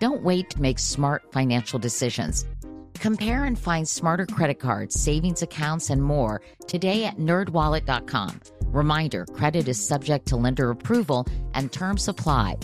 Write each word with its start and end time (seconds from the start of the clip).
Don't 0.00 0.22
wait 0.22 0.48
to 0.50 0.60
make 0.62 0.78
smart 0.78 1.30
financial 1.30 1.78
decisions. 1.78 2.46
Compare 2.94 3.44
and 3.44 3.58
find 3.58 3.86
smarter 3.86 4.24
credit 4.26 4.58
cards, 4.58 4.98
savings 4.98 5.42
accounts, 5.42 5.90
and 5.90 6.02
more 6.02 6.40
today 6.66 7.04
at 7.04 7.18
nerdwallet.com. 7.18 8.40
Reminder 8.66 9.26
credit 9.26 9.68
is 9.68 9.86
subject 9.86 10.26
to 10.28 10.36
lender 10.36 10.70
approval 10.70 11.26
and 11.54 11.70
terms 11.70 12.08
apply. 12.08 12.56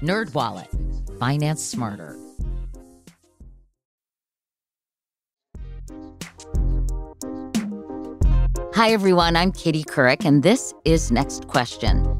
NerdWallet, 0.00 1.18
finance 1.18 1.62
smarter. 1.62 2.16
Hi, 8.74 8.90
everyone. 8.90 9.34
I'm 9.34 9.50
Katie 9.50 9.82
Couric, 9.82 10.24
and 10.24 10.44
this 10.44 10.72
is 10.84 11.10
Next 11.10 11.48
Question. 11.48 12.16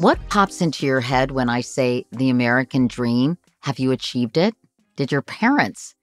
What 0.00 0.30
pops 0.30 0.62
into 0.62 0.86
your 0.86 1.02
head 1.02 1.30
when 1.30 1.50
I 1.50 1.60
say 1.60 2.06
the 2.10 2.30
American 2.30 2.86
dream? 2.86 3.36
Have 3.60 3.78
you 3.78 3.90
achieved 3.90 4.38
it? 4.38 4.54
Did 4.96 5.12
your 5.12 5.20
parents? 5.20 5.94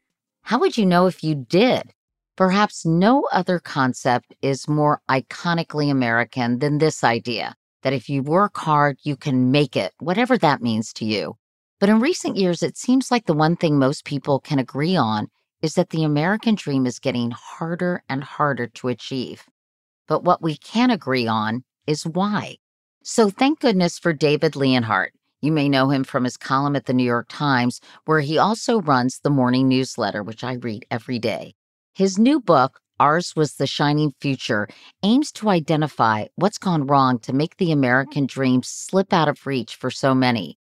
How 0.43 0.59
would 0.59 0.77
you 0.77 0.85
know 0.85 1.07
if 1.07 1.23
you 1.23 1.33
did? 1.33 1.95
Perhaps 2.35 2.85
no 2.85 3.27
other 3.31 3.57
concept 3.57 4.36
is 4.43 4.67
more 4.67 5.02
iconically 5.09 5.89
American 5.89 6.59
than 6.59 6.77
this 6.77 7.03
idea 7.03 7.55
that 7.81 7.91
if 7.91 8.07
you 8.07 8.21
work 8.21 8.55
hard, 8.55 8.99
you 9.02 9.15
can 9.15 9.49
make 9.49 9.75
it, 9.75 9.93
whatever 9.97 10.37
that 10.37 10.61
means 10.61 10.93
to 10.93 11.03
you. 11.03 11.36
But 11.80 11.89
in 11.89 11.99
recent 11.99 12.37
years, 12.37 12.61
it 12.61 12.77
seems 12.77 13.09
like 13.09 13.25
the 13.25 13.33
one 13.33 13.55
thing 13.55 13.80
most 13.80 14.05
people 14.05 14.39
can 14.39 14.59
agree 14.59 14.95
on 14.95 15.27
is 15.63 15.73
that 15.73 15.89
the 15.89 16.03
American 16.03 16.53
dream 16.53 16.86
is 16.86 16.99
getting 16.99 17.31
harder 17.31 18.03
and 18.07 18.23
harder 18.23 18.67
to 18.67 18.89
achieve. 18.89 19.45
But 20.07 20.23
what 20.23 20.43
we 20.43 20.55
can 20.55 20.91
agree 20.91 21.25
on 21.25 21.63
is 21.87 22.05
why. 22.05 22.57
So 23.09 23.29
thank 23.29 23.61
goodness 23.61 23.97
for 23.97 24.11
David 24.11 24.57
Leonhardt. 24.57 25.13
You 25.39 25.53
may 25.53 25.69
know 25.69 25.91
him 25.91 26.03
from 26.03 26.25
his 26.25 26.35
column 26.35 26.75
at 26.75 26.87
the 26.87 26.93
New 26.93 27.05
York 27.05 27.27
Times, 27.29 27.79
where 28.03 28.19
he 28.19 28.37
also 28.37 28.81
runs 28.81 29.19
the 29.19 29.29
morning 29.29 29.69
newsletter, 29.69 30.21
which 30.21 30.43
I 30.43 30.55
read 30.55 30.85
every 30.91 31.17
day. 31.17 31.55
His 31.95 32.19
new 32.19 32.41
book, 32.41 32.81
Ours 32.99 33.33
Was 33.33 33.53
the 33.53 33.65
Shining 33.65 34.11
Future, 34.19 34.67
aims 35.03 35.31
to 35.31 35.47
identify 35.47 36.25
what's 36.35 36.57
gone 36.57 36.85
wrong 36.85 37.17
to 37.19 37.31
make 37.31 37.55
the 37.55 37.71
American 37.71 38.25
dream 38.25 38.61
slip 38.61 39.13
out 39.13 39.29
of 39.29 39.47
reach 39.47 39.77
for 39.77 39.89
so 39.89 40.13
many. 40.13 40.57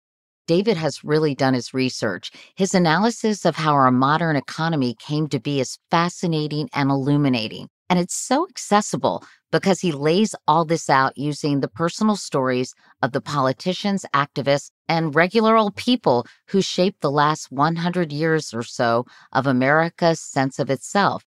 David 0.46 0.78
has 0.78 1.04
really 1.04 1.34
done 1.34 1.56
his 1.56 1.74
research. 1.74 2.30
His 2.56 2.76
analysis 2.76 3.46
of 3.46 3.56
how 3.56 3.74
our 3.74 3.90
modern 3.90 4.36
economy 4.36 4.96
came 5.00 5.28
to 5.30 5.40
be 5.40 5.62
is 5.62 5.80
fascinating 5.90 6.70
and 6.74 6.92
illuminating. 6.92 7.70
And 7.90 7.98
it's 7.98 8.16
so 8.16 8.48
accessible 8.48 9.24
because 9.56 9.80
he 9.80 9.94
lays 9.94 10.36
all 10.50 10.66
this 10.66 10.90
out 10.90 11.18
using 11.18 11.62
the 11.62 11.70
personal 11.70 12.18
stories 12.18 12.76
of 13.02 13.14
the 13.14 13.22
politicians, 13.22 14.06
activists, 14.14 14.70
and 14.90 15.16
regular 15.16 15.56
old 15.56 15.78
people 15.78 16.28
who 16.48 16.62
shaped 16.62 17.00
the 17.00 17.10
last 17.10 17.54
100 17.54 18.12
years 18.12 18.54
or 18.54 18.64
so 18.64 19.06
of 19.32 19.48
America's 19.48 20.20
sense 20.20 20.60
of 20.60 20.70
itself 20.70 21.24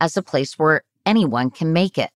as 0.00 0.16
a 0.16 0.22
place 0.22 0.56
where 0.56 0.82
anyone 1.04 1.50
can 1.50 1.72
make 1.72 1.98
it. 1.98 2.10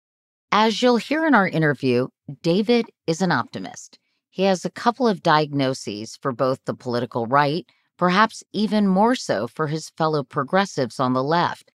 As 0.51 0.81
you'll 0.81 0.97
hear 0.97 1.25
in 1.25 1.33
our 1.33 1.47
interview, 1.47 2.09
David 2.41 2.87
is 3.07 3.21
an 3.21 3.31
optimist. 3.31 3.99
He 4.29 4.43
has 4.43 4.65
a 4.65 4.69
couple 4.69 5.07
of 5.07 5.23
diagnoses 5.23 6.17
for 6.21 6.33
both 6.33 6.59
the 6.65 6.73
political 6.73 7.25
right, 7.25 7.65
perhaps 7.97 8.43
even 8.51 8.85
more 8.85 9.15
so 9.15 9.47
for 9.47 9.67
his 9.67 9.91
fellow 9.91 10.25
progressives 10.25 10.99
on 10.99 11.13
the 11.13 11.23
left. 11.23 11.71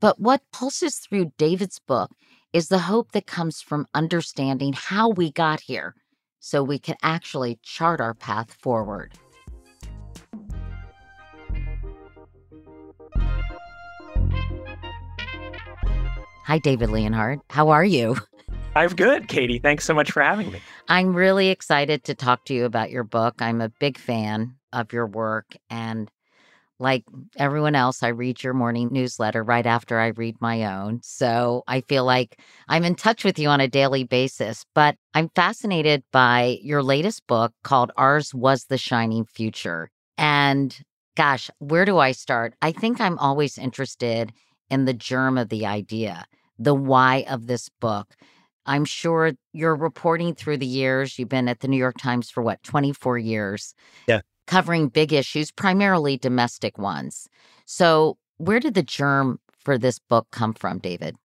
But 0.00 0.20
what 0.20 0.42
pulses 0.52 0.98
through 0.98 1.32
David's 1.38 1.80
book 1.80 2.12
is 2.52 2.68
the 2.68 2.78
hope 2.78 3.12
that 3.12 3.26
comes 3.26 3.62
from 3.62 3.86
understanding 3.94 4.74
how 4.74 5.08
we 5.08 5.32
got 5.32 5.60
here 5.60 5.94
so 6.40 6.62
we 6.62 6.78
can 6.78 6.96
actually 7.02 7.58
chart 7.62 8.00
our 8.00 8.14
path 8.14 8.52
forward. 8.52 9.14
Hi, 16.44 16.58
David 16.58 16.90
Leonhardt. 16.90 17.40
How 17.48 17.70
are 17.70 17.84
you? 17.84 18.16
I'm 18.76 18.90
good, 18.90 19.28
Katie. 19.28 19.58
Thanks 19.58 19.84
so 19.84 19.94
much 19.94 20.10
for 20.10 20.22
having 20.22 20.50
me. 20.50 20.60
I'm 20.88 21.14
really 21.14 21.48
excited 21.48 22.04
to 22.04 22.14
talk 22.14 22.44
to 22.46 22.54
you 22.54 22.64
about 22.64 22.90
your 22.90 23.04
book. 23.04 23.40
I'm 23.40 23.60
a 23.60 23.68
big 23.68 23.96
fan 23.96 24.56
of 24.72 24.92
your 24.92 25.06
work 25.06 25.56
and 25.70 26.10
like 26.82 27.04
everyone 27.36 27.76
else, 27.76 28.02
I 28.02 28.08
read 28.08 28.42
your 28.42 28.54
morning 28.54 28.88
newsletter 28.90 29.44
right 29.44 29.64
after 29.64 30.00
I 30.00 30.08
read 30.08 30.36
my 30.40 30.64
own. 30.64 31.00
So 31.04 31.62
I 31.68 31.82
feel 31.82 32.04
like 32.04 32.40
I'm 32.68 32.84
in 32.84 32.96
touch 32.96 33.24
with 33.24 33.38
you 33.38 33.48
on 33.48 33.60
a 33.60 33.68
daily 33.68 34.02
basis. 34.02 34.66
But 34.74 34.96
I'm 35.14 35.30
fascinated 35.36 36.02
by 36.12 36.58
your 36.60 36.82
latest 36.82 37.24
book 37.28 37.52
called 37.62 37.92
Ours 37.96 38.34
Was 38.34 38.64
the 38.64 38.78
Shining 38.78 39.24
Future. 39.24 39.90
And 40.18 40.76
gosh, 41.16 41.50
where 41.60 41.84
do 41.84 41.98
I 41.98 42.10
start? 42.10 42.54
I 42.60 42.72
think 42.72 43.00
I'm 43.00 43.18
always 43.18 43.58
interested 43.58 44.32
in 44.68 44.84
the 44.84 44.94
germ 44.94 45.38
of 45.38 45.50
the 45.50 45.64
idea, 45.64 46.26
the 46.58 46.74
why 46.74 47.24
of 47.30 47.46
this 47.46 47.68
book. 47.80 48.16
I'm 48.66 48.84
sure 48.84 49.32
you're 49.52 49.76
reporting 49.76 50.34
through 50.34 50.58
the 50.58 50.66
years. 50.66 51.16
You've 51.16 51.28
been 51.28 51.48
at 51.48 51.60
the 51.60 51.68
New 51.68 51.76
York 51.76 51.98
Times 51.98 52.28
for 52.28 52.42
what, 52.42 52.60
24 52.64 53.18
years? 53.18 53.74
Yeah 54.08 54.22
covering 54.52 54.88
big 54.88 55.14
issues, 55.14 55.50
primarily 55.50 56.18
domestic 56.18 56.76
ones. 56.76 57.26
So, 57.64 58.18
where 58.36 58.60
did 58.60 58.74
the 58.74 58.82
germ 58.82 59.40
for 59.64 59.78
this 59.78 59.98
book 59.98 60.26
come 60.30 60.52
from, 60.52 60.78
David? 60.78 61.16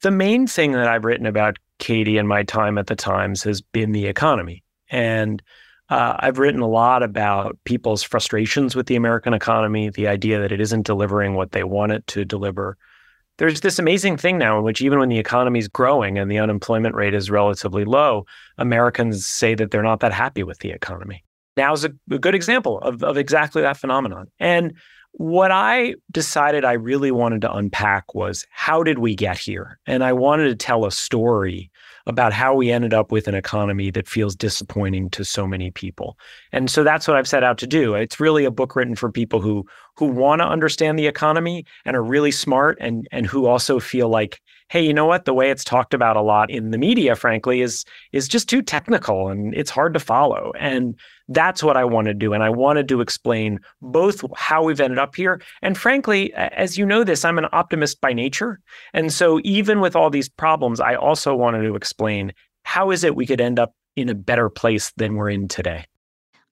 The 0.00 0.10
main 0.10 0.46
thing 0.46 0.72
that 0.72 0.88
I've 0.88 1.04
written 1.04 1.26
about 1.26 1.58
Katie 1.78 2.16
and 2.16 2.26
my 2.26 2.42
time 2.42 2.78
at 2.78 2.86
the 2.86 2.96
Times 2.96 3.42
has 3.42 3.60
been 3.60 3.92
the 3.92 4.06
economy. 4.06 4.64
And 4.90 5.42
uh, 5.90 6.16
I've 6.20 6.38
written 6.38 6.62
a 6.62 6.68
lot 6.68 7.02
about 7.02 7.58
people's 7.64 8.02
frustrations 8.02 8.74
with 8.74 8.86
the 8.86 8.96
American 8.96 9.34
economy, 9.34 9.90
the 9.90 10.08
idea 10.08 10.40
that 10.40 10.52
it 10.52 10.60
isn't 10.62 10.86
delivering 10.86 11.34
what 11.34 11.52
they 11.52 11.64
want 11.64 11.92
it 11.92 12.06
to 12.06 12.24
deliver. 12.24 12.78
There's 13.36 13.60
this 13.60 13.78
amazing 13.78 14.16
thing 14.16 14.38
now 14.38 14.56
in 14.56 14.64
which, 14.64 14.80
even 14.80 14.98
when 14.98 15.10
the 15.10 15.18
economy 15.18 15.58
is 15.58 15.68
growing 15.68 16.16
and 16.16 16.30
the 16.30 16.38
unemployment 16.38 16.94
rate 16.94 17.12
is 17.12 17.30
relatively 17.30 17.84
low, 17.84 18.24
Americans 18.56 19.26
say 19.26 19.54
that 19.54 19.70
they're 19.70 19.82
not 19.82 20.00
that 20.00 20.12
happy 20.12 20.44
with 20.44 20.60
the 20.60 20.70
economy 20.70 21.24
now 21.60 21.72
is 21.72 21.84
a, 21.84 21.92
a 22.10 22.18
good 22.18 22.34
example 22.34 22.78
of, 22.80 23.02
of 23.02 23.16
exactly 23.16 23.62
that 23.62 23.76
phenomenon. 23.76 24.28
And 24.38 24.72
what 25.12 25.50
I 25.50 25.96
decided 26.10 26.64
I 26.64 26.72
really 26.72 27.10
wanted 27.10 27.40
to 27.42 27.52
unpack 27.52 28.14
was 28.14 28.46
how 28.50 28.82
did 28.82 28.98
we 28.98 29.14
get 29.14 29.38
here? 29.38 29.78
And 29.86 30.04
I 30.04 30.12
wanted 30.12 30.48
to 30.48 30.54
tell 30.54 30.84
a 30.84 30.92
story 30.92 31.70
about 32.06 32.32
how 32.32 32.54
we 32.54 32.70
ended 32.70 32.94
up 32.94 33.12
with 33.12 33.28
an 33.28 33.34
economy 33.34 33.90
that 33.90 34.08
feels 34.08 34.34
disappointing 34.34 35.10
to 35.10 35.24
so 35.24 35.46
many 35.46 35.70
people. 35.70 36.16
And 36.52 36.70
so 36.70 36.82
that's 36.82 37.06
what 37.06 37.16
I've 37.16 37.28
set 37.28 37.44
out 37.44 37.58
to 37.58 37.66
do. 37.66 37.94
It's 37.94 38.20
really 38.20 38.44
a 38.44 38.50
book 38.50 38.74
written 38.74 38.96
for 38.96 39.10
people 39.10 39.40
who 39.40 39.66
who 39.96 40.06
want 40.06 40.40
to 40.40 40.46
understand 40.46 40.98
the 40.98 41.06
economy 41.06 41.66
and 41.84 41.96
are 41.96 42.02
really 42.02 42.30
smart 42.30 42.78
and 42.80 43.06
and 43.12 43.26
who 43.26 43.46
also 43.46 43.80
feel 43.80 44.08
like 44.08 44.40
hey, 44.70 44.86
you 44.86 44.94
know 44.94 45.04
what? 45.04 45.24
The 45.24 45.34
way 45.34 45.50
it's 45.50 45.64
talked 45.64 45.94
about 45.94 46.16
a 46.16 46.22
lot 46.22 46.48
in 46.48 46.70
the 46.70 46.78
media, 46.78 47.16
frankly, 47.16 47.60
is 47.60 47.84
is 48.12 48.28
just 48.28 48.48
too 48.48 48.62
technical 48.62 49.28
and 49.28 49.52
it's 49.52 49.70
hard 49.70 49.92
to 49.94 50.00
follow. 50.00 50.52
And 50.58 50.94
that's 51.28 51.62
what 51.62 51.76
I 51.76 51.84
want 51.84 52.06
to 52.06 52.14
do. 52.14 52.32
And 52.32 52.42
I 52.42 52.50
wanted 52.50 52.88
to 52.88 53.00
explain 53.00 53.58
both 53.82 54.24
how 54.36 54.62
we've 54.62 54.80
ended 54.80 54.98
up 54.98 55.16
here. 55.16 55.42
And 55.60 55.76
frankly, 55.76 56.32
as 56.34 56.78
you 56.78 56.86
know 56.86 57.02
this, 57.02 57.24
I'm 57.24 57.38
an 57.38 57.48
optimist 57.52 58.00
by 58.00 58.12
nature. 58.12 58.60
And 58.94 59.12
so 59.12 59.40
even 59.42 59.80
with 59.80 59.96
all 59.96 60.08
these 60.08 60.28
problems, 60.28 60.80
I 60.80 60.94
also 60.94 61.34
wanted 61.34 61.62
to 61.62 61.74
explain 61.74 62.32
how 62.62 62.92
is 62.92 63.02
it 63.02 63.16
we 63.16 63.26
could 63.26 63.40
end 63.40 63.58
up 63.58 63.74
in 63.96 64.08
a 64.08 64.14
better 64.14 64.48
place 64.48 64.92
than 64.96 65.16
we're 65.16 65.30
in 65.30 65.48
today. 65.48 65.84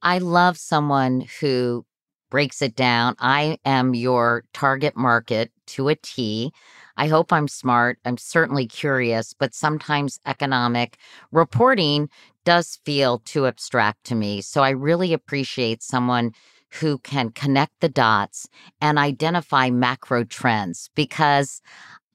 I 0.02 0.18
love 0.18 0.58
someone 0.58 1.24
who 1.40 1.84
breaks 2.30 2.62
it 2.62 2.74
down. 2.74 3.14
I 3.18 3.58
am 3.64 3.94
your 3.94 4.44
target 4.52 4.96
market 4.96 5.50
to 5.68 5.88
a 5.88 5.94
T. 5.94 6.52
I 6.98 7.06
hope 7.06 7.32
I'm 7.32 7.48
smart. 7.48 7.98
I'm 8.04 8.18
certainly 8.18 8.66
curious, 8.66 9.32
but 9.32 9.54
sometimes 9.54 10.18
economic 10.26 10.98
reporting 11.32 12.10
does 12.44 12.78
feel 12.84 13.20
too 13.20 13.46
abstract 13.46 14.04
to 14.04 14.14
me. 14.14 14.42
So 14.42 14.62
I 14.62 14.70
really 14.70 15.12
appreciate 15.12 15.82
someone 15.82 16.32
who 16.80 16.98
can 16.98 17.30
connect 17.30 17.72
the 17.80 17.88
dots 17.88 18.48
and 18.80 18.98
identify 18.98 19.70
macro 19.70 20.24
trends 20.24 20.90
because 20.94 21.62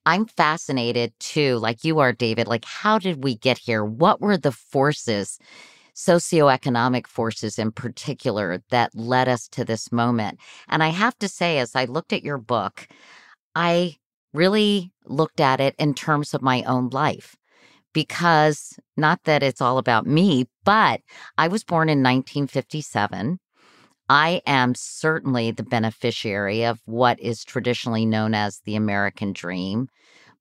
I'm 0.06 0.26
fascinated 0.26 1.14
too, 1.18 1.56
like 1.56 1.82
you 1.82 1.98
are, 2.00 2.12
David. 2.12 2.46
Like, 2.46 2.66
how 2.66 2.98
did 2.98 3.24
we 3.24 3.36
get 3.36 3.56
here? 3.58 3.84
What 3.84 4.20
were 4.20 4.36
the 4.36 4.52
forces, 4.52 5.38
socioeconomic 5.94 7.06
forces 7.06 7.58
in 7.58 7.72
particular, 7.72 8.62
that 8.70 8.94
led 8.94 9.28
us 9.28 9.48
to 9.48 9.64
this 9.64 9.90
moment? 9.90 10.38
And 10.68 10.82
I 10.82 10.88
have 10.88 11.18
to 11.20 11.28
say, 11.28 11.58
as 11.58 11.74
I 11.74 11.86
looked 11.86 12.12
at 12.12 12.22
your 12.22 12.38
book, 12.38 12.86
I 13.54 13.96
really 14.34 14.92
looked 15.06 15.40
at 15.40 15.60
it 15.60 15.74
in 15.78 15.94
terms 15.94 16.34
of 16.34 16.42
my 16.42 16.62
own 16.64 16.90
life 16.90 17.36
because 17.94 18.78
not 18.96 19.20
that 19.24 19.42
it's 19.42 19.62
all 19.62 19.78
about 19.78 20.06
me, 20.06 20.46
but 20.64 21.00
I 21.38 21.48
was 21.48 21.64
born 21.64 21.88
in 21.88 22.02
1957. 22.02 23.38
I 24.10 24.42
am 24.46 24.74
certainly 24.74 25.50
the 25.50 25.62
beneficiary 25.62 26.64
of 26.64 26.80
what 26.84 27.18
is 27.20 27.42
traditionally 27.42 28.04
known 28.04 28.34
as 28.34 28.60
the 28.64 28.76
American 28.76 29.32
dream. 29.32 29.88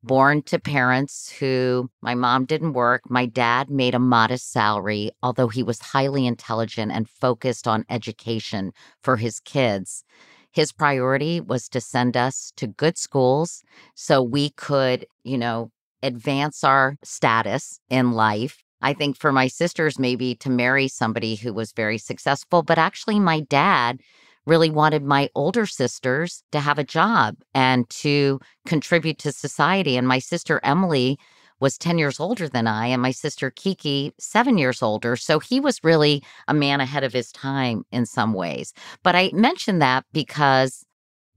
Born 0.04 0.42
to 0.44 0.60
parents 0.60 1.32
who 1.40 1.90
my 2.02 2.14
mom 2.14 2.44
didn't 2.44 2.74
work, 2.74 3.10
my 3.10 3.26
dad 3.26 3.70
made 3.70 3.96
a 3.96 4.00
modest 4.00 4.52
salary, 4.52 5.12
although 5.22 5.48
he 5.48 5.64
was 5.64 5.80
highly 5.80 6.28
intelligent 6.28 6.92
and 6.92 7.08
focused 7.08 7.70
on 7.70 7.86
education 7.90 8.74
for 9.02 9.16
his 9.16 9.40
kids. 9.40 10.04
His 10.54 10.72
priority 10.72 11.42
was 11.42 11.68
to 11.70 11.82
send 11.82 12.16
us 12.16 12.54
to 12.58 12.68
good 12.68 12.98
schools 12.98 13.64
so 13.96 14.22
we 14.22 14.52
could, 14.52 15.06
you 15.24 15.38
know, 15.38 15.72
advance 16.04 16.64
our 16.64 16.96
status 17.04 17.80
in 17.90 18.12
life. 18.12 18.64
I 18.80 18.94
think 18.94 19.18
for 19.18 19.32
my 19.32 19.48
sisters, 19.48 19.98
maybe 19.98 20.36
to 20.36 20.50
marry 20.50 20.88
somebody 20.88 21.36
who 21.36 21.54
was 21.54 21.72
very 21.72 21.98
successful, 21.98 22.62
but 22.62 22.78
actually, 22.78 23.20
my 23.20 23.40
dad 23.40 24.00
really 24.46 24.70
wanted 24.70 25.04
my 25.04 25.30
older 25.34 25.66
sisters 25.66 26.44
to 26.52 26.60
have 26.60 26.78
a 26.78 26.84
job 26.84 27.38
and 27.54 27.90
to 27.90 28.40
contribute 28.68 29.18
to 29.20 29.32
society. 29.32 29.98
And 29.98 30.08
my 30.08 30.20
sister 30.20 30.60
Emily 30.64 31.18
was 31.64 31.78
10 31.78 31.98
years 31.98 32.20
older 32.20 32.50
than 32.50 32.68
I, 32.68 32.88
and 32.88 33.02
my 33.02 33.12
sister 33.12 33.50
Kiki, 33.50 34.12
seven 34.20 34.58
years 34.58 34.84
older. 34.84 35.16
So 35.16 35.40
he 35.40 35.62
was 35.62 35.82
really 35.82 36.22
a 36.50 36.54
man 36.54 36.82
ahead 36.82 37.06
of 37.06 37.14
his 37.14 37.32
time 37.32 37.86
in 37.90 38.06
some 38.06 38.34
ways. 38.34 38.74
But 39.02 39.16
I 39.16 39.32
mention 39.34 39.80
that 39.80 40.04
because 40.12 40.86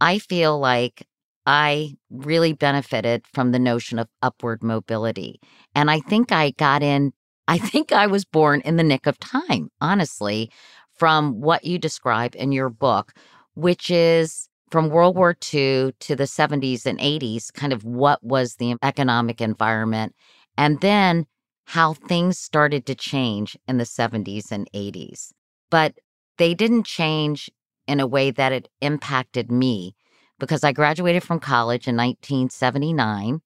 I 0.01 0.19
feel 0.19 0.59
like 0.59 1.07
I 1.47 1.95
really 2.11 2.53
benefited 2.53 3.25
from 3.33 3.53
the 3.53 3.61
notion 3.61 4.01
of 4.01 4.09
upward 4.21 4.65
mobility. 4.65 5.41
And 5.77 5.93
I 5.93 6.01
think 6.01 6.33
I 6.33 6.51
got 6.51 6.83
in, 6.83 7.13
I 7.49 7.59
think 7.59 7.93
I 7.93 8.09
was 8.09 8.25
born 8.25 8.63
in 8.63 8.77
the 8.77 8.83
nick 8.83 9.07
of 9.07 9.21
time, 9.21 9.71
honestly, 9.81 10.51
from 10.99 11.41
what 11.41 11.65
you 11.65 11.79
describe 11.79 12.35
in 12.35 12.51
your 12.51 12.69
book, 12.69 13.13
which 13.55 13.93
is 13.93 14.49
from 14.77 14.91
World 14.91 15.17
War 15.17 15.31
II 15.31 15.93
to 16.01 16.15
the 16.15 16.27
70s 16.27 16.85
and 16.85 16.99
80s, 16.99 17.51
kind 17.51 17.73
of 17.73 17.83
what 17.83 18.23
was 18.23 18.57
the 18.57 18.77
economic 18.83 19.41
environment, 19.41 20.15
and 20.59 20.83
then 20.83 21.25
how 21.65 21.95
things 21.95 22.39
started 22.39 22.85
to 22.85 22.95
change 22.95 23.57
in 23.67 23.79
the 23.79 23.85
70s 23.85 24.53
and 24.53 24.71
80s. 24.75 25.33
But 25.71 25.95
they 26.37 26.53
didn't 26.53 26.85
change 26.85 27.51
in 27.87 28.01
a 28.01 28.07
way 28.07 28.31
that 28.31 28.53
it 28.53 28.69
impacted 28.83 29.51
me 29.51 29.95
because 30.39 30.63
I 30.63 30.73
graduated 30.73 31.23
from 31.23 31.41
college 31.41 31.89
in 31.89 31.97
1979. 31.97 33.41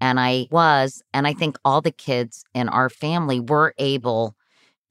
And 0.00 0.18
I 0.18 0.46
was, 0.50 1.02
and 1.12 1.26
I 1.26 1.34
think 1.34 1.58
all 1.66 1.82
the 1.82 1.90
kids 1.90 2.44
in 2.54 2.70
our 2.70 2.88
family 2.88 3.40
were 3.40 3.74
able 3.76 4.34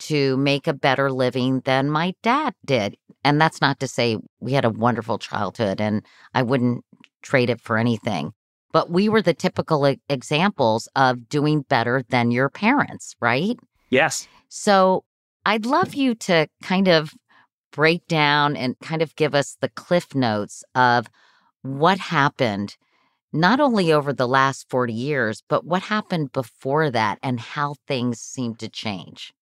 to 0.02 0.38
make 0.38 0.68
a 0.68 0.74
better 0.74 1.12
living 1.12 1.62
than 1.62 1.90
my 1.90 2.14
dad 2.22 2.54
did. 2.66 2.98
And 3.24 3.40
that's 3.40 3.62
not 3.62 3.80
to 3.80 3.88
say 3.88 4.18
we 4.40 4.54
had 4.54 4.66
a 4.66 4.70
wonderful 4.70 5.18
childhood 5.18 5.80
and 5.80 6.06
I 6.34 6.44
wouldn't 6.44 6.84
trade 7.22 7.50
it 7.50 7.62
for 7.62 7.78
anything. 7.78 8.34
But 8.72 8.90
we 8.90 9.10
were 9.10 9.22
the 9.22 9.34
typical 9.34 9.86
examples 10.10 10.88
of 10.96 11.28
doing 11.28 11.62
better 11.62 12.04
than 12.10 12.32
your 12.32 12.50
parents, 12.50 13.16
right? 13.20 13.58
Yes. 13.90 14.28
So 14.48 15.04
I'd 15.46 15.66
love 15.66 15.94
you 15.94 16.16
to 16.16 16.48
kind 16.64 16.88
of 16.88 17.12
break 17.72 18.08
down 18.08 18.56
and 18.56 18.80
kind 18.80 19.02
of 19.02 19.16
give 19.16 19.36
us 19.36 19.58
the 19.60 19.70
cliff 19.70 20.16
notes 20.16 20.64
of 20.74 21.08
what 21.62 21.98
happened 21.98 22.76
not 23.34 23.60
only 23.60 23.94
over 23.94 24.12
the 24.12 24.28
last 24.28 24.70
40 24.70 24.94
years, 24.94 25.42
but 25.48 25.66
what 25.66 25.84
happened 25.84 26.34
before 26.34 26.90
that 26.92 27.18
and 27.24 27.40
how 27.40 27.76
things 27.88 28.20
seemed 28.20 28.60
to 28.60 28.70
change 28.70 29.34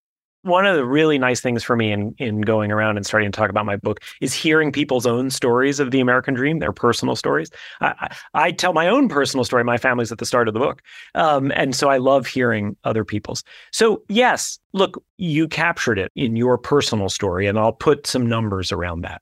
one 0.43 0.65
of 0.65 0.75
the 0.75 0.85
really 0.85 1.17
nice 1.17 1.41
things 1.41 1.63
for 1.63 1.75
me 1.75 1.91
in 1.91 2.15
in 2.17 2.41
going 2.41 2.71
around 2.71 2.97
and 2.97 3.05
starting 3.05 3.31
to 3.31 3.35
talk 3.35 3.49
about 3.49 3.65
my 3.65 3.75
book 3.75 3.99
is 4.21 4.33
hearing 4.33 4.71
people's 4.71 5.05
own 5.05 5.29
stories 5.29 5.79
of 5.79 5.91
the 5.91 5.99
American 5.99 6.33
dream, 6.33 6.59
their 6.59 6.71
personal 6.71 7.15
stories. 7.15 7.49
I, 7.81 8.15
I 8.33 8.51
tell 8.51 8.73
my 8.73 8.87
own 8.87 9.09
personal 9.09 9.43
story. 9.43 9.63
My 9.63 9.77
family's 9.77 10.11
at 10.11 10.17
the 10.17 10.25
start 10.25 10.47
of 10.47 10.53
the 10.53 10.59
book, 10.59 10.81
um, 11.15 11.51
and 11.55 11.75
so 11.75 11.89
I 11.89 11.97
love 11.97 12.25
hearing 12.27 12.75
other 12.83 13.03
people's. 13.03 13.43
So 13.71 14.03
yes, 14.07 14.59
look, 14.73 15.03
you 15.17 15.47
captured 15.47 15.99
it 15.99 16.11
in 16.15 16.35
your 16.35 16.57
personal 16.57 17.09
story, 17.09 17.47
and 17.47 17.59
I'll 17.59 17.73
put 17.73 18.07
some 18.07 18.25
numbers 18.25 18.71
around 18.71 19.01
that. 19.01 19.21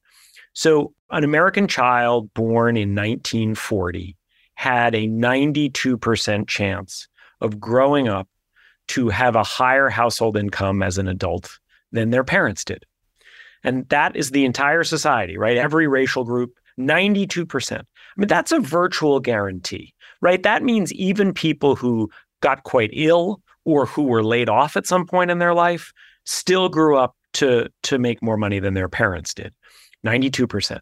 So 0.54 0.94
an 1.10 1.24
American 1.24 1.68
child 1.68 2.34
born 2.34 2.78
in 2.78 2.96
1940 2.96 4.16
had 4.56 4.96
a 4.96 5.08
92% 5.08 6.48
chance 6.48 7.08
of 7.42 7.60
growing 7.60 8.08
up 8.08 8.28
to 8.90 9.10
have 9.10 9.36
a 9.36 9.44
higher 9.44 9.90
household 9.90 10.38
income 10.38 10.82
as 10.82 10.98
an 10.98 11.08
adult 11.08 11.60
than 11.92 12.10
their 12.10 12.24
parents 12.24 12.64
did. 12.64 12.86
And 13.64 13.88
that 13.90 14.16
is 14.16 14.32
the 14.32 14.46
entire 14.46 14.84
society, 14.84 15.38
right? 15.38 15.58
Every 15.58 15.88
racial 15.88 16.24
group, 16.24 16.54
92%. 16.80 17.80
I 17.80 17.84
mean, 18.16 18.28
that's 18.28 18.52
a 18.52 18.60
virtual 18.60 19.20
guarantee, 19.20 19.94
right? 20.22 20.42
That 20.44 20.64
means 20.64 20.94
even 20.94 21.34
people 21.34 21.76
who 21.76 22.10
got 22.42 22.64
quite 22.64 22.92
ill 22.94 23.42
or 23.66 23.86
who 23.86 24.04
were 24.04 24.24
laid 24.24 24.50
off 24.50 24.78
at 24.78 24.88
some 24.88 25.06
point 25.06 25.32
in 25.32 25.40
their 25.40 25.54
life 25.54 25.92
still 26.26 26.70
grew 26.70 26.98
up 26.98 27.16
to, 27.34 27.68
to 27.84 27.98
make 27.98 28.22
more 28.22 28.38
money 28.38 28.60
than 28.60 28.74
their 28.74 28.90
parents 28.90 29.34
did. 29.34 29.54
92%. 30.06 30.80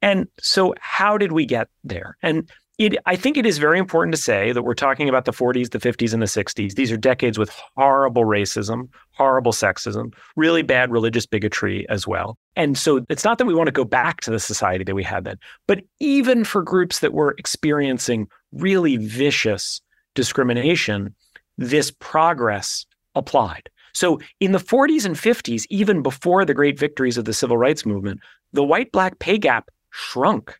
And 0.00 0.26
so, 0.40 0.74
how 0.80 1.16
did 1.18 1.32
we 1.32 1.46
get 1.46 1.68
there? 1.84 2.16
And 2.22 2.50
it, 2.86 2.96
I 3.06 3.16
think 3.16 3.36
it 3.36 3.46
is 3.46 3.58
very 3.58 3.78
important 3.78 4.14
to 4.14 4.20
say 4.20 4.52
that 4.52 4.62
we're 4.62 4.74
talking 4.74 5.08
about 5.08 5.24
the 5.24 5.32
40s, 5.32 5.70
the 5.70 5.78
50s, 5.78 6.12
and 6.12 6.22
the 6.22 6.26
60s. 6.26 6.74
These 6.74 6.90
are 6.90 6.96
decades 6.96 7.38
with 7.38 7.50
horrible 7.76 8.24
racism, 8.24 8.88
horrible 9.12 9.52
sexism, 9.52 10.12
really 10.36 10.62
bad 10.62 10.90
religious 10.90 11.26
bigotry 11.26 11.88
as 11.88 12.06
well. 12.06 12.38
And 12.56 12.76
so 12.76 13.04
it's 13.08 13.24
not 13.24 13.38
that 13.38 13.46
we 13.46 13.54
want 13.54 13.68
to 13.68 13.72
go 13.72 13.84
back 13.84 14.20
to 14.22 14.30
the 14.30 14.40
society 14.40 14.84
that 14.84 14.94
we 14.94 15.02
had 15.02 15.24
then, 15.24 15.38
but 15.66 15.82
even 16.00 16.44
for 16.44 16.62
groups 16.62 16.98
that 17.00 17.12
were 17.12 17.34
experiencing 17.38 18.28
really 18.52 18.96
vicious 18.96 19.80
discrimination, 20.14 21.14
this 21.58 21.90
progress 21.90 22.86
applied. 23.14 23.68
So 23.94 24.20
in 24.40 24.52
the 24.52 24.58
40s 24.58 25.04
and 25.04 25.14
50s, 25.14 25.64
even 25.70 26.02
before 26.02 26.44
the 26.44 26.54
great 26.54 26.78
victories 26.78 27.18
of 27.18 27.26
the 27.26 27.34
civil 27.34 27.58
rights 27.58 27.84
movement, 27.84 28.20
the 28.52 28.64
white 28.64 28.92
black 28.92 29.18
pay 29.18 29.38
gap 29.38 29.70
shrunk 29.90 30.58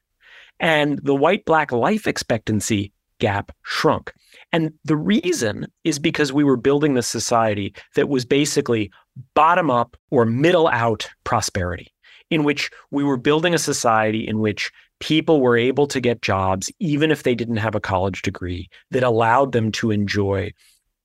and 0.62 0.99
the 1.02 1.14
white 1.14 1.45
black 1.45 1.73
life 1.73 2.07
expectancy 2.07 2.92
gap 3.19 3.52
shrunk. 3.62 4.12
And 4.52 4.73
the 4.85 4.97
reason 4.97 5.66
is 5.85 5.99
because 5.99 6.33
we 6.33 6.45
were 6.45 6.57
building 6.57 6.95
the 6.95 7.02
society 7.02 7.75
that 7.95 8.09
was 8.09 8.25
basically 8.25 8.90
bottom 9.35 9.71
up 9.71 9.97
or 10.11 10.25
middle 10.25 10.69
out 10.69 11.09
prosperity, 11.25 11.92
in 12.31 12.45
which 12.45 12.71
we 12.90 13.04
were 13.04 13.16
building 13.16 13.52
a 13.52 13.59
society 13.59 14.26
in 14.26 14.38
which 14.38 14.71
people 15.00 15.40
were 15.40 15.57
able 15.57 15.87
to 15.88 16.00
get 16.00 16.23
jobs, 16.23 16.71
even 16.78 17.11
if 17.11 17.25
they 17.25 17.35
didn't 17.35 17.57
have 17.57 17.75
a 17.75 17.81
college 17.81 18.23
degree, 18.23 18.71
that 18.92 19.02
allowed 19.02 19.52
them 19.52 19.73
to 19.73 19.90
enjoy 19.90 20.52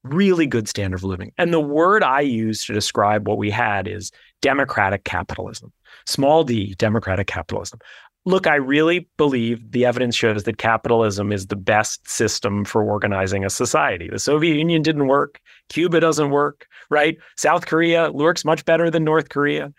really 0.03 0.45
good 0.45 0.67
standard 0.67 0.97
of 0.97 1.03
living. 1.03 1.31
And 1.37 1.51
the 1.51 1.59
word 1.59 2.03
I 2.03 2.21
use 2.21 2.65
to 2.65 2.73
describe 2.73 3.27
what 3.27 3.37
we 3.37 3.49
had 3.49 3.87
is 3.87 4.11
democratic 4.41 5.03
capitalism, 5.03 5.73
small 6.05 6.43
d, 6.43 6.75
democratic 6.75 7.27
capitalism. 7.27 7.79
Look, 8.27 8.45
I 8.45 8.55
really 8.55 9.07
believe 9.15 9.71
the 9.71 9.85
evidence 9.85 10.13
shows 10.13 10.43
that 10.43 10.57
capitalism 10.57 11.31
is 11.31 11.47
the 11.47 11.55
best 11.55 12.09
system 12.09 12.65
for 12.65 12.83
organizing 12.83 13.45
a 13.45 13.49
society. 13.49 14.09
The 14.11 14.19
Soviet 14.19 14.57
Union 14.57 14.81
didn't 14.81 15.07
work. 15.07 15.39
Cuba 15.69 16.01
doesn't 16.01 16.31
work, 16.31 16.67
right? 16.89 17.17
South 17.37 17.67
Korea 17.67 18.11
works 18.11 18.43
much 18.43 18.65
better 18.65 18.89
than 18.89 19.05
North 19.05 19.29
Korea. 19.29 19.71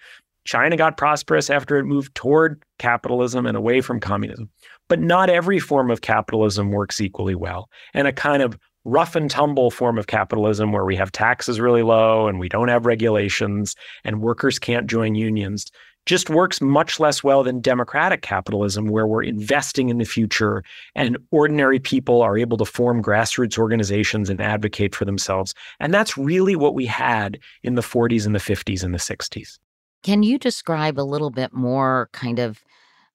China 0.46 0.78
got 0.78 0.96
prosperous 0.96 1.50
after 1.50 1.76
it 1.76 1.84
moved 1.84 2.14
toward 2.14 2.62
capitalism 2.78 3.44
and 3.44 3.54
away 3.54 3.82
from 3.82 4.00
communism. 4.00 4.48
But 4.88 5.00
not 5.00 5.28
every 5.28 5.58
form 5.58 5.90
of 5.90 6.00
capitalism 6.00 6.70
works 6.70 7.02
equally 7.02 7.34
well. 7.34 7.68
And 7.92 8.08
a 8.08 8.14
kind 8.14 8.42
of 8.42 8.58
rough 8.86 9.14
and 9.14 9.30
tumble 9.30 9.70
form 9.70 9.98
of 9.98 10.06
capitalism 10.06 10.72
where 10.72 10.86
we 10.86 10.96
have 10.96 11.12
taxes 11.12 11.60
really 11.60 11.82
low 11.82 12.28
and 12.28 12.38
we 12.38 12.48
don't 12.48 12.68
have 12.68 12.86
regulations 12.86 13.76
and 14.04 14.22
workers 14.22 14.58
can't 14.58 14.86
join 14.86 15.14
unions 15.14 15.70
just 16.08 16.30
works 16.30 16.62
much 16.62 16.98
less 16.98 17.22
well 17.22 17.44
than 17.44 17.60
democratic 17.60 18.22
capitalism, 18.22 18.86
where 18.86 19.06
we're 19.06 19.22
investing 19.22 19.90
in 19.90 19.98
the 19.98 20.06
future 20.06 20.64
and 20.94 21.18
ordinary 21.30 21.78
people 21.78 22.22
are 22.22 22.38
able 22.38 22.56
to 22.56 22.64
form 22.64 23.02
grassroots 23.02 23.58
organizations 23.58 24.30
and 24.30 24.40
advocate 24.40 24.94
for 24.94 25.04
themselves. 25.04 25.52
And 25.80 25.92
that's 25.92 26.16
really 26.16 26.56
what 26.56 26.74
we 26.74 26.86
had 26.86 27.38
in 27.62 27.74
the 27.74 27.82
40s 27.82 28.24
and 28.24 28.34
the 28.34 28.38
50s 28.38 28.82
and 28.82 28.94
the 28.94 28.98
60s. 28.98 29.58
Can 30.02 30.22
you 30.22 30.38
describe 30.38 30.98
a 30.98 31.02
little 31.02 31.30
bit 31.30 31.52
more, 31.52 32.08
kind 32.14 32.38
of 32.38 32.62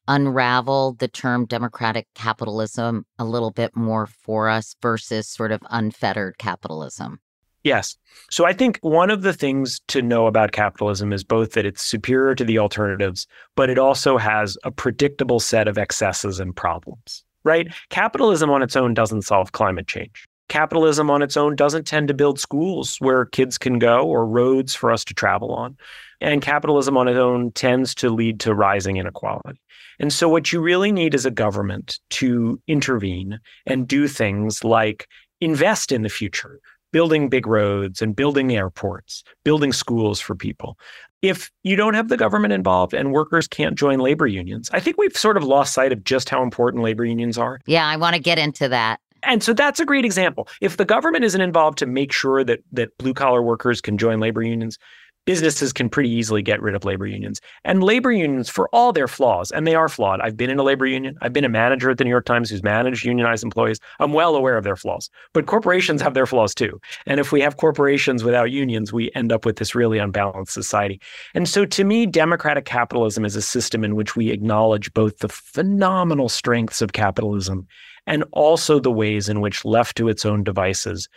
unravel 0.08 0.94
the 0.94 1.08
term 1.08 1.48
democratic 1.48 2.06
capitalism 2.14 3.08
a 3.18 3.26
little 3.26 3.52
bit 3.52 3.76
more 3.76 4.06
for 4.06 4.50
us 4.50 4.76
versus 4.84 5.28
sort 5.28 5.52
of 5.52 5.62
unfettered 5.72 6.38
capitalism? 6.38 7.20
Yes. 7.64 7.98
So 8.30 8.46
I 8.46 8.54
think 8.54 8.78
one 8.82 9.10
of 9.10 9.22
the 9.22 9.34
things 9.34 9.80
to 9.88 10.02
know 10.02 10.28
about 10.28 10.52
capitalism 10.52 11.14
is 11.14 11.24
both 11.24 11.54
that 11.54 11.66
it's 11.66 11.84
superior 11.84 12.36
to 12.36 12.44
the 12.44 12.60
alternatives, 12.60 13.26
but 13.56 13.70
it 13.70 13.80
also 13.80 14.18
has 14.18 14.58
a 14.64 14.72
predictable 14.72 15.40
set 15.40 15.68
of 15.68 15.78
excesses 15.78 16.40
and 16.40 16.56
problems, 16.56 17.24
right? 17.44 17.74
Capitalism 17.90 18.50
on 18.50 18.62
its 18.62 18.76
own 18.76 18.94
doesn't 18.94 19.22
solve 19.22 19.54
climate 19.54 19.88
change. 19.88 20.26
Capitalism 20.50 21.10
on 21.10 21.22
its 21.22 21.38
own 21.38 21.56
doesn't 21.56 21.88
tend 21.88 22.10
to 22.10 22.14
build 22.14 22.40
schools 22.40 22.98
where 23.00 23.26
kids 23.26 23.58
can 23.58 23.80
go 23.80 24.06
or 24.06 24.28
roads 24.28 24.76
for 24.76 24.92
us 24.92 25.06
to 25.06 25.14
travel 25.14 25.52
on. 25.54 25.78
And 26.20 26.42
capitalism 26.42 26.98
on 26.98 27.08
its 27.08 27.18
own 27.18 27.52
tends 27.54 27.96
to 27.96 28.10
lead 28.10 28.40
to 28.42 28.54
rising 28.54 28.98
inequality. 28.98 29.60
And 30.00 30.12
so, 30.12 30.28
what 30.28 30.52
you 30.52 30.62
really 30.62 30.92
need 30.92 31.16
is 31.16 31.26
a 31.26 31.32
government 31.32 32.00
to 32.12 32.62
intervene 32.68 33.40
and 33.66 33.88
do 33.88 34.08
things 34.08 34.64
like 34.64 35.08
invest 35.40 35.92
in 35.92 36.04
the 36.04 36.10
future, 36.10 36.60
building 36.94 37.28
big 37.28 37.46
roads 37.46 38.02
and 38.02 38.16
building 38.16 38.56
airports, 38.56 39.26
building 39.44 39.74
schools 39.74 40.22
for 40.22 40.36
people. 40.36 40.78
If 41.22 41.52
you 41.64 41.76
don't 41.76 41.94
have 41.94 42.08
the 42.08 42.18
government 42.18 42.54
involved 42.54 42.94
and 42.94 43.12
workers 43.12 43.48
can't 43.48 43.78
join 43.78 44.00
labor 44.00 44.28
unions, 44.28 44.70
I 44.72 44.80
think 44.80 44.98
we've 44.98 45.16
sort 45.18 45.36
of 45.36 45.44
lost 45.44 45.74
sight 45.74 45.92
of 45.92 46.06
just 46.06 46.30
how 46.30 46.42
important 46.42 46.84
labor 46.84 47.04
unions 47.04 47.38
are. 47.38 47.60
Yeah, 47.66 47.86
I 47.86 47.98
want 47.98 48.16
to 48.16 48.22
get 48.22 48.38
into 48.38 48.70
that. 48.70 49.02
And 49.24 49.42
so 49.42 49.54
that's 49.54 49.80
a 49.80 49.86
great 49.86 50.06
example. 50.06 50.48
If 50.62 50.78
the 50.78 50.86
government 50.86 51.24
isn't 51.24 51.42
involved 51.42 51.78
to 51.80 51.86
make 51.86 52.12
sure 52.12 52.44
that 52.44 52.60
that 52.74 52.98
blue 52.98 53.14
collar 53.14 53.42
workers 53.42 53.82
can 53.82 53.98
join 53.98 54.20
labor 54.20 54.42
unions, 54.42 54.78
businesses 55.26 55.72
can 55.72 55.90
pretty 55.90 56.10
easily 56.10 56.42
get 56.42 56.62
rid 56.62 56.76
of 56.76 56.84
labor 56.84 57.08
unions. 57.08 57.40
And 57.64 57.84
labor 57.84 58.12
unions, 58.12 58.50
for 58.50 58.68
all 58.70 58.92
their 58.92 59.08
flaws, 59.08 59.52
and 59.52 59.66
they 59.66 59.76
are 59.76 59.90
flawed. 59.90 60.20
I've 60.22 60.38
been 60.38 60.50
in 60.50 60.60
a 60.60 60.64
labor 60.64 60.86
union. 60.86 61.18
I've 61.22 61.34
been 61.34 61.46
a 61.46 61.50
manager 61.50 61.90
at 61.90 61.98
the 61.98 62.04
New 62.04 62.10
York 62.10 62.26
Times 62.26 62.50
who's 62.50 62.64
managed 62.64 63.06
unionized 63.06 63.44
employees. 63.44 63.80
I'm 64.00 64.14
well 64.14 64.36
aware 64.36 64.58
of 64.58 64.64
their 64.64 64.76
flaws. 64.76 65.10
But 65.34 65.46
corporations 65.46 66.02
have 66.02 66.14
their 66.14 66.26
flaws 66.26 66.54
too. 66.54 66.80
And 67.06 67.20
if 67.20 67.32
we 67.32 67.42
have 67.42 67.58
corporations 67.58 68.24
without 68.24 68.52
unions, 68.52 68.92
we 68.92 69.12
end 69.16 69.32
up 69.32 69.46
with 69.46 69.58
this 69.58 69.76
really 69.76 69.98
unbalanced 69.98 70.54
society. 70.54 71.00
And 71.34 71.48
so 71.48 71.66
to 71.66 71.84
me, 71.84 72.06
democratic 72.06 72.66
capitalism 72.66 73.26
is 73.26 73.36
a 73.36 73.42
system 73.42 73.84
in 73.84 73.96
which 73.96 74.16
we 74.16 74.32
acknowledge 74.32 74.94
both 74.94 75.20
the 75.20 75.30
phenomenal 75.30 76.30
strengths 76.30 76.82
of 76.82 76.94
capitalism 76.94 77.68
and 78.06 78.24
also 78.32 78.80
the 78.80 78.92
ways 78.92 79.30
in 79.30 79.40
which, 79.40 79.64
left 79.64 79.96
to 79.98 80.10
its 80.10 80.26
own 80.26 80.44
devices, 80.44 81.08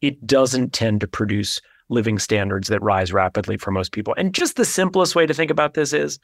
it 0.00 0.24
doesn't 0.26 0.72
tend 0.72 1.00
to 1.00 1.08
produce 1.08 1.60
living 1.92 2.18
standards 2.18 2.68
that 2.68 2.82
rise 2.82 3.12
rapidly 3.12 3.56
for 3.56 3.70
most 3.70 3.92
people. 3.92 4.14
And 4.16 4.34
just 4.34 4.56
the 4.56 4.64
simplest 4.64 5.14
way 5.14 5.26
to 5.26 5.34
think 5.34 5.50
about 5.50 5.74
this 5.74 5.92
is 5.92 6.18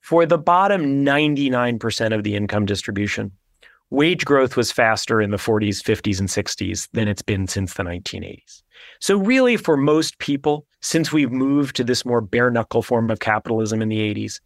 for 0.00 0.26
the 0.26 0.38
bottom 0.38 1.04
99% 1.04 2.14
of 2.14 2.24
the 2.24 2.34
income 2.36 2.66
distribution, 2.66 3.32
wage 3.90 4.24
growth 4.24 4.56
was 4.56 4.70
faster 4.70 5.20
in 5.20 5.30
the 5.30 5.36
40s, 5.36 5.82
50s, 5.82 6.18
and 6.18 6.28
60s 6.28 6.88
than 6.92 7.08
it's 7.08 7.22
been 7.22 7.46
since 7.46 7.74
the 7.74 7.84
1980s. 7.84 8.62
So, 9.00 9.16
really, 9.16 9.56
for 9.56 9.76
most 9.76 10.18
people, 10.18 10.66
since 10.82 11.12
we've 11.12 11.32
moved 11.32 11.76
to 11.76 11.84
this 11.84 12.04
more 12.04 12.20
bare 12.20 12.50
knuckle 12.50 12.82
form 12.82 13.10
of 13.10 13.20
capitalism 13.20 13.80
in 13.80 13.88
the 13.88 14.14
80s, 14.14 14.40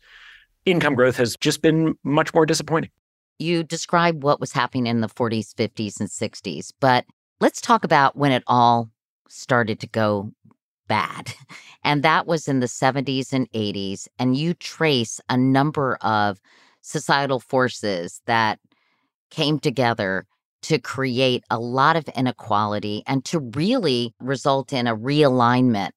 income 0.64 0.94
growth 0.94 1.16
has 1.16 1.36
just 1.40 1.62
been 1.62 1.96
much 2.04 2.32
more 2.34 2.46
disappointing. 2.46 2.90
You 3.38 3.64
described 3.64 4.22
what 4.22 4.40
was 4.40 4.52
happening 4.52 4.86
in 4.86 5.00
the 5.00 5.08
40s, 5.08 5.54
50s, 5.54 5.98
and 5.98 6.08
60s, 6.08 6.72
but 6.78 7.04
let's 7.40 7.60
talk 7.60 7.84
about 7.84 8.16
when 8.16 8.32
it 8.32 8.42
all 8.46 8.90
started 9.28 9.80
to 9.80 9.86
go 9.86 10.32
bad. 10.88 11.32
And 11.84 12.02
that 12.02 12.26
was 12.26 12.48
in 12.48 12.60
the 12.60 12.66
70s 12.66 13.32
and 13.32 13.50
80s. 13.52 14.08
And 14.18 14.36
you 14.36 14.54
trace 14.54 15.20
a 15.28 15.36
number 15.36 15.96
of 16.00 16.40
societal 16.80 17.38
forces 17.38 18.20
that 18.26 18.58
came 19.30 19.58
together 19.58 20.26
to 20.62 20.78
create 20.78 21.44
a 21.50 21.58
lot 21.58 21.94
of 21.94 22.08
inequality 22.16 23.04
and 23.06 23.24
to 23.26 23.38
really 23.38 24.14
result 24.18 24.72
in 24.72 24.86
a 24.86 24.96
realignment 24.96 25.92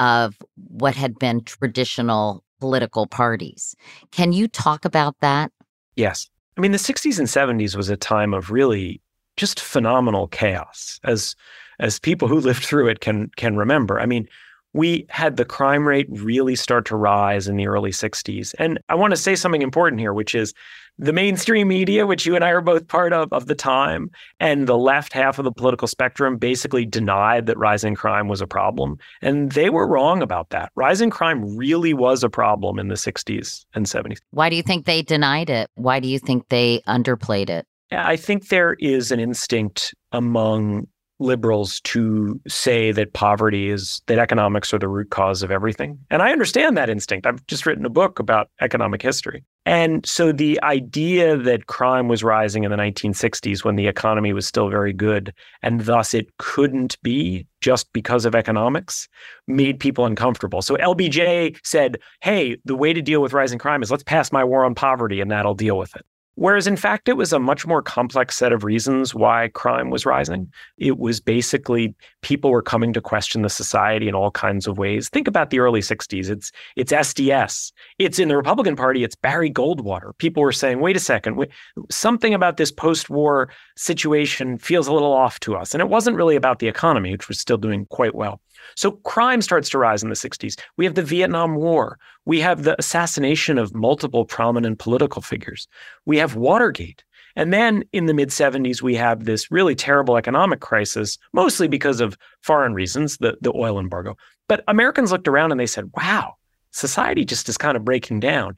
of 0.00 0.36
what 0.68 0.94
had 0.94 1.18
been 1.18 1.42
traditional 1.42 2.44
political 2.60 3.06
parties. 3.06 3.74
Can 4.10 4.32
you 4.32 4.48
talk 4.48 4.84
about 4.84 5.16
that? 5.20 5.52
Yes. 5.96 6.28
I 6.56 6.60
mean, 6.60 6.72
the 6.72 6.78
60s 6.78 7.18
and 7.18 7.28
70s 7.28 7.76
was 7.76 7.88
a 7.88 7.96
time 7.96 8.34
of 8.34 8.50
really 8.50 9.00
just 9.36 9.58
phenomenal 9.58 10.28
chaos, 10.28 11.00
as 11.04 11.34
as 11.78 11.98
people 11.98 12.28
who 12.28 12.40
lived 12.40 12.64
through 12.64 12.88
it 12.88 13.00
can 13.00 13.30
can 13.36 13.56
remember. 13.56 14.00
I 14.00 14.06
mean, 14.06 14.28
we 14.74 15.06
had 15.08 15.36
the 15.36 15.44
crime 15.44 15.86
rate 15.86 16.08
really 16.10 16.56
start 16.56 16.84
to 16.86 16.96
rise 16.96 17.48
in 17.48 17.56
the 17.56 17.68
early 17.68 17.92
60s. 17.92 18.54
And 18.58 18.78
I 18.88 18.96
want 18.96 19.12
to 19.12 19.16
say 19.16 19.36
something 19.36 19.62
important 19.62 20.00
here, 20.00 20.12
which 20.12 20.34
is 20.34 20.52
the 20.98 21.12
mainstream 21.12 21.68
media, 21.68 22.06
which 22.06 22.26
you 22.26 22.34
and 22.34 22.44
I 22.44 22.50
are 22.50 22.60
both 22.60 22.86
part 22.86 23.12
of, 23.12 23.32
of 23.32 23.46
the 23.46 23.54
time, 23.54 24.10
and 24.38 24.66
the 24.66 24.76
left 24.76 25.12
half 25.12 25.38
of 25.38 25.44
the 25.44 25.52
political 25.52 25.88
spectrum 25.88 26.36
basically 26.36 26.86
denied 26.86 27.46
that 27.46 27.58
rising 27.58 27.94
crime 27.94 28.28
was 28.28 28.40
a 28.40 28.46
problem. 28.46 28.98
And 29.22 29.52
they 29.52 29.70
were 29.70 29.88
wrong 29.88 30.22
about 30.22 30.50
that. 30.50 30.70
Rising 30.74 31.10
crime 31.10 31.56
really 31.56 31.94
was 31.94 32.22
a 32.22 32.30
problem 32.30 32.78
in 32.78 32.88
the 32.88 32.94
60s 32.94 33.64
and 33.74 33.86
70s. 33.86 34.18
Why 34.30 34.50
do 34.50 34.56
you 34.56 34.62
think 34.62 34.86
they 34.86 35.02
denied 35.02 35.50
it? 35.50 35.70
Why 35.74 36.00
do 36.00 36.08
you 36.08 36.18
think 36.18 36.48
they 36.48 36.80
underplayed 36.86 37.50
it? 37.50 37.66
I 37.90 38.16
think 38.16 38.48
there 38.48 38.74
is 38.74 39.12
an 39.12 39.20
instinct 39.20 39.94
among 40.10 40.88
liberals 41.20 41.80
to 41.80 42.40
say 42.48 42.92
that 42.92 43.12
poverty 43.12 43.70
is 43.70 44.02
that 44.06 44.18
economics 44.18 44.74
are 44.74 44.78
the 44.78 44.88
root 44.88 45.10
cause 45.10 45.42
of 45.42 45.50
everything. 45.50 45.98
And 46.10 46.22
I 46.22 46.32
understand 46.32 46.76
that 46.76 46.90
instinct. 46.90 47.26
I've 47.26 47.46
just 47.46 47.66
written 47.66 47.86
a 47.86 47.90
book 47.90 48.18
about 48.18 48.50
economic 48.60 49.00
history. 49.02 49.44
And 49.66 50.04
so 50.04 50.32
the 50.32 50.62
idea 50.62 51.36
that 51.38 51.66
crime 51.66 52.08
was 52.08 52.22
rising 52.22 52.64
in 52.64 52.70
the 52.70 52.76
1960s 52.76 53.64
when 53.64 53.76
the 53.76 53.86
economy 53.86 54.32
was 54.32 54.46
still 54.46 54.68
very 54.68 54.92
good 54.92 55.32
and 55.62 55.80
thus 55.82 56.12
it 56.12 56.36
couldn't 56.38 57.00
be 57.02 57.46
just 57.60 57.90
because 57.94 58.26
of 58.26 58.34
economics 58.34 59.08
made 59.46 59.80
people 59.80 60.04
uncomfortable. 60.04 60.60
So 60.60 60.76
LBJ 60.76 61.56
said, 61.64 61.98
"Hey, 62.20 62.58
the 62.66 62.76
way 62.76 62.92
to 62.92 63.00
deal 63.00 63.22
with 63.22 63.32
rising 63.32 63.58
crime 63.58 63.82
is 63.82 63.90
let's 63.90 64.02
pass 64.02 64.32
my 64.32 64.44
war 64.44 64.66
on 64.66 64.74
poverty 64.74 65.20
and 65.22 65.30
that'll 65.30 65.54
deal 65.54 65.78
with 65.78 65.96
it." 65.96 66.04
Whereas, 66.36 66.66
in 66.66 66.76
fact, 66.76 67.08
it 67.08 67.16
was 67.16 67.32
a 67.32 67.38
much 67.38 67.66
more 67.66 67.82
complex 67.82 68.36
set 68.36 68.52
of 68.52 68.64
reasons 68.64 69.14
why 69.14 69.50
crime 69.54 69.90
was 69.90 70.04
rising. 70.04 70.52
It 70.78 70.98
was 70.98 71.20
basically 71.20 71.94
people 72.22 72.50
were 72.50 72.62
coming 72.62 72.92
to 72.92 73.00
question 73.00 73.42
the 73.42 73.48
society 73.48 74.08
in 74.08 74.14
all 74.14 74.30
kinds 74.30 74.66
of 74.66 74.76
ways. 74.76 75.08
Think 75.08 75.28
about 75.28 75.50
the 75.50 75.60
early 75.60 75.80
60s. 75.80 76.28
It's, 76.28 76.50
it's 76.76 76.92
SDS. 76.92 77.72
It's 77.98 78.18
in 78.18 78.28
the 78.28 78.36
Republican 78.36 78.74
Party, 78.74 79.04
it's 79.04 79.14
Barry 79.14 79.50
Goldwater. 79.50 80.16
People 80.18 80.42
were 80.42 80.52
saying, 80.52 80.80
wait 80.80 80.96
a 80.96 81.00
second, 81.00 81.46
something 81.90 82.34
about 82.34 82.56
this 82.56 82.72
post 82.72 83.08
war 83.08 83.50
situation 83.76 84.58
feels 84.58 84.88
a 84.88 84.92
little 84.92 85.12
off 85.12 85.38
to 85.40 85.56
us. 85.56 85.74
And 85.74 85.80
it 85.80 85.88
wasn't 85.88 86.16
really 86.16 86.36
about 86.36 86.58
the 86.58 86.68
economy, 86.68 87.12
which 87.12 87.28
was 87.28 87.38
still 87.38 87.58
doing 87.58 87.86
quite 87.86 88.14
well. 88.14 88.40
So 88.76 88.92
crime 88.92 89.42
starts 89.42 89.68
to 89.70 89.78
rise 89.78 90.02
in 90.02 90.08
the 90.08 90.14
60s. 90.14 90.58
We 90.76 90.84
have 90.84 90.94
the 90.94 91.02
Vietnam 91.02 91.56
War. 91.56 91.98
We 92.24 92.40
have 92.40 92.62
the 92.62 92.78
assassination 92.78 93.58
of 93.58 93.74
multiple 93.74 94.24
prominent 94.24 94.78
political 94.78 95.22
figures. 95.22 95.68
We 96.06 96.18
have 96.18 96.36
Watergate. 96.36 97.04
And 97.36 97.52
then 97.52 97.84
in 97.92 98.06
the 98.06 98.14
mid 98.14 98.28
70s, 98.28 98.80
we 98.80 98.94
have 98.94 99.24
this 99.24 99.50
really 99.50 99.74
terrible 99.74 100.16
economic 100.16 100.60
crisis, 100.60 101.18
mostly 101.32 101.68
because 101.68 102.00
of 102.00 102.16
foreign 102.42 102.74
reasons, 102.74 103.18
the, 103.18 103.36
the 103.40 103.52
oil 103.54 103.78
embargo. 103.78 104.16
But 104.48 104.62
Americans 104.68 105.10
looked 105.10 105.28
around 105.28 105.50
and 105.50 105.60
they 105.60 105.66
said, 105.66 105.90
wow, 105.96 106.34
society 106.70 107.24
just 107.24 107.48
is 107.48 107.58
kind 107.58 107.76
of 107.76 107.84
breaking 107.84 108.20
down. 108.20 108.56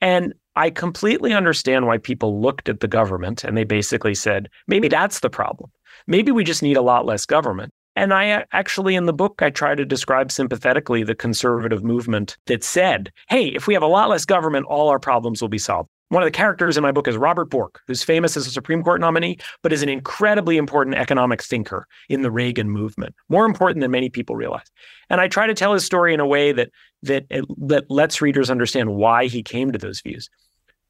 And 0.00 0.34
I 0.56 0.70
completely 0.70 1.32
understand 1.32 1.86
why 1.86 1.98
people 1.98 2.40
looked 2.40 2.68
at 2.68 2.80
the 2.80 2.88
government 2.88 3.44
and 3.44 3.56
they 3.56 3.64
basically 3.64 4.14
said, 4.14 4.48
maybe 4.66 4.88
that's 4.88 5.20
the 5.20 5.30
problem. 5.30 5.70
Maybe 6.06 6.32
we 6.32 6.44
just 6.44 6.62
need 6.62 6.76
a 6.76 6.82
lot 6.82 7.06
less 7.06 7.26
government. 7.26 7.72
And 7.96 8.14
I 8.14 8.30
uh, 8.30 8.44
actually, 8.52 8.94
in 8.94 9.06
the 9.06 9.12
book, 9.12 9.42
I 9.42 9.50
try 9.50 9.74
to 9.74 9.84
describe 9.84 10.30
sympathetically 10.30 11.02
the 11.02 11.14
conservative 11.14 11.82
movement 11.82 12.36
that 12.46 12.62
said, 12.62 13.12
hey, 13.28 13.48
if 13.48 13.66
we 13.66 13.74
have 13.74 13.82
a 13.82 13.86
lot 13.88 14.08
less 14.08 14.24
government, 14.24 14.66
all 14.66 14.88
our 14.88 15.00
problems 15.00 15.42
will 15.42 15.48
be 15.48 15.58
solved. 15.58 15.88
One 16.10 16.24
of 16.24 16.26
the 16.26 16.32
characters 16.32 16.76
in 16.76 16.82
my 16.82 16.90
book 16.90 17.06
is 17.06 17.16
Robert 17.16 17.50
Bork, 17.50 17.80
who's 17.86 18.02
famous 18.02 18.36
as 18.36 18.44
a 18.44 18.50
Supreme 18.50 18.82
Court 18.82 19.00
nominee, 19.00 19.38
but 19.62 19.72
is 19.72 19.82
an 19.82 19.88
incredibly 19.88 20.56
important 20.56 20.96
economic 20.96 21.40
thinker 21.40 21.86
in 22.08 22.22
the 22.22 22.32
Reagan 22.32 22.68
movement, 22.68 23.14
more 23.28 23.46
important 23.46 23.80
than 23.80 23.92
many 23.92 24.10
people 24.10 24.34
realize. 24.34 24.66
And 25.08 25.20
I 25.20 25.28
try 25.28 25.46
to 25.46 25.54
tell 25.54 25.72
his 25.72 25.84
story 25.84 26.12
in 26.12 26.18
a 26.18 26.26
way 26.26 26.50
that 26.50 26.70
that 27.04 27.26
uh, 27.30 27.42
that 27.58 27.88
lets 27.90 28.20
readers 28.20 28.50
understand 28.50 28.94
why 28.96 29.26
he 29.26 29.42
came 29.42 29.70
to 29.70 29.78
those 29.78 30.00
views. 30.00 30.28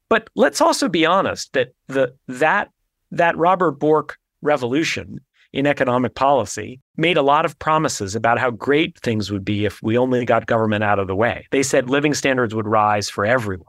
But 0.09 0.27
let's 0.35 0.59
also 0.59 0.89
be 0.89 1.05
honest 1.05 1.53
that 1.53 1.69
the 1.87 2.15
that 2.27 2.71
that 3.11 3.37
Robert 3.37 3.73
Bork 3.73 4.17
revolution 4.41 5.19
in 5.53 5.67
economic 5.67 6.15
policy 6.15 6.79
made 6.97 7.17
a 7.17 7.21
lot 7.21 7.45
of 7.45 7.59
promises 7.59 8.15
about 8.15 8.39
how 8.39 8.51
great 8.51 8.97
things 8.99 9.31
would 9.31 9.43
be 9.43 9.65
if 9.65 9.81
we 9.81 9.97
only 9.97 10.25
got 10.25 10.45
government 10.45 10.83
out 10.83 10.99
of 10.99 11.07
the 11.07 11.15
way. 11.15 11.47
They 11.51 11.63
said 11.63 11.89
living 11.89 12.13
standards 12.13 12.55
would 12.55 12.67
rise 12.67 13.09
for 13.09 13.25
everyone 13.25 13.65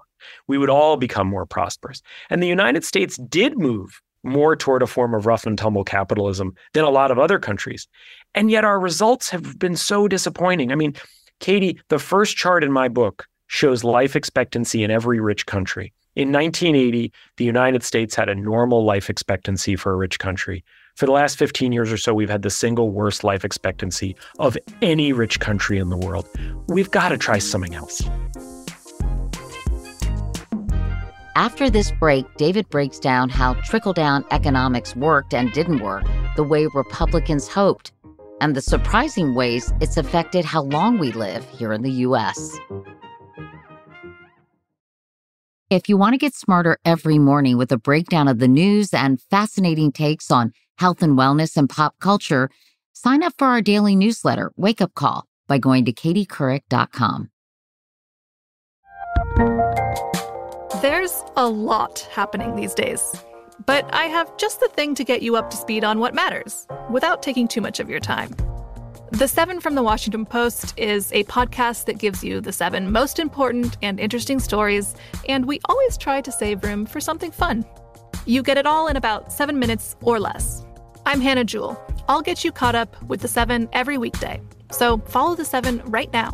we 0.47 0.59
would 0.59 0.71
all 0.71 0.97
become 0.97 1.27
more 1.27 1.47
prosperous. 1.47 2.03
And 2.31 2.43
the 2.43 2.49
United 2.49 2.85
States 2.85 3.17
did 3.17 3.59
move 3.59 4.01
more 4.25 4.55
toward 4.55 4.83
a 4.83 4.87
form 4.87 5.15
of 5.15 5.27
rough 5.27 5.47
and 5.47 5.59
tumble 5.59 5.85
capitalism 5.85 6.55
than 6.75 6.85
a 6.85 6.91
lot 6.91 7.11
of 7.11 7.19
other 7.19 7.39
countries. 7.39 7.89
And 8.35 8.51
yet 8.51 8.65
our 8.65 8.79
results 8.79 9.31
have 9.31 9.59
been 9.59 9.77
so 9.77 10.07
disappointing. 10.07 10.71
I 10.71 10.77
mean, 10.77 10.95
Katie, 11.41 11.81
the 11.89 11.99
first 11.99 12.37
chart 12.37 12.63
in 12.63 12.71
my 12.71 12.89
book 12.89 13.27
shows 13.49 13.85
life 13.85 14.15
expectancy 14.15 14.85
in 14.85 14.91
every 14.91 15.21
rich 15.21 15.47
country. 15.47 15.93
In 16.15 16.31
1980, 16.31 17.13
the 17.37 17.45
United 17.45 17.83
States 17.83 18.15
had 18.15 18.29
a 18.29 18.35
normal 18.35 18.85
life 18.85 19.11
expectancy 19.11 19.77
for 19.77 19.93
a 19.93 19.97
rich 19.97 20.19
country. 20.19 20.65
For 20.95 21.07
the 21.07 21.13
last 21.13 21.39
15 21.39 21.73
years 21.73 21.91
or 21.91 21.97
so, 21.97 22.13
we've 22.13 22.31
had 22.31 22.43
the 22.43 22.51
single 22.51 22.91
worst 22.91 23.25
life 23.25 23.45
expectancy 23.45 24.15
of 24.39 24.57
any 24.83 25.13
rich 25.13 25.41
country 25.41 25.79
in 25.79 25.89
the 25.89 25.97
world. 25.97 26.29
We've 26.69 26.91
got 26.91 27.09
to 27.09 27.19
try 27.19 27.39
something 27.39 27.75
else. 27.75 28.03
After 31.35 31.71
this 31.71 31.91
break, 31.93 32.27
David 32.37 32.69
breaks 32.69 32.99
down 32.99 33.31
how 33.31 33.55
trickle 33.65 33.95
down 33.95 34.25
economics 34.31 34.95
worked 34.95 35.33
and 35.33 35.51
didn't 35.53 35.83
work 35.83 36.05
the 36.37 36.45
way 36.45 36.67
Republicans 36.75 37.49
hoped, 37.49 37.93
and 38.41 38.55
the 38.55 38.61
surprising 38.61 39.35
ways 39.35 39.73
it's 39.81 39.97
affected 39.97 40.45
how 40.45 40.63
long 40.63 40.99
we 40.99 41.13
live 41.13 41.45
here 41.51 41.73
in 41.73 41.83
the 41.83 41.91
U.S. 41.91 42.59
If 45.71 45.89
you 45.89 45.97
want 45.97 46.13
to 46.13 46.19
get 46.19 46.35
smarter 46.35 46.79
every 46.85 47.19
morning 47.19 47.57
with 47.57 47.73
a 47.73 47.79
breakdown 47.79 48.29
of 48.29 48.39
the 48.39 48.49
news 48.49 48.93
and 48.93 49.21
fascinating 49.31 49.91
takes 49.91 50.31
on 50.31 50.53
health 50.83 51.01
and 51.01 51.17
wellness 51.17 51.57
and 51.57 51.71
pop 51.71 51.95
culture, 52.01 52.51
sign 52.93 53.23
up 53.23 53.33
for 53.39 53.47
our 53.47 53.63
daily 53.63 53.95
newsletter, 53.95 54.51
Wake 54.57 54.81
Up 54.81 54.93
Call, 54.95 55.29
by 55.47 55.57
going 55.57 55.85
to 55.85 55.93
katiecouric.com. 55.93 57.31
There's 60.83 61.23
a 61.37 61.47
lot 61.47 62.01
happening 62.11 62.57
these 62.57 62.75
days. 62.75 63.15
But 63.65 63.89
I 63.95 64.07
have 64.07 64.37
just 64.39 64.59
the 64.59 64.67
thing 64.71 64.97
to 64.97 65.05
get 65.05 65.23
you 65.23 65.37
up 65.37 65.51
to 65.51 65.57
speed 65.57 65.85
on 65.85 66.01
what 66.01 66.15
matters 66.15 66.67
without 66.91 67.23
taking 67.23 67.47
too 67.47 67.61
much 67.61 67.79
of 67.79 67.89
your 67.89 68.01
time. 68.01 68.35
The 69.13 69.29
Seven 69.29 69.61
from 69.61 69.77
the 69.77 69.85
Washington 69.85 70.27
Post 70.27 70.77
is 70.77 71.13
a 71.13 71.23
podcast 71.25 71.85
that 71.85 71.99
gives 71.99 72.25
you 72.25 72.41
the 72.41 72.51
seven 72.51 72.91
most 72.91 73.21
important 73.21 73.77
and 73.83 74.01
interesting 74.01 74.41
stories, 74.41 74.97
and 75.29 75.47
we 75.47 75.61
always 75.67 75.97
try 75.97 76.21
to 76.23 76.33
save 76.33 76.65
room 76.65 76.87
for 76.87 77.01
something 77.01 77.31
fun. 77.31 77.65
You 78.27 78.43
get 78.43 78.57
it 78.57 78.67
all 78.67 78.89
in 78.89 78.97
about 78.97 79.33
seven 79.33 79.61
minutes 79.61 79.95
or 80.03 80.19
less. 80.19 80.65
I'm 81.05 81.21
Hannah 81.21 81.45
Jewell. 81.45 81.83
I'll 82.09 82.23
get 82.23 82.45
you 82.45 82.53
caught 82.53 82.75
up 82.75 83.01
with 83.05 83.21
the 83.21 83.29
seven 83.29 83.69
every 83.73 83.99
weekday. 83.99 84.41
So 84.71 84.99
follow 84.99 85.35
the 85.35 85.45
seven 85.45 85.83
right 85.87 86.13
now. 86.13 86.33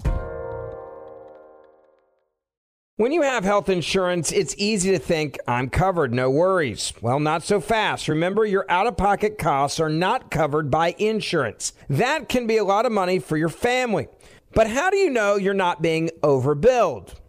When 2.97 3.13
you 3.13 3.23
have 3.23 3.45
health 3.45 3.69
insurance, 3.69 4.33
it's 4.33 4.57
easy 4.59 4.91
to 4.91 4.99
think, 4.99 5.39
I'm 5.47 5.71
covered, 5.71 6.13
no 6.13 6.31
worries. 6.31 6.93
Well, 7.01 7.21
not 7.21 7.45
so 7.45 7.61
fast. 7.61 8.09
Remember, 8.09 8.45
your 8.45 8.67
out 8.69 8.89
of 8.89 8.97
pocket 8.97 9.39
costs 9.39 9.79
are 9.79 9.89
not 9.89 10.33
covered 10.33 10.69
by 10.69 10.97
insurance. 10.99 11.75
That 11.89 12.29
can 12.29 12.49
be 12.49 12.57
a 12.57 12.65
lot 12.65 12.87
of 12.87 12.93
money 12.93 13.21
for 13.21 13.37
your 13.37 13.51
family. 13.51 14.09
But 14.53 14.69
how 14.69 14.91
do 14.91 14.97
you 14.97 15.11
know 15.11 15.37
you're 15.37 15.55
not 15.55 15.81
being 15.81 16.11
overbilled? 16.23 17.15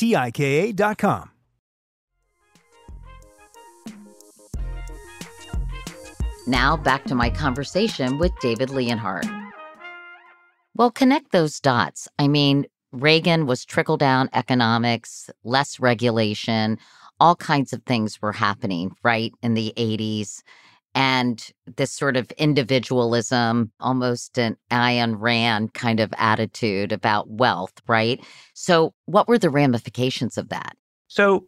T-I-K-A 0.00 0.72
dot 0.72 0.96
com. 0.96 1.30
Now 6.46 6.78
back 6.78 7.04
to 7.04 7.14
my 7.14 7.28
conversation 7.28 8.18
with 8.18 8.32
David 8.40 8.70
Leonhardt. 8.70 9.26
Well, 10.74 10.90
connect 10.90 11.32
those 11.32 11.60
dots. 11.60 12.08
I 12.18 12.28
mean, 12.28 12.64
Reagan 12.92 13.44
was 13.44 13.66
trickle 13.66 13.98
down 13.98 14.30
economics, 14.32 15.28
less 15.44 15.78
regulation, 15.78 16.78
all 17.20 17.36
kinds 17.36 17.74
of 17.74 17.82
things 17.82 18.22
were 18.22 18.32
happening, 18.32 18.96
right, 19.02 19.34
in 19.42 19.52
the 19.52 19.74
80s. 19.76 20.42
And 20.94 21.40
this 21.76 21.92
sort 21.92 22.16
of 22.16 22.30
individualism, 22.32 23.70
almost 23.78 24.38
an 24.38 24.56
Ayn 24.70 25.14
Rand 25.18 25.72
kind 25.74 26.00
of 26.00 26.12
attitude 26.18 26.90
about 26.90 27.30
wealth, 27.30 27.72
right? 27.86 28.20
So, 28.54 28.92
what 29.06 29.28
were 29.28 29.38
the 29.38 29.50
ramifications 29.50 30.36
of 30.36 30.48
that? 30.48 30.76
So, 31.06 31.46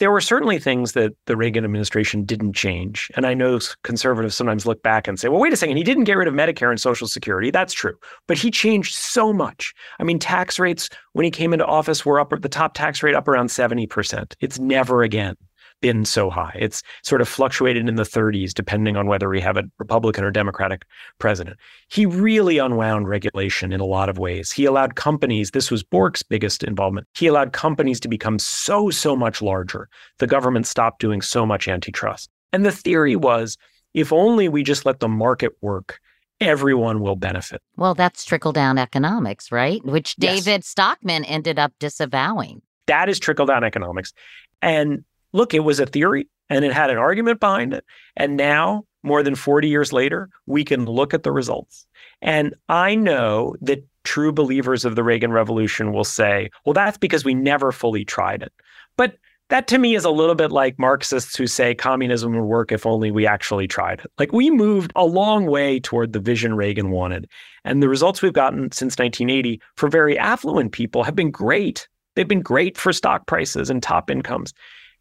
there 0.00 0.10
were 0.10 0.20
certainly 0.20 0.58
things 0.58 0.92
that 0.92 1.12
the 1.26 1.36
Reagan 1.36 1.64
administration 1.64 2.24
didn't 2.24 2.54
change. 2.54 3.10
And 3.16 3.26
I 3.26 3.34
know 3.34 3.60
conservatives 3.84 4.34
sometimes 4.34 4.66
look 4.66 4.82
back 4.82 5.06
and 5.06 5.18
say, 5.18 5.28
well, 5.28 5.40
wait 5.40 5.52
a 5.52 5.56
second, 5.56 5.76
he 5.76 5.84
didn't 5.84 6.04
get 6.04 6.16
rid 6.16 6.26
of 6.26 6.34
Medicare 6.34 6.70
and 6.70 6.80
Social 6.80 7.06
Security. 7.06 7.50
That's 7.50 7.72
true. 7.72 7.94
But 8.26 8.36
he 8.36 8.50
changed 8.50 8.94
so 8.94 9.32
much. 9.32 9.72
I 10.00 10.02
mean, 10.02 10.18
tax 10.18 10.58
rates 10.58 10.90
when 11.12 11.24
he 11.24 11.30
came 11.30 11.52
into 11.52 11.64
office 11.64 12.04
were 12.04 12.18
up 12.18 12.32
the 12.40 12.48
top 12.48 12.74
tax 12.74 13.02
rate 13.02 13.14
up 13.14 13.28
around 13.28 13.48
70%. 13.48 14.34
It's 14.40 14.58
never 14.58 15.02
again 15.02 15.36
been 15.84 16.06
so 16.06 16.30
high. 16.30 16.56
It's 16.58 16.82
sort 17.02 17.20
of 17.20 17.28
fluctuated 17.28 17.86
in 17.86 17.96
the 17.96 18.04
30s, 18.04 18.54
depending 18.54 18.96
on 18.96 19.06
whether 19.06 19.28
we 19.28 19.38
have 19.42 19.58
a 19.58 19.64
Republican 19.78 20.24
or 20.24 20.30
Democratic 20.30 20.86
president. 21.18 21.58
He 21.88 22.06
really 22.06 22.56
unwound 22.56 23.06
regulation 23.06 23.70
in 23.70 23.80
a 23.80 23.84
lot 23.84 24.08
of 24.08 24.16
ways. 24.16 24.50
He 24.50 24.64
allowed 24.64 24.94
companies, 24.94 25.50
this 25.50 25.70
was 25.70 25.82
Bork's 25.82 26.22
biggest 26.22 26.64
involvement, 26.64 27.06
he 27.14 27.26
allowed 27.26 27.52
companies 27.52 28.00
to 28.00 28.08
become 28.08 28.38
so, 28.38 28.88
so 28.88 29.14
much 29.14 29.42
larger. 29.42 29.90
The 30.20 30.26
government 30.26 30.66
stopped 30.66 31.02
doing 31.02 31.20
so 31.20 31.44
much 31.44 31.68
antitrust. 31.68 32.30
And 32.50 32.64
the 32.64 32.72
theory 32.72 33.14
was 33.14 33.58
if 33.92 34.10
only 34.10 34.48
we 34.48 34.62
just 34.62 34.86
let 34.86 35.00
the 35.00 35.08
market 35.08 35.52
work 35.60 36.00
everyone 36.40 37.00
will 37.00 37.16
benefit. 37.16 37.60
Well, 37.76 37.94
that's 37.94 38.24
trickle 38.24 38.52
down 38.52 38.78
economics, 38.78 39.52
right? 39.52 39.84
Which 39.84 40.14
Yes. 40.16 40.44
David 40.44 40.64
Stockman 40.64 41.24
ended 41.24 41.58
up 41.58 41.72
disavowing. 41.78 42.62
That 42.86 43.10
is 43.10 43.18
trickle 43.18 43.44
down 43.44 43.64
economics. 43.64 44.14
And 44.62 45.04
look, 45.34 45.52
it 45.52 45.60
was 45.60 45.80
a 45.80 45.86
theory 45.86 46.28
and 46.48 46.64
it 46.64 46.72
had 46.72 46.88
an 46.88 46.96
argument 46.96 47.40
behind 47.40 47.74
it. 47.74 47.84
And 48.16 48.36
now, 48.36 48.84
more 49.02 49.22
than 49.22 49.34
40 49.34 49.68
years 49.68 49.92
later, 49.92 50.30
we 50.46 50.64
can 50.64 50.86
look 50.86 51.12
at 51.12 51.24
the 51.24 51.32
results. 51.32 51.86
And 52.22 52.54
I 52.70 52.94
know 52.94 53.54
that 53.60 53.86
true 54.04 54.32
believers 54.32 54.84
of 54.84 54.96
the 54.96 55.02
Reagan 55.02 55.32
Revolution 55.32 55.92
will 55.92 56.04
say, 56.04 56.48
well, 56.64 56.72
that's 56.72 56.96
because 56.96 57.24
we 57.24 57.34
never 57.34 57.72
fully 57.72 58.04
tried 58.04 58.42
it. 58.42 58.52
But 58.96 59.16
that 59.50 59.66
to 59.68 59.78
me 59.78 59.94
is 59.94 60.04
a 60.04 60.10
little 60.10 60.34
bit 60.34 60.52
like 60.52 60.78
Marxists 60.78 61.36
who 61.36 61.46
say 61.46 61.74
communism 61.74 62.34
would 62.34 62.44
work 62.44 62.72
if 62.72 62.86
only 62.86 63.10
we 63.10 63.26
actually 63.26 63.66
tried 63.66 64.00
it. 64.00 64.10
Like 64.18 64.32
we 64.32 64.50
moved 64.50 64.92
a 64.96 65.04
long 65.04 65.46
way 65.46 65.80
toward 65.80 66.12
the 66.12 66.20
vision 66.20 66.54
Reagan 66.54 66.90
wanted. 66.90 67.28
And 67.64 67.82
the 67.82 67.88
results 67.88 68.22
we've 68.22 68.32
gotten 68.32 68.72
since 68.72 68.98
1980 68.98 69.60
for 69.76 69.88
very 69.88 70.18
affluent 70.18 70.72
people 70.72 71.02
have 71.02 71.16
been 71.16 71.30
great. 71.30 71.88
They've 72.14 72.28
been 72.28 72.40
great 72.40 72.78
for 72.78 72.92
stock 72.92 73.26
prices 73.26 73.68
and 73.68 73.82
top 73.82 74.10
incomes. 74.10 74.54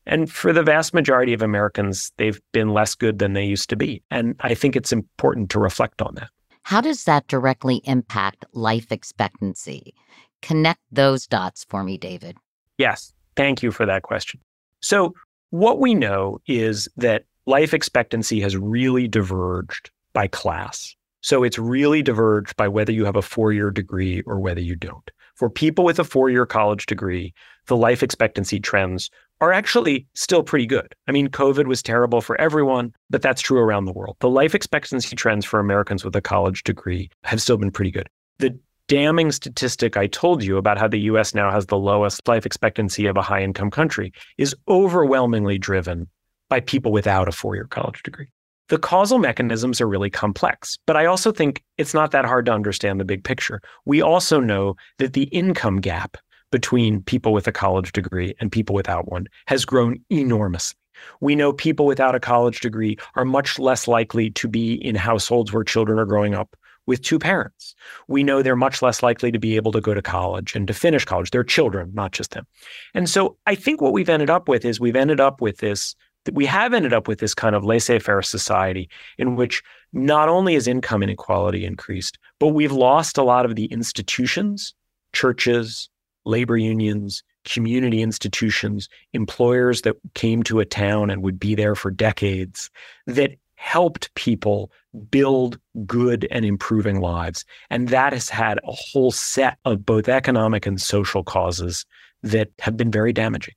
And 0.05 0.29
for 0.29 0.51
the 0.51 0.63
vast 0.63 0.93
majority 0.93 1.33
of 1.33 1.41
Americans, 1.41 2.11
they've 2.17 2.39
been 2.51 2.69
less 2.69 2.95
good 2.95 3.19
than 3.19 3.33
they 3.33 3.45
used 3.45 3.69
to 3.69 3.75
be. 3.75 4.03
And 4.11 4.35
I 4.41 4.53
think 4.53 4.75
it's 4.75 4.91
important 4.91 5.49
to 5.51 5.59
reflect 5.59 6.01
on 6.01 6.15
that. 6.15 6.29
How 6.63 6.81
does 6.81 7.03
that 7.05 7.27
directly 7.27 7.81
impact 7.85 8.45
life 8.53 8.91
expectancy? 8.91 9.93
Connect 10.41 10.79
those 10.91 11.27
dots 11.27 11.65
for 11.69 11.83
me, 11.83 11.97
David. 11.97 12.37
Yes. 12.77 13.13
Thank 13.35 13.63
you 13.63 13.71
for 13.71 13.85
that 13.85 14.03
question. 14.03 14.39
So, 14.81 15.13
what 15.49 15.79
we 15.79 15.93
know 15.93 16.39
is 16.47 16.89
that 16.97 17.25
life 17.45 17.73
expectancy 17.73 18.41
has 18.41 18.57
really 18.57 19.07
diverged 19.07 19.91
by 20.13 20.27
class. 20.27 20.95
So, 21.21 21.43
it's 21.43 21.57
really 21.57 22.01
diverged 22.01 22.55
by 22.55 22.67
whether 22.67 22.91
you 22.91 23.05
have 23.05 23.15
a 23.15 23.21
four 23.21 23.51
year 23.53 23.71
degree 23.71 24.21
or 24.25 24.39
whether 24.39 24.61
you 24.61 24.75
don't. 24.75 25.09
For 25.35 25.49
people 25.49 25.83
with 25.83 25.99
a 25.99 26.03
four 26.03 26.29
year 26.29 26.45
college 26.45 26.85
degree, 26.85 27.33
the 27.67 27.77
life 27.77 28.03
expectancy 28.03 28.59
trends 28.59 29.09
are 29.41 29.51
actually 29.51 30.07
still 30.13 30.43
pretty 30.43 30.65
good. 30.65 30.93
I 31.07 31.11
mean, 31.11 31.27
COVID 31.27 31.65
was 31.65 31.83
terrible 31.83 32.21
for 32.21 32.39
everyone, 32.39 32.93
but 33.09 33.21
that's 33.21 33.41
true 33.41 33.59
around 33.59 33.85
the 33.85 33.91
world. 33.91 34.15
The 34.19 34.29
life 34.29 34.55
expectancy 34.55 35.15
trends 35.15 35.45
for 35.45 35.59
Americans 35.59 36.05
with 36.05 36.15
a 36.15 36.21
college 36.21 36.63
degree 36.63 37.09
have 37.23 37.41
still 37.41 37.57
been 37.57 37.71
pretty 37.71 37.91
good. 37.91 38.07
The 38.39 38.57
damning 38.87 39.31
statistic 39.31 39.97
I 39.97 40.07
told 40.07 40.43
you 40.43 40.57
about 40.57 40.77
how 40.77 40.87
the 40.87 40.99
US 41.01 41.33
now 41.33 41.51
has 41.51 41.65
the 41.65 41.77
lowest 41.77 42.27
life 42.27 42.45
expectancy 42.45 43.05
of 43.05 43.17
a 43.17 43.21
high 43.21 43.43
income 43.43 43.71
country 43.71 44.13
is 44.37 44.55
overwhelmingly 44.67 45.57
driven 45.57 46.07
by 46.49 46.59
people 46.59 46.91
without 46.91 47.27
a 47.27 47.31
four 47.31 47.55
year 47.55 47.65
college 47.65 48.03
degree. 48.03 48.27
The 48.69 48.77
causal 48.77 49.19
mechanisms 49.19 49.81
are 49.81 49.87
really 49.87 50.09
complex, 50.09 50.77
but 50.87 50.95
I 50.95 51.05
also 51.05 51.31
think 51.31 51.61
it's 51.77 51.93
not 51.93 52.11
that 52.11 52.25
hard 52.25 52.45
to 52.45 52.53
understand 52.53 52.99
the 52.99 53.05
big 53.05 53.23
picture. 53.23 53.61
We 53.85 54.01
also 54.01 54.39
know 54.39 54.75
that 54.99 55.13
the 55.13 55.23
income 55.23 55.81
gap 55.81 56.17
between 56.53 57.01
people 57.01 57.33
with 57.33 57.47
a 57.47 57.51
college 57.51 57.91
degree 57.93 58.35
and 58.39 58.51
people 58.51 58.75
without 58.75 59.11
one 59.11 59.25
has 59.47 59.65
grown 59.65 59.99
enormously. 60.11 60.77
We 61.19 61.35
know 61.35 61.51
people 61.51 61.87
without 61.87 62.13
a 62.13 62.19
college 62.19 62.59
degree 62.59 62.99
are 63.15 63.25
much 63.25 63.57
less 63.57 63.87
likely 63.87 64.29
to 64.29 64.47
be 64.47 64.75
in 64.75 64.93
households 64.93 65.51
where 65.51 65.63
children 65.63 65.97
are 65.97 66.05
growing 66.05 66.35
up 66.35 66.55
with 66.85 67.01
two 67.01 67.17
parents. 67.17 67.73
We 68.07 68.21
know 68.21 68.43
they're 68.43 68.55
much 68.55 68.83
less 68.83 69.01
likely 69.01 69.31
to 69.31 69.39
be 69.39 69.55
able 69.55 69.71
to 69.71 69.81
go 69.81 69.95
to 69.95 70.01
college 70.03 70.55
and 70.55 70.67
to 70.67 70.75
finish 70.75 71.05
college. 71.05 71.31
They're 71.31 71.43
children, 71.43 71.89
not 71.95 72.11
just 72.11 72.35
them. 72.35 72.45
And 72.93 73.09
so 73.09 73.35
I 73.47 73.55
think 73.55 73.81
what 73.81 73.93
we've 73.93 74.07
ended 74.07 74.29
up 74.29 74.47
with 74.47 74.63
is 74.63 74.79
we've 74.79 74.95
ended 74.95 75.19
up 75.19 75.41
with 75.41 75.57
this, 75.57 75.95
we 76.33 76.45
have 76.45 76.71
ended 76.71 76.93
up 76.93 77.07
with 77.07 77.17
this 77.17 77.33
kind 77.33 77.55
of 77.55 77.65
laissez 77.65 77.97
faire 77.97 78.21
society 78.21 78.91
in 79.17 79.35
which 79.35 79.63
not 79.91 80.29
only 80.29 80.53
is 80.53 80.67
income 80.67 81.01
inequality 81.01 81.65
increased, 81.65 82.19
but 82.39 82.49
we've 82.49 82.71
lost 82.71 83.17
a 83.17 83.23
lot 83.23 83.43
of 83.43 83.55
the 83.55 83.65
institutions, 83.65 84.75
churches, 85.13 85.89
labor 86.25 86.57
unions, 86.57 87.23
community 87.45 88.01
institutions, 88.01 88.89
employers 89.13 89.81
that 89.81 89.95
came 90.13 90.43
to 90.43 90.59
a 90.59 90.65
town 90.65 91.09
and 91.09 91.23
would 91.23 91.39
be 91.39 91.55
there 91.55 91.75
for 91.75 91.91
decades 91.91 92.69
that 93.07 93.31
helped 93.55 94.13
people 94.15 94.71
build 95.09 95.57
good 95.86 96.27
and 96.29 96.43
improving 96.43 96.99
lives. 96.99 97.45
And 97.69 97.89
that 97.89 98.13
has 98.13 98.29
had 98.29 98.59
a 98.63 98.71
whole 98.71 99.12
set 99.12 99.57
of 99.65 99.86
both 99.86 100.09
economic 100.09 100.65
and 100.65 100.81
social 100.81 101.23
causes 101.23 101.86
that 102.23 102.49
have 102.59 102.75
been 102.75 102.91
very 102.91 103.13
damaging. 103.13 103.53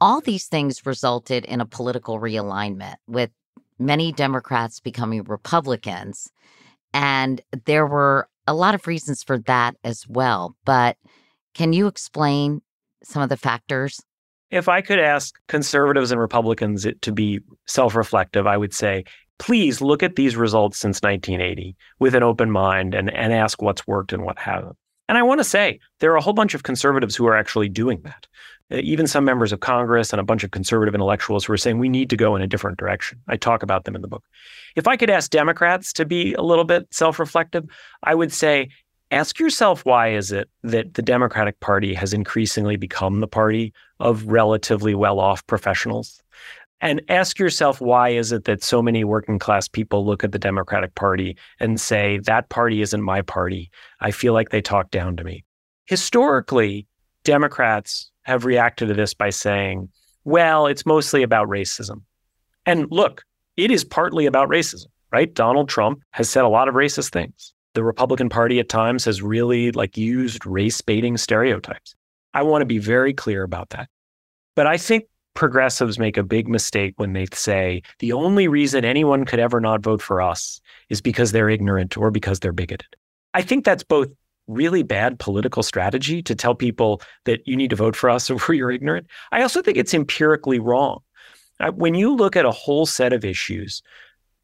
All 0.00 0.20
these 0.20 0.46
things 0.46 0.84
resulted 0.84 1.44
in 1.44 1.60
a 1.60 1.66
political 1.66 2.18
realignment 2.18 2.96
with 3.06 3.30
many 3.78 4.12
Democrats 4.12 4.80
becoming 4.80 5.22
Republicans. 5.24 6.30
And 6.92 7.40
there 7.64 7.86
were 7.86 8.28
a 8.46 8.54
lot 8.54 8.74
of 8.74 8.86
reasons 8.86 9.22
for 9.22 9.38
that 9.38 9.76
as 9.84 10.06
well. 10.08 10.56
But 10.64 10.96
can 11.54 11.72
you 11.72 11.86
explain 11.86 12.62
some 13.02 13.22
of 13.22 13.28
the 13.28 13.36
factors? 13.36 14.00
If 14.50 14.68
I 14.68 14.82
could 14.82 14.98
ask 14.98 15.34
conservatives 15.48 16.10
and 16.10 16.20
Republicans 16.20 16.86
to 17.00 17.12
be 17.12 17.40
self 17.66 17.94
reflective, 17.94 18.46
I 18.46 18.56
would 18.56 18.74
say, 18.74 19.04
please 19.38 19.80
look 19.80 20.02
at 20.02 20.16
these 20.16 20.36
results 20.36 20.78
since 20.78 21.00
1980 21.02 21.76
with 21.98 22.14
an 22.14 22.22
open 22.22 22.50
mind 22.50 22.94
and, 22.94 23.10
and 23.10 23.32
ask 23.32 23.60
what's 23.62 23.86
worked 23.86 24.12
and 24.12 24.24
what 24.24 24.38
hasn't. 24.38 24.76
And 25.08 25.18
I 25.18 25.22
want 25.22 25.40
to 25.40 25.44
say 25.44 25.80
there 26.00 26.12
are 26.12 26.16
a 26.16 26.22
whole 26.22 26.32
bunch 26.32 26.54
of 26.54 26.62
conservatives 26.62 27.16
who 27.16 27.26
are 27.26 27.36
actually 27.36 27.68
doing 27.68 28.00
that. 28.04 28.26
Uh, 28.72 28.76
Even 28.76 29.06
some 29.06 29.24
members 29.24 29.52
of 29.52 29.60
Congress 29.60 30.12
and 30.12 30.20
a 30.20 30.24
bunch 30.24 30.44
of 30.44 30.50
conservative 30.50 30.94
intellectuals 30.94 31.44
who 31.44 31.52
are 31.52 31.58
saying 31.58 31.78
we 31.78 31.88
need 31.88 32.08
to 32.10 32.16
go 32.16 32.34
in 32.36 32.42
a 32.42 32.46
different 32.46 32.78
direction. 32.78 33.20
I 33.28 33.36
talk 33.36 33.62
about 33.62 33.84
them 33.84 33.94
in 33.94 34.02
the 34.02 34.08
book. 34.08 34.24
If 34.76 34.88
I 34.88 34.96
could 34.96 35.10
ask 35.10 35.30
Democrats 35.30 35.92
to 35.94 36.06
be 36.06 36.32
a 36.34 36.42
little 36.42 36.64
bit 36.64 36.86
self 36.90 37.18
reflective, 37.18 37.64
I 38.02 38.14
would 38.14 38.32
say 38.32 38.70
ask 39.14 39.38
yourself 39.38 39.84
why 39.84 40.08
is 40.08 40.32
it 40.32 40.50
that 40.64 40.94
the 40.94 41.02
Democratic 41.02 41.60
Party 41.60 41.94
has 41.94 42.12
increasingly 42.12 42.76
become 42.76 43.20
the 43.20 43.28
party 43.28 43.72
of 44.00 44.26
relatively 44.26 44.94
well 44.94 45.20
off 45.20 45.46
professionals? 45.46 46.20
And 46.80 47.00
ask 47.08 47.38
yourself 47.38 47.80
why 47.80 48.10
is 48.10 48.32
it 48.32 48.44
that 48.44 48.64
so 48.64 48.82
many 48.82 49.04
working 49.04 49.38
class 49.38 49.68
people 49.68 50.04
look 50.04 50.24
at 50.24 50.32
the 50.32 50.38
Democratic 50.38 50.94
Party 50.96 51.36
and 51.60 51.80
say, 51.80 52.18
that 52.24 52.48
party 52.48 52.82
isn't 52.82 53.02
my 53.02 53.22
party. 53.22 53.70
I 54.00 54.10
feel 54.10 54.32
like 54.32 54.50
they 54.50 54.60
talk 54.60 54.90
down 54.90 55.16
to 55.16 55.24
me. 55.24 55.44
Historically, 55.86 56.86
Democrats 57.22 58.10
have 58.22 58.44
reacted 58.44 58.88
to 58.88 58.94
this 58.94 59.14
by 59.14 59.30
saying, 59.30 59.88
well, 60.24 60.66
it's 60.66 60.84
mostly 60.84 61.22
about 61.22 61.48
racism. 61.48 62.02
And 62.66 62.90
look, 62.90 63.22
it 63.56 63.70
is 63.70 63.84
partly 63.84 64.26
about 64.26 64.48
racism, 64.48 64.88
right? 65.12 65.32
Donald 65.32 65.68
Trump 65.68 66.00
has 66.10 66.28
said 66.28 66.44
a 66.44 66.48
lot 66.48 66.68
of 66.68 66.74
racist 66.74 67.12
things. 67.12 67.53
The 67.74 67.84
Republican 67.84 68.28
Party 68.28 68.60
at 68.60 68.68
times 68.68 69.04
has 69.04 69.22
really 69.22 69.72
like 69.72 69.96
used 69.96 70.46
race 70.46 70.80
baiting 70.80 71.16
stereotypes. 71.16 71.94
I 72.32 72.42
want 72.42 72.62
to 72.62 72.66
be 72.66 72.78
very 72.78 73.12
clear 73.12 73.42
about 73.42 73.70
that. 73.70 73.88
But 74.56 74.66
I 74.66 74.76
think 74.76 75.04
progressives 75.34 75.98
make 75.98 76.16
a 76.16 76.22
big 76.22 76.48
mistake 76.48 76.94
when 76.96 77.12
they 77.12 77.26
say 77.32 77.82
the 77.98 78.12
only 78.12 78.46
reason 78.48 78.84
anyone 78.84 79.24
could 79.24 79.40
ever 79.40 79.60
not 79.60 79.82
vote 79.82 80.00
for 80.00 80.22
us 80.22 80.60
is 80.88 81.00
because 81.00 81.32
they're 81.32 81.50
ignorant 81.50 81.96
or 81.96 82.10
because 82.10 82.40
they're 82.40 82.52
bigoted. 82.52 82.96
I 83.34 83.42
think 83.42 83.64
that's 83.64 83.82
both 83.82 84.08
really 84.46 84.82
bad 84.82 85.18
political 85.18 85.62
strategy 85.62 86.22
to 86.22 86.34
tell 86.34 86.54
people 86.54 87.02
that 87.24 87.46
you 87.46 87.56
need 87.56 87.70
to 87.70 87.76
vote 87.76 87.96
for 87.96 88.08
us 88.10 88.30
or 88.48 88.54
you're 88.54 88.70
ignorant. 88.70 89.06
I 89.32 89.42
also 89.42 89.62
think 89.62 89.76
it's 89.76 89.94
empirically 89.94 90.58
wrong. 90.58 91.00
Uh, 91.60 91.72
When 91.72 91.94
you 91.94 92.14
look 92.14 92.36
at 92.36 92.44
a 92.44 92.50
whole 92.50 92.86
set 92.86 93.12
of 93.12 93.24
issues, 93.24 93.82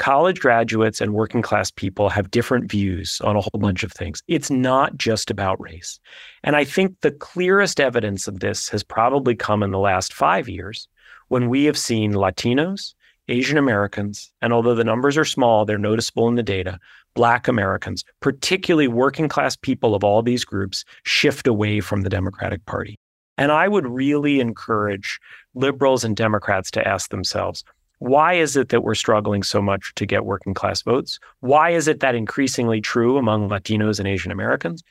college 0.00 0.40
graduates 0.40 1.00
and 1.02 1.12
working 1.12 1.42
class 1.42 1.70
people 1.70 2.08
have 2.08 2.30
different 2.30 2.70
views 2.70 3.20
on 3.22 3.36
a 3.36 3.40
whole 3.40 3.60
bunch 3.60 3.84
of 3.84 3.92
things. 3.92 4.22
It's 4.28 4.50
not 4.50 4.96
just 4.96 5.30
about 5.30 5.60
race. 5.60 6.00
And 6.42 6.56
I 6.56 6.64
think 6.64 6.98
the 7.02 7.10
clearest 7.10 7.78
evidence 7.78 8.26
of 8.26 8.40
this 8.40 8.68
has 8.70 8.82
probably 8.82 9.36
come 9.36 9.62
in 9.62 9.72
the 9.72 9.78
last 9.78 10.14
five 10.14 10.48
years 10.48 10.88
when 11.28 11.50
we 11.50 11.66
have 11.66 11.76
seen 11.76 12.14
Latinos, 12.14 12.94
Asian 13.28 13.58
Americans, 13.58 14.32
and 14.40 14.54
although 14.54 14.74
the 14.74 14.84
numbers 14.84 15.18
are 15.18 15.24
small, 15.24 15.66
they're 15.66 15.78
noticeable 15.78 16.28
in 16.28 16.34
the 16.34 16.42
data, 16.42 16.78
Black 17.14 17.46
Americans, 17.46 18.02
particularly 18.20 18.88
working 18.88 19.28
class 19.28 19.54
people 19.54 19.94
of 19.94 20.02
all 20.02 20.22
these 20.22 20.46
groups, 20.46 20.82
shift 21.04 21.46
away 21.46 21.80
from 21.80 22.00
the 22.00 22.10
Democratic 22.10 22.64
Party. 22.64 22.98
And 23.36 23.52
I 23.52 23.68
would 23.68 23.86
really 23.86 24.40
encourage 24.40 25.20
liberals 25.54 26.04
and 26.04 26.16
Democrats 26.16 26.70
to 26.72 26.88
ask 26.88 27.10
themselves, 27.10 27.64
why 28.00 28.32
is 28.32 28.56
it 28.56 28.70
that 28.70 28.82
we're 28.82 28.94
struggling 28.94 29.42
so 29.42 29.62
much 29.62 29.92
to 29.94 30.06
get 30.06 30.24
working 30.24 30.54
class 30.54 30.82
votes? 30.82 31.20
Why 31.40 31.70
is 31.70 31.86
it 31.86 32.00
that 32.00 32.14
increasingly 32.14 32.80
true 32.80 33.18
among 33.18 33.48
Latinos 33.48 33.98
and 33.98 34.08
Asian 34.08 34.32
Americans? 34.32 34.82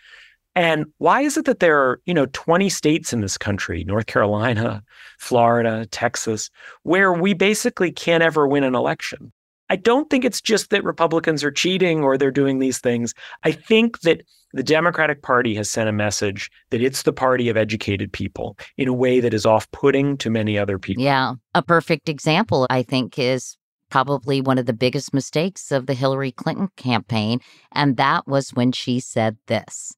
And 0.56 0.86
why 1.00 1.22
is 1.22 1.36
it 1.36 1.46
that 1.46 1.60
there 1.60 1.78
are, 1.80 2.02
you 2.06 2.14
know, 2.14 2.28
20 2.34 2.70
states 2.70 3.12
in 3.12 3.22
this 3.22 3.38
country, 3.38 3.84
North 3.84 4.06
Carolina, 4.06 4.84
Florida, 5.18 5.88
Texas, 5.88 6.52
where 6.84 7.12
we 7.12 7.34
basically 7.34 7.92
can't 7.92 8.24
ever 8.24 8.48
win 8.48 8.64
an 8.64 8.76
election? 8.76 9.32
I 9.72 9.76
don't 9.76 10.10
think 10.10 10.24
it's 10.24 10.42
just 10.42 10.70
that 10.70 10.84
Republicans 10.84 11.44
are 11.44 11.52
cheating 11.52 12.04
or 12.04 12.18
they're 12.18 12.32
doing 12.32 12.60
these 12.60 12.80
things. 12.80 13.14
I 13.44 13.52
think 13.52 14.02
that 14.02 14.22
the 14.54 14.64
Democratic 14.64 15.22
Party 15.22 15.56
has 15.56 15.70
sent 15.70 15.90
a 15.90 15.94
message 15.94 16.50
that 16.72 16.82
it's 16.82 17.04
the 17.04 17.14
party 17.14 17.50
of 17.50 17.58
educated 17.58 18.12
people 18.12 18.58
in 18.78 18.88
a 18.88 18.94
way 18.94 19.20
that 19.20 19.34
is 19.34 19.46
off 19.46 19.70
putting 19.72 20.18
to 20.18 20.30
many 20.30 20.58
other 20.58 20.80
people. 20.80 21.04
Yeah. 21.04 21.34
A 21.54 21.62
perfect 21.62 22.10
example, 22.10 22.66
I 22.70 22.84
think, 22.84 23.20
is 23.20 23.58
probably 23.90 24.42
one 24.42 24.58
of 24.58 24.66
the 24.66 24.74
biggest 24.74 25.14
mistakes 25.14 25.72
of 25.72 25.86
the 25.86 25.94
Hillary 25.94 26.32
Clinton 26.32 26.70
campaign. 26.78 27.42
And 27.72 27.98
that 27.98 28.28
was 28.28 28.52
when 28.52 28.72
she 28.72 29.00
said 29.00 29.38
this. 29.48 29.94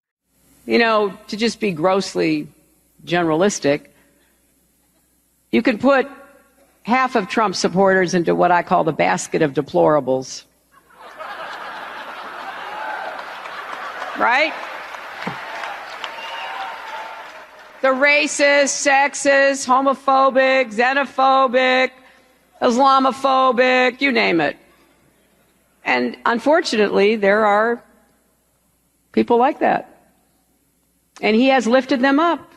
You 0.66 0.80
know, 0.80 1.18
to 1.28 1.38
just 1.38 1.60
be 1.60 1.72
grossly 1.72 2.48
generalistic, 3.06 3.88
you 5.52 5.62
can 5.62 5.78
put 5.78 6.08
half 6.84 7.16
of 7.16 7.28
Trump 7.28 7.56
supporters 7.56 8.14
into 8.14 8.36
what 8.36 8.52
I 8.52 8.64
call 8.64 8.84
the 8.84 8.94
basket 8.94 9.42
of 9.42 9.54
deplorables. 9.54 10.44
Right? 14.18 14.54
The 17.82 17.88
racist, 17.88 18.88
sexist, 18.88 19.66
homophobic, 19.66 20.74
xenophobic, 20.74 21.92
Islamophobic, 22.62 24.02
you 24.02 24.12
name 24.12 24.40
it. 24.40 24.56
And 25.84 26.16
unfortunately, 26.26 27.16
there 27.16 27.46
are 27.46 27.84
people 29.12 29.38
like 29.38 29.60
that. 29.60 29.88
And 31.22 31.36
he 31.36 31.48
has 31.48 31.66
lifted 31.66 32.02
them 32.02 32.20
up. 32.20 32.52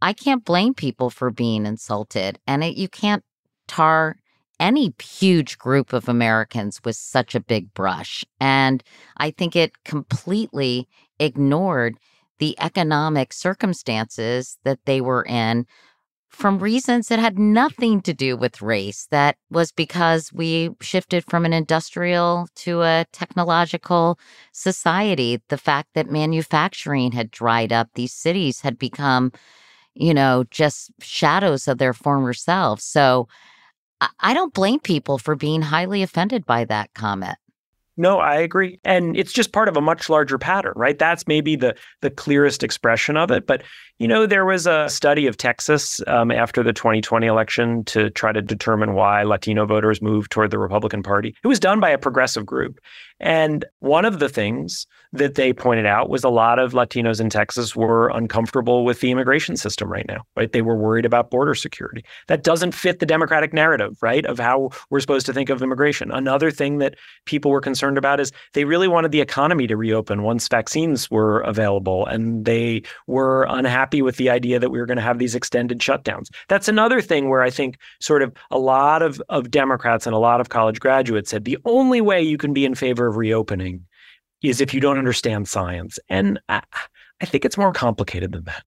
I 0.00 0.12
can't 0.12 0.44
blame 0.44 0.74
people 0.74 1.10
for 1.10 1.30
being 1.30 1.66
insulted. 1.66 2.38
And 2.46 2.62
it, 2.62 2.76
you 2.76 2.88
can't 2.88 3.24
tar 3.66 4.17
any 4.60 4.92
huge 5.02 5.58
group 5.58 5.92
of 5.92 6.08
Americans 6.08 6.80
with 6.84 6.96
such 6.96 7.34
a 7.34 7.40
big 7.40 7.72
brush. 7.74 8.24
And 8.40 8.82
I 9.16 9.30
think 9.30 9.54
it 9.54 9.84
completely 9.84 10.88
ignored 11.18 11.96
the 12.38 12.56
economic 12.60 13.32
circumstances 13.32 14.58
that 14.64 14.78
they 14.84 15.00
were 15.00 15.24
in 15.24 15.66
from 16.28 16.58
reasons 16.58 17.08
that 17.08 17.18
had 17.18 17.38
nothing 17.38 18.02
to 18.02 18.12
do 18.12 18.36
with 18.36 18.62
race. 18.62 19.08
That 19.10 19.36
was 19.50 19.72
because 19.72 20.32
we 20.32 20.70
shifted 20.80 21.24
from 21.24 21.44
an 21.44 21.52
industrial 21.52 22.48
to 22.56 22.82
a 22.82 23.06
technological 23.12 24.18
society. 24.52 25.40
The 25.48 25.58
fact 25.58 25.90
that 25.94 26.10
manufacturing 26.10 27.12
had 27.12 27.30
dried 27.30 27.72
up, 27.72 27.88
these 27.94 28.12
cities 28.12 28.60
had 28.60 28.78
become, 28.78 29.32
you 29.94 30.12
know, 30.12 30.44
just 30.50 30.90
shadows 31.00 31.66
of 31.66 31.78
their 31.78 31.94
former 31.94 32.34
selves. 32.34 32.84
So 32.84 33.26
I 34.00 34.34
don't 34.34 34.54
blame 34.54 34.80
people 34.80 35.18
for 35.18 35.34
being 35.34 35.62
highly 35.62 36.02
offended 36.02 36.46
by 36.46 36.64
that 36.66 36.94
comment. 36.94 37.36
No, 37.96 38.20
I 38.20 38.36
agree. 38.36 38.78
And 38.84 39.16
it's 39.16 39.32
just 39.32 39.52
part 39.52 39.68
of 39.68 39.76
a 39.76 39.80
much 39.80 40.08
larger 40.08 40.38
pattern, 40.38 40.74
right? 40.76 40.96
That's 40.96 41.26
maybe 41.26 41.56
the 41.56 41.74
the 42.00 42.10
clearest 42.10 42.62
expression 42.62 43.16
of 43.16 43.32
it. 43.32 43.44
But 43.44 43.64
you 43.98 44.06
know, 44.06 44.26
there 44.26 44.44
was 44.44 44.66
a 44.66 44.88
study 44.88 45.26
of 45.26 45.36
Texas 45.36 46.00
um, 46.06 46.30
after 46.30 46.62
the 46.62 46.72
2020 46.72 47.26
election 47.26 47.84
to 47.84 48.10
try 48.10 48.32
to 48.32 48.40
determine 48.40 48.94
why 48.94 49.24
Latino 49.24 49.66
voters 49.66 50.00
moved 50.00 50.30
toward 50.30 50.50
the 50.50 50.58
Republican 50.58 51.02
Party. 51.02 51.34
It 51.42 51.48
was 51.48 51.58
done 51.58 51.80
by 51.80 51.90
a 51.90 51.98
progressive 51.98 52.46
group. 52.46 52.78
And 53.20 53.64
one 53.80 54.04
of 54.04 54.20
the 54.20 54.28
things 54.28 54.86
that 55.12 55.34
they 55.34 55.52
pointed 55.52 55.86
out 55.86 56.08
was 56.08 56.22
a 56.22 56.28
lot 56.28 56.58
of 56.58 56.72
Latinos 56.72 57.20
in 57.20 57.30
Texas 57.30 57.74
were 57.74 58.10
uncomfortable 58.10 58.84
with 58.84 59.00
the 59.00 59.10
immigration 59.10 59.56
system 59.56 59.90
right 59.90 60.04
now, 60.06 60.22
right? 60.36 60.52
They 60.52 60.62
were 60.62 60.76
worried 60.76 61.06
about 61.06 61.30
border 61.30 61.54
security. 61.54 62.04
That 62.28 62.44
doesn't 62.44 62.72
fit 62.72 63.00
the 63.00 63.06
Democratic 63.06 63.52
narrative, 63.52 63.96
right, 64.02 64.24
of 64.26 64.38
how 64.38 64.70
we're 64.90 65.00
supposed 65.00 65.26
to 65.26 65.32
think 65.32 65.48
of 65.48 65.62
immigration. 65.62 66.12
Another 66.12 66.50
thing 66.50 66.78
that 66.78 66.94
people 67.24 67.50
were 67.50 67.60
concerned 67.60 67.98
about 67.98 68.20
is 68.20 68.30
they 68.52 68.64
really 68.64 68.86
wanted 68.86 69.10
the 69.10 69.20
economy 69.20 69.66
to 69.66 69.76
reopen 69.76 70.22
once 70.22 70.46
vaccines 70.46 71.10
were 71.10 71.40
available, 71.40 72.06
and 72.06 72.44
they 72.44 72.82
were 73.06 73.46
unhappy 73.48 73.87
with 73.92 74.16
the 74.16 74.30
idea 74.30 74.58
that 74.58 74.70
we 74.70 74.78
were 74.78 74.86
going 74.86 74.96
to 74.96 75.02
have 75.02 75.18
these 75.18 75.34
extended 75.34 75.78
shutdowns. 75.78 76.28
That's 76.48 76.68
another 76.68 77.00
thing 77.00 77.28
where 77.28 77.42
I 77.42 77.50
think 77.50 77.78
sort 78.00 78.22
of 78.22 78.32
a 78.50 78.58
lot 78.58 79.02
of, 79.02 79.20
of 79.28 79.50
Democrats 79.50 80.06
and 80.06 80.14
a 80.14 80.18
lot 80.18 80.40
of 80.40 80.48
college 80.48 80.80
graduates 80.80 81.30
said 81.30 81.44
the 81.44 81.58
only 81.64 82.00
way 82.00 82.22
you 82.22 82.38
can 82.38 82.52
be 82.52 82.64
in 82.64 82.74
favor 82.74 83.06
of 83.06 83.16
reopening 83.16 83.84
is 84.42 84.60
if 84.60 84.72
you 84.72 84.80
don't 84.80 84.98
understand 84.98 85.48
science. 85.48 85.98
And 86.08 86.38
I, 86.48 86.62
I 87.20 87.26
think 87.26 87.44
it's 87.44 87.58
more 87.58 87.72
complicated 87.72 88.32
than 88.32 88.44
that. 88.44 88.62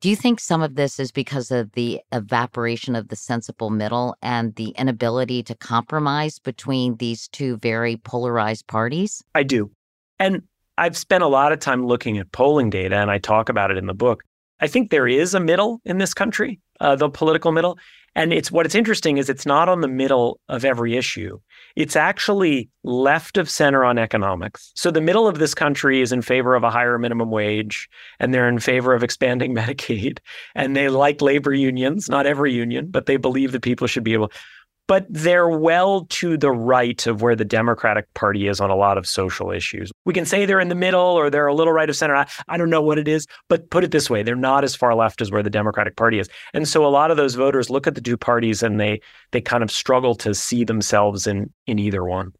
Do 0.00 0.10
you 0.10 0.16
think 0.16 0.40
some 0.40 0.62
of 0.62 0.74
this 0.74 0.98
is 0.98 1.12
because 1.12 1.52
of 1.52 1.70
the 1.72 2.00
evaporation 2.10 2.96
of 2.96 3.06
the 3.06 3.14
sensible 3.14 3.70
middle 3.70 4.16
and 4.20 4.52
the 4.56 4.70
inability 4.70 5.44
to 5.44 5.54
compromise 5.54 6.40
between 6.40 6.96
these 6.96 7.28
two 7.28 7.56
very 7.58 7.98
polarized 7.98 8.66
parties? 8.66 9.22
I 9.36 9.44
do. 9.44 9.70
And 10.18 10.42
I've 10.76 10.96
spent 10.96 11.22
a 11.22 11.28
lot 11.28 11.52
of 11.52 11.60
time 11.60 11.86
looking 11.86 12.18
at 12.18 12.32
polling 12.32 12.68
data, 12.68 12.96
and 12.96 13.12
I 13.12 13.18
talk 13.18 13.48
about 13.48 13.70
it 13.70 13.76
in 13.76 13.86
the 13.86 13.94
book. 13.94 14.24
I 14.62 14.68
think 14.68 14.90
there 14.90 15.08
is 15.08 15.34
a 15.34 15.40
middle 15.40 15.80
in 15.84 15.98
this 15.98 16.14
country, 16.14 16.60
uh, 16.80 16.94
the 16.94 17.10
political 17.10 17.50
middle. 17.50 17.78
And 18.14 18.32
it's 18.32 18.52
what 18.52 18.64
it's 18.64 18.76
interesting 18.76 19.16
is 19.16 19.28
it's 19.28 19.44
not 19.44 19.68
on 19.68 19.80
the 19.80 19.88
middle 19.88 20.38
of 20.48 20.64
every 20.64 20.96
issue. 20.96 21.40
It's 21.74 21.96
actually 21.96 22.68
left 22.84 23.38
of 23.38 23.50
center 23.50 23.84
on 23.84 23.98
economics. 23.98 24.70
So 24.76 24.90
the 24.90 25.00
middle 25.00 25.26
of 25.26 25.38
this 25.38 25.54
country 25.54 26.00
is 26.00 26.12
in 26.12 26.22
favor 26.22 26.54
of 26.54 26.62
a 26.62 26.70
higher 26.70 26.98
minimum 26.98 27.30
wage 27.30 27.88
and 28.20 28.32
they're 28.32 28.48
in 28.48 28.60
favor 28.60 28.94
of 28.94 29.02
expanding 29.02 29.52
Medicaid 29.56 30.18
and 30.54 30.76
they 30.76 30.88
like 30.88 31.20
labor 31.20 31.52
unions, 31.52 32.08
not 32.08 32.26
every 32.26 32.52
union, 32.52 32.88
but 32.88 33.06
they 33.06 33.16
believe 33.16 33.50
that 33.52 33.62
people 33.62 33.88
should 33.88 34.04
be 34.04 34.12
able 34.12 34.30
but 34.92 35.06
they're 35.08 35.48
well 35.48 36.04
to 36.10 36.36
the 36.36 36.50
right 36.50 37.06
of 37.06 37.22
where 37.22 37.34
the 37.34 37.46
Democratic 37.46 38.12
Party 38.12 38.46
is 38.46 38.60
on 38.60 38.68
a 38.68 38.76
lot 38.76 38.98
of 38.98 39.06
social 39.06 39.50
issues. 39.50 39.90
We 40.04 40.12
can 40.12 40.26
say 40.26 40.44
they're 40.44 40.60
in 40.60 40.68
the 40.68 40.74
middle 40.74 41.00
or 41.00 41.30
they're 41.30 41.46
a 41.46 41.54
little 41.54 41.72
right 41.72 41.88
of 41.88 41.96
center. 41.96 42.14
I, 42.14 42.28
I, 42.48 42.58
don't 42.58 42.68
know 42.68 42.82
what 42.82 42.98
it 42.98 43.08
is, 43.08 43.26
but 43.48 43.70
put 43.70 43.84
it 43.84 43.90
this 43.90 44.10
way 44.10 44.22
they're 44.22 44.36
not 44.36 44.64
as 44.64 44.76
far 44.76 44.94
left 44.94 45.22
as 45.22 45.30
where 45.30 45.42
the 45.42 45.48
Democratic 45.48 45.96
Party 45.96 46.18
is. 46.18 46.28
And 46.52 46.68
so 46.68 46.84
a 46.84 46.92
lot 46.92 47.10
of 47.10 47.16
those 47.16 47.36
voters 47.36 47.70
look 47.70 47.86
at 47.86 47.94
the 47.94 48.02
two 48.02 48.18
parties 48.18 48.62
and 48.62 48.78
they 48.78 49.00
they 49.30 49.40
kind 49.40 49.62
of 49.62 49.70
struggle 49.70 50.14
to 50.16 50.34
see 50.34 50.62
themselves 50.62 51.26
in 51.26 51.50
in 51.66 51.78
either 51.78 52.04
one 52.04 52.34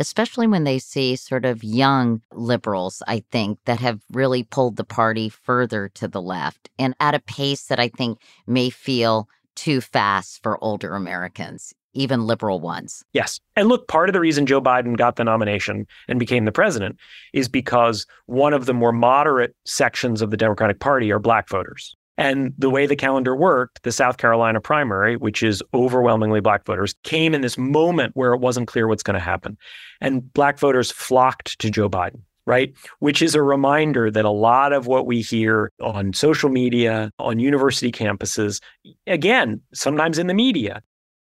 especially 0.00 0.46
when 0.46 0.62
they 0.62 0.78
see 0.78 1.16
sort 1.16 1.44
of 1.44 1.64
young 1.64 2.22
liberals, 2.32 3.02
I 3.08 3.24
think, 3.32 3.58
that 3.64 3.80
have 3.80 4.00
really 4.12 4.44
pulled 4.44 4.76
the 4.76 4.84
party 4.84 5.28
further 5.28 5.88
to 5.94 6.06
the 6.06 6.22
left 6.22 6.70
and 6.78 6.94
at 7.00 7.16
a 7.16 7.18
pace 7.18 7.64
that 7.64 7.80
I 7.80 7.88
think 7.88 8.20
may 8.46 8.70
feel 8.70 9.28
too 9.56 9.80
fast 9.80 10.40
for 10.40 10.62
older 10.62 10.94
Americans 10.94 11.74
even 11.94 12.26
liberal 12.26 12.60
ones. 12.60 13.02
Yes. 13.12 13.40
And 13.56 13.68
look, 13.68 13.88
part 13.88 14.08
of 14.08 14.12
the 14.12 14.20
reason 14.20 14.46
Joe 14.46 14.60
Biden 14.60 14.96
got 14.96 15.16
the 15.16 15.24
nomination 15.24 15.86
and 16.08 16.18
became 16.18 16.44
the 16.44 16.52
president 16.52 16.98
is 17.32 17.48
because 17.48 18.06
one 18.26 18.52
of 18.52 18.66
the 18.66 18.74
more 18.74 18.92
moderate 18.92 19.54
sections 19.64 20.22
of 20.22 20.30
the 20.30 20.36
Democratic 20.36 20.80
Party 20.80 21.10
are 21.10 21.18
black 21.18 21.48
voters. 21.48 21.94
And 22.16 22.52
the 22.58 22.68
way 22.68 22.86
the 22.86 22.96
calendar 22.96 23.36
worked, 23.36 23.84
the 23.84 23.92
South 23.92 24.16
Carolina 24.16 24.60
primary, 24.60 25.16
which 25.16 25.40
is 25.40 25.62
overwhelmingly 25.72 26.40
black 26.40 26.66
voters, 26.66 26.96
came 27.04 27.32
in 27.32 27.42
this 27.42 27.56
moment 27.56 28.16
where 28.16 28.34
it 28.34 28.40
wasn't 28.40 28.66
clear 28.66 28.88
what's 28.88 29.04
going 29.04 29.14
to 29.14 29.20
happen. 29.20 29.56
And 30.00 30.32
black 30.32 30.58
voters 30.58 30.90
flocked 30.90 31.58
to 31.60 31.70
Joe 31.70 31.88
Biden 31.88 32.22
right? 32.48 32.72
Which 33.00 33.20
is 33.20 33.34
a 33.34 33.42
reminder 33.42 34.10
that 34.10 34.24
a 34.24 34.30
lot 34.30 34.72
of 34.72 34.86
what 34.86 35.04
we 35.04 35.20
hear 35.20 35.70
on 35.82 36.14
social 36.14 36.48
media, 36.48 37.12
on 37.18 37.38
university 37.38 37.92
campuses, 37.92 38.62
again, 39.06 39.60
sometimes 39.74 40.18
in 40.18 40.28
the 40.28 40.34
media, 40.34 40.80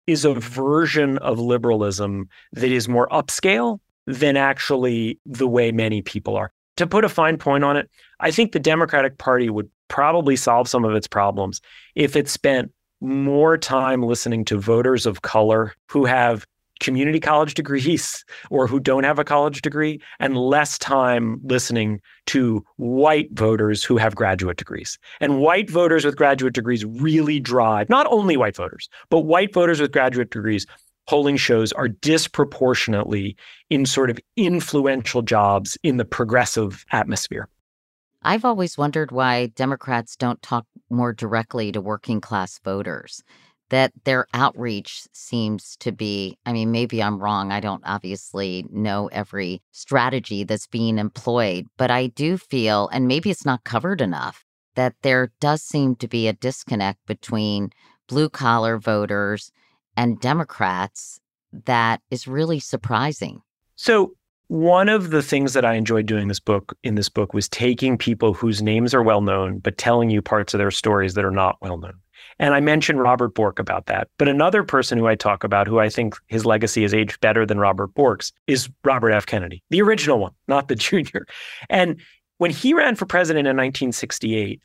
is 0.06 0.24
a 0.24 0.34
version 0.34 1.18
of 1.18 1.38
liberalism 1.38 2.28
that 2.52 2.70
is 2.70 2.88
more 2.88 3.08
upscale 3.08 3.80
than 4.06 4.36
actually 4.36 5.18
the 5.26 5.48
way 5.48 5.72
many 5.72 6.02
people 6.02 6.36
are. 6.36 6.52
To 6.76 6.86
put 6.86 7.04
a 7.04 7.08
fine 7.08 7.38
point 7.38 7.64
on 7.64 7.76
it, 7.76 7.90
I 8.20 8.30
think 8.30 8.52
the 8.52 8.60
Democratic 8.60 9.18
Party 9.18 9.50
would 9.50 9.68
probably 9.88 10.36
solve 10.36 10.68
some 10.68 10.84
of 10.84 10.94
its 10.94 11.06
problems 11.06 11.60
if 11.94 12.16
it 12.16 12.28
spent 12.28 12.72
more 13.00 13.56
time 13.58 14.02
listening 14.02 14.44
to 14.46 14.58
voters 14.58 15.06
of 15.06 15.22
color 15.22 15.74
who 15.90 16.04
have 16.04 16.46
community 16.80 17.20
college 17.20 17.54
degrees 17.54 18.24
or 18.50 18.66
who 18.66 18.80
don't 18.80 19.04
have 19.04 19.18
a 19.18 19.24
college 19.24 19.62
degree 19.62 20.00
and 20.18 20.36
less 20.36 20.78
time 20.78 21.40
listening 21.44 22.00
to 22.26 22.64
white 22.76 23.28
voters 23.32 23.82
who 23.84 23.96
have 23.96 24.14
graduate 24.14 24.56
degrees. 24.56 24.98
And 25.20 25.40
white 25.40 25.70
voters 25.70 26.04
with 26.04 26.16
graduate 26.16 26.54
degrees 26.54 26.84
really 26.84 27.40
drive, 27.40 27.88
not 27.88 28.06
only 28.10 28.36
white 28.36 28.56
voters, 28.56 28.88
but 29.10 29.20
white 29.20 29.52
voters 29.52 29.80
with 29.80 29.92
graduate 29.92 30.30
degrees. 30.30 30.66
Polling 31.08 31.36
shows 31.36 31.72
are 31.72 31.86
disproportionately 31.86 33.36
in 33.70 33.86
sort 33.86 34.10
of 34.10 34.18
influential 34.36 35.22
jobs 35.22 35.78
in 35.84 35.98
the 35.98 36.04
progressive 36.04 36.84
atmosphere. 36.90 37.48
I've 38.22 38.44
always 38.44 38.76
wondered 38.76 39.12
why 39.12 39.46
Democrats 39.46 40.16
don't 40.16 40.42
talk 40.42 40.66
more 40.90 41.12
directly 41.12 41.70
to 41.70 41.80
working 41.80 42.20
class 42.20 42.58
voters 42.58 43.22
that 43.70 43.92
their 44.04 44.26
outreach 44.32 45.06
seems 45.12 45.76
to 45.76 45.92
be 45.92 46.38
i 46.46 46.52
mean 46.52 46.70
maybe 46.70 47.02
i'm 47.02 47.18
wrong 47.18 47.52
i 47.52 47.60
don't 47.60 47.82
obviously 47.84 48.64
know 48.70 49.08
every 49.12 49.60
strategy 49.72 50.44
that's 50.44 50.66
being 50.66 50.98
employed 50.98 51.66
but 51.76 51.90
i 51.90 52.06
do 52.08 52.36
feel 52.36 52.88
and 52.92 53.08
maybe 53.08 53.30
it's 53.30 53.46
not 53.46 53.64
covered 53.64 54.00
enough 54.00 54.44
that 54.74 54.94
there 55.02 55.32
does 55.40 55.62
seem 55.62 55.96
to 55.96 56.06
be 56.06 56.28
a 56.28 56.32
disconnect 56.32 57.04
between 57.06 57.70
blue 58.08 58.28
collar 58.28 58.78
voters 58.78 59.52
and 59.96 60.20
democrats 60.20 61.20
that 61.64 62.00
is 62.10 62.26
really 62.28 62.60
surprising 62.60 63.42
so 63.76 64.12
one 64.48 64.88
of 64.88 65.10
the 65.10 65.22
things 65.22 65.54
that 65.54 65.64
I 65.64 65.74
enjoyed 65.74 66.06
doing 66.06 66.28
this 66.28 66.38
book 66.38 66.76
in 66.84 66.94
this 66.94 67.08
book 67.08 67.34
was 67.34 67.48
taking 67.48 67.98
people 67.98 68.32
whose 68.32 68.62
names 68.62 68.94
are 68.94 69.02
well 69.02 69.20
known, 69.20 69.58
but 69.58 69.76
telling 69.76 70.08
you 70.08 70.22
parts 70.22 70.54
of 70.54 70.58
their 70.58 70.70
stories 70.70 71.14
that 71.14 71.24
are 71.24 71.32
not 71.32 71.56
well 71.60 71.78
known. 71.78 71.94
And 72.38 72.54
I 72.54 72.60
mentioned 72.60 73.00
Robert 73.00 73.34
Bork 73.34 73.58
about 73.58 73.86
that. 73.86 74.08
But 74.18 74.28
another 74.28 74.62
person 74.62 74.98
who 74.98 75.06
I 75.06 75.14
talk 75.14 75.44
about, 75.44 75.66
who 75.66 75.78
I 75.78 75.88
think 75.88 76.14
his 76.26 76.44
legacy 76.44 76.82
has 76.82 76.94
aged 76.94 77.20
better 77.20 77.46
than 77.46 77.58
Robert 77.58 77.94
Bork's, 77.94 78.32
is 78.46 78.68
Robert 78.84 79.10
F. 79.10 79.26
Kennedy, 79.26 79.62
the 79.70 79.82
original 79.82 80.18
one, 80.18 80.32
not 80.48 80.68
the 80.68 80.74
junior. 80.76 81.26
And 81.68 82.00
when 82.38 82.50
he 82.50 82.74
ran 82.74 82.96
for 82.96 83.06
president 83.06 83.46
in 83.46 83.56
1968, 83.56 84.60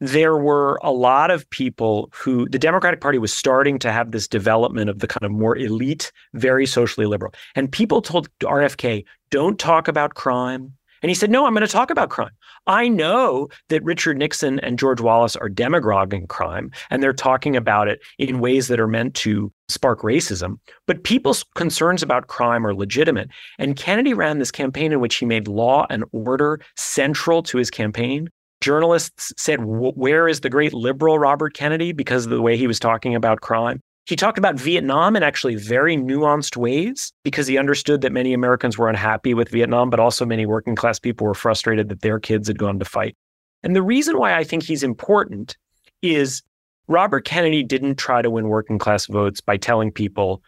there 0.00 0.36
were 0.36 0.78
a 0.82 0.92
lot 0.92 1.30
of 1.30 1.48
people 1.50 2.08
who 2.14 2.48
the 2.48 2.58
Democratic 2.58 3.00
Party 3.00 3.18
was 3.18 3.32
starting 3.32 3.78
to 3.80 3.90
have 3.90 4.12
this 4.12 4.28
development 4.28 4.88
of 4.88 5.00
the 5.00 5.08
kind 5.08 5.24
of 5.24 5.32
more 5.32 5.56
elite, 5.56 6.12
very 6.34 6.66
socially 6.66 7.06
liberal. 7.06 7.34
And 7.56 7.70
people 7.70 8.00
told 8.00 8.28
RFK, 8.38 9.04
don't 9.30 9.58
talk 9.58 9.88
about 9.88 10.14
crime. 10.14 10.74
And 11.02 11.10
he 11.10 11.14
said, 11.14 11.30
No, 11.30 11.46
I'm 11.46 11.54
going 11.54 11.66
to 11.66 11.72
talk 11.72 11.90
about 11.90 12.10
crime. 12.10 12.30
I 12.66 12.88
know 12.88 13.48
that 13.68 13.84
Richard 13.84 14.18
Nixon 14.18 14.58
and 14.60 14.78
George 14.78 15.00
Wallace 15.00 15.36
are 15.36 15.48
demagoguing 15.48 16.26
crime, 16.26 16.70
and 16.90 17.02
they're 17.02 17.12
talking 17.12 17.56
about 17.56 17.88
it 17.88 18.00
in 18.18 18.40
ways 18.40 18.68
that 18.68 18.80
are 18.80 18.88
meant 18.88 19.14
to 19.16 19.52
spark 19.68 20.00
racism. 20.00 20.58
But 20.86 21.04
people's 21.04 21.44
concerns 21.54 22.02
about 22.02 22.26
crime 22.26 22.66
are 22.66 22.74
legitimate. 22.74 23.28
And 23.58 23.76
Kennedy 23.76 24.14
ran 24.14 24.38
this 24.38 24.50
campaign 24.50 24.92
in 24.92 25.00
which 25.00 25.16
he 25.16 25.26
made 25.26 25.48
law 25.48 25.86
and 25.90 26.04
order 26.12 26.60
central 26.76 27.42
to 27.44 27.58
his 27.58 27.70
campaign. 27.70 28.28
Journalists 28.60 29.32
said, 29.36 29.60
Where 29.62 30.26
is 30.26 30.40
the 30.40 30.50
great 30.50 30.74
liberal 30.74 31.18
Robert 31.18 31.54
Kennedy? 31.54 31.92
because 31.92 32.24
of 32.24 32.30
the 32.30 32.42
way 32.42 32.56
he 32.56 32.66
was 32.66 32.80
talking 32.80 33.14
about 33.14 33.40
crime. 33.40 33.82
He 34.08 34.16
talked 34.16 34.38
about 34.38 34.54
Vietnam 34.54 35.16
in 35.16 35.22
actually 35.22 35.56
very 35.56 35.94
nuanced 35.94 36.56
ways 36.56 37.12
because 37.24 37.46
he 37.46 37.58
understood 37.58 38.00
that 38.00 38.10
many 38.10 38.32
Americans 38.32 38.78
were 38.78 38.88
unhappy 38.88 39.34
with 39.34 39.50
Vietnam, 39.50 39.90
but 39.90 40.00
also 40.00 40.24
many 40.24 40.46
working 40.46 40.74
class 40.74 40.98
people 40.98 41.26
were 41.26 41.34
frustrated 41.34 41.90
that 41.90 42.00
their 42.00 42.18
kids 42.18 42.48
had 42.48 42.58
gone 42.58 42.78
to 42.78 42.86
fight. 42.86 43.18
And 43.62 43.76
the 43.76 43.82
reason 43.82 44.16
why 44.16 44.34
I 44.34 44.44
think 44.44 44.62
he's 44.62 44.82
important 44.82 45.58
is 46.00 46.42
Robert 46.86 47.26
Kennedy 47.26 47.62
didn't 47.62 47.96
try 47.96 48.22
to 48.22 48.30
win 48.30 48.48
working 48.48 48.78
class 48.78 49.04
votes 49.04 49.42
by 49.42 49.58
telling 49.58 49.92
people, 49.92 50.42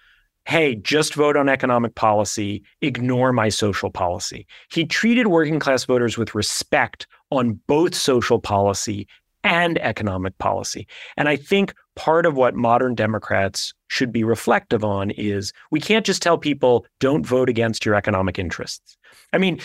hey, 0.47 0.77
just 0.77 1.13
vote 1.13 1.37
on 1.37 1.51
economic 1.51 1.95
policy, 1.95 2.63
ignore 2.81 3.31
my 3.31 3.51
social 3.51 3.91
policy. 3.91 4.47
He 4.73 4.87
treated 4.87 5.27
working 5.27 5.61
class 5.61 5.85
voters 5.85 6.17
with 6.17 6.35
respect 6.35 7.07
on 7.31 7.61
both 7.67 7.95
social 7.95 8.39
policy 8.39 9.07
and 9.45 9.79
economic 9.79 10.37
policy. 10.39 10.87
And 11.17 11.29
I 11.29 11.37
think 11.37 11.75
part 11.97 12.27
of 12.27 12.37
what 12.37 12.55
modern 12.55 12.95
Democrats 12.95 13.75
should 13.89 14.13
be 14.13 14.25
reflective 14.25 14.85
on 14.85 15.11
is 15.11 15.53
we 15.71 15.81
can't 15.81 16.07
just 16.07 16.23
tell 16.23 16.39
people 16.39 16.87
don't 16.99 17.27
vote 17.27 17.49
against 17.49 17.85
your 17.85 17.95
economic 17.95 18.39
interests. 18.39 18.97
I 19.33 19.39
mean, 19.39 19.61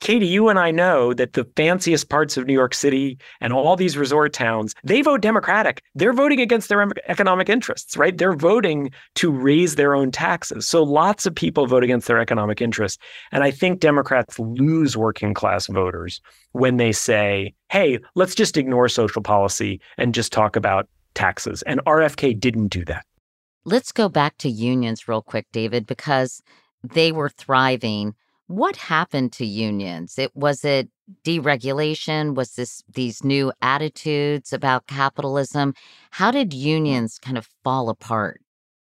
Katie, 0.00 0.26
you 0.26 0.48
and 0.48 0.58
I 0.58 0.70
know 0.70 1.14
that 1.14 1.32
the 1.32 1.46
fanciest 1.56 2.08
parts 2.10 2.36
of 2.36 2.46
New 2.46 2.52
York 2.52 2.74
City 2.74 3.18
and 3.40 3.52
all 3.52 3.76
these 3.76 3.96
resort 3.96 4.32
towns, 4.32 4.74
they 4.84 5.00
vote 5.00 5.22
Democratic. 5.22 5.82
They're 5.94 6.12
voting 6.12 6.40
against 6.40 6.68
their 6.68 6.86
economic 7.08 7.48
interests, 7.48 7.96
right? 7.96 8.16
They're 8.16 8.34
voting 8.34 8.90
to 9.16 9.30
raise 9.32 9.76
their 9.76 9.94
own 9.94 10.10
taxes. 10.10 10.68
So 10.68 10.82
lots 10.82 11.24
of 11.24 11.34
people 11.34 11.66
vote 11.66 11.82
against 11.82 12.06
their 12.06 12.20
economic 12.20 12.60
interests. 12.60 12.98
And 13.32 13.42
I 13.42 13.50
think 13.50 13.80
Democrats 13.80 14.38
lose 14.38 14.96
working 14.96 15.32
class 15.34 15.66
voters 15.66 16.20
when 16.52 16.76
they 16.76 16.92
say, 16.92 17.54
hey, 17.70 17.98
let's 18.14 18.34
just 18.34 18.56
ignore 18.56 18.88
social 18.88 19.22
policy 19.22 19.80
and 19.96 20.14
just 20.14 20.32
talk 20.32 20.56
about 20.56 20.88
taxes. 21.14 21.62
And 21.62 21.80
RFK 21.86 22.38
didn't 22.38 22.68
do 22.68 22.84
that. 22.84 23.04
Let's 23.64 23.90
go 23.90 24.08
back 24.08 24.36
to 24.38 24.48
unions 24.48 25.08
real 25.08 25.22
quick, 25.22 25.46
David, 25.52 25.86
because 25.86 26.40
they 26.84 27.10
were 27.10 27.30
thriving 27.30 28.14
what 28.46 28.76
happened 28.76 29.32
to 29.34 29.46
unions? 29.46 30.18
It 30.18 30.34
was 30.34 30.64
it 30.64 30.88
deregulation? 31.24 32.34
Was 32.34 32.54
this 32.54 32.82
these 32.88 33.24
new 33.24 33.52
attitudes 33.62 34.52
about 34.52 34.86
capitalism? 34.86 35.74
How 36.10 36.30
did 36.30 36.50
mm. 36.50 36.58
unions 36.58 37.18
kind 37.18 37.38
of 37.38 37.48
fall 37.64 37.88
apart? 37.88 38.40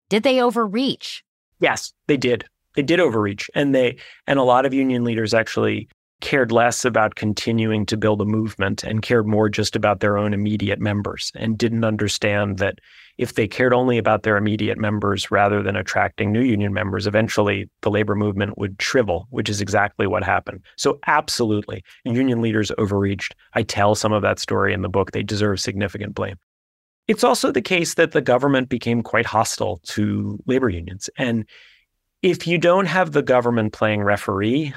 Did 0.08 0.22
they 0.22 0.40
overreach? 0.40 1.22
Yes, 1.60 1.92
they 2.06 2.16
did. 2.16 2.44
They 2.74 2.82
did 2.82 3.00
overreach. 3.00 3.50
And 3.54 3.74
they 3.74 3.98
and 4.26 4.38
a 4.38 4.44
lot 4.44 4.66
of 4.66 4.74
union 4.74 5.04
leaders 5.04 5.34
actually 5.34 5.88
cared 6.20 6.50
less 6.50 6.84
about 6.84 7.14
continuing 7.14 7.86
to 7.86 7.96
build 7.96 8.20
a 8.20 8.24
movement 8.24 8.82
and 8.82 9.02
cared 9.02 9.26
more 9.26 9.48
just 9.48 9.76
about 9.76 10.00
their 10.00 10.18
own 10.18 10.34
immediate 10.34 10.80
members 10.80 11.30
and 11.36 11.56
didn't 11.56 11.84
understand 11.84 12.58
that 12.58 12.80
if 13.18 13.34
they 13.34 13.48
cared 13.48 13.74
only 13.74 13.98
about 13.98 14.22
their 14.22 14.36
immediate 14.36 14.78
members 14.78 15.30
rather 15.30 15.62
than 15.62 15.76
attracting 15.76 16.32
new 16.32 16.40
union 16.40 16.72
members, 16.72 17.06
eventually 17.06 17.68
the 17.82 17.90
labor 17.90 18.14
movement 18.14 18.56
would 18.56 18.80
shrivel, 18.80 19.26
which 19.30 19.48
is 19.48 19.60
exactly 19.60 20.06
what 20.06 20.22
happened. 20.22 20.62
So, 20.76 21.00
absolutely, 21.06 21.82
union 22.04 22.40
leaders 22.40 22.70
overreached. 22.78 23.34
I 23.54 23.64
tell 23.64 23.96
some 23.96 24.12
of 24.12 24.22
that 24.22 24.38
story 24.38 24.72
in 24.72 24.82
the 24.82 24.88
book. 24.88 25.10
They 25.10 25.24
deserve 25.24 25.60
significant 25.60 26.14
blame. 26.14 26.36
It's 27.08 27.24
also 27.24 27.50
the 27.50 27.62
case 27.62 27.94
that 27.94 28.12
the 28.12 28.20
government 28.20 28.68
became 28.68 29.02
quite 29.02 29.26
hostile 29.26 29.80
to 29.84 30.38
labor 30.46 30.68
unions. 30.68 31.10
And 31.18 31.46
if 32.22 32.46
you 32.46 32.58
don't 32.58 32.86
have 32.86 33.12
the 33.12 33.22
government 33.22 33.72
playing 33.72 34.02
referee, 34.02 34.74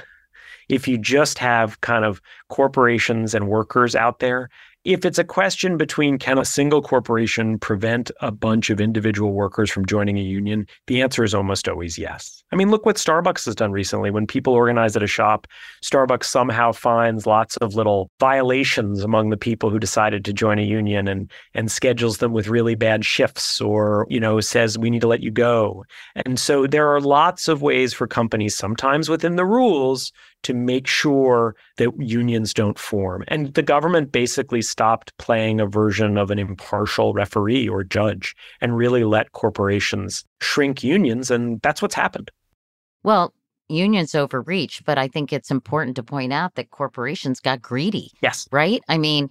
if 0.70 0.88
you 0.88 0.98
just 0.98 1.38
have 1.40 1.82
kind 1.82 2.06
of 2.06 2.22
corporations 2.50 3.34
and 3.36 3.50
workers 3.50 3.96
out 3.96 4.20
there, 4.20 4.50
if 4.84 5.06
it's 5.06 5.20
a 5.20 5.24
question 5.24 5.78
between 5.78 6.18
can 6.18 6.40
a 6.40 6.46
single 6.46 6.82
corporation 6.82 7.60
prevent 7.60 8.10
a 8.22 8.32
bunch 8.32 8.70
of 8.72 8.82
individual 8.82 9.32
workers 9.32 9.70
from 9.70 9.86
joining 9.86 10.18
a 10.18 10.24
union, 10.24 10.66
the 10.88 11.02
answer 11.02 11.24
is 11.24 11.36
almost 11.36 11.70
always 11.70 12.00
yes. 12.00 12.44
I 12.52 12.56
mean, 12.56 12.72
look 12.72 12.86
what 12.86 12.96
Starbucks 12.96 13.46
has 13.46 13.56
done 13.56 13.72
recently. 13.72 14.10
When 14.10 14.26
people 14.26 14.54
organize 14.54 14.96
at 14.96 15.04
a 15.04 15.08
shop, 15.08 15.46
Starbucks 15.84 16.26
somehow 16.26 16.72
finds 16.72 17.28
lots 17.28 17.58
of 17.58 17.76
little 17.76 18.10
violations 18.20 19.04
among 19.04 19.30
the 19.30 19.38
people 19.38 19.70
who 19.70 19.80
decided 19.80 20.26
to 20.26 20.34
join 20.34 20.58
a 20.58 20.64
union 20.64 21.08
and 21.08 21.32
and 21.54 21.72
schedules 21.72 22.18
them 22.18 22.34
with 22.34 22.48
really 22.48 22.76
bad 22.76 23.06
shifts 23.06 23.62
or, 23.62 24.08
you 24.10 24.20
know, 24.20 24.40
says 24.40 24.78
we 24.78 24.90
need 24.90 25.02
to 25.02 25.08
let 25.08 25.22
you 25.22 25.32
go. 25.32 25.86
And 26.16 26.40
so 26.40 26.66
there 26.66 26.90
are 26.94 27.02
lots 27.02 27.48
of 27.48 27.62
ways 27.62 27.94
for 27.94 28.08
companies 28.08 28.56
sometimes 28.56 29.10
within 29.10 29.36
the 29.36 29.46
rules 29.46 30.12
to 30.44 30.54
make 30.54 30.88
sure 30.88 31.56
that 31.78 31.92
unions 32.00 32.54
don't 32.54 32.80
form. 32.80 33.24
And 33.28 33.54
the 33.54 33.64
government 33.64 34.12
basically 34.12 34.62
stopped 34.62 35.16
playing 35.18 35.60
a 35.60 35.66
version 35.66 36.18
of 36.18 36.32
an 36.32 36.40
impartial 36.40 37.14
referee 37.14 37.68
or 37.68 37.84
judge 37.84 38.36
and 38.60 38.76
really 38.76 39.04
let 39.04 39.32
corporations 39.34 40.24
shrink 40.42 40.84
unions. 40.84 41.32
And 41.32 41.62
that's 41.62 41.82
what's 41.82 41.96
happened. 41.96 42.32
Well, 43.04 43.34
unions 43.70 44.16
overreach, 44.16 44.84
but 44.86 44.98
I 44.98 45.08
think 45.08 45.32
it's 45.32 45.52
important 45.52 45.96
to 45.96 46.04
point 46.04 46.34
out 46.34 46.56
that 46.56 46.72
corporations 46.72 47.40
got 47.40 47.62
greedy. 47.62 48.12
Yes. 48.22 48.48
Right? 48.52 48.82
I 48.88 48.98
mean, 48.98 49.30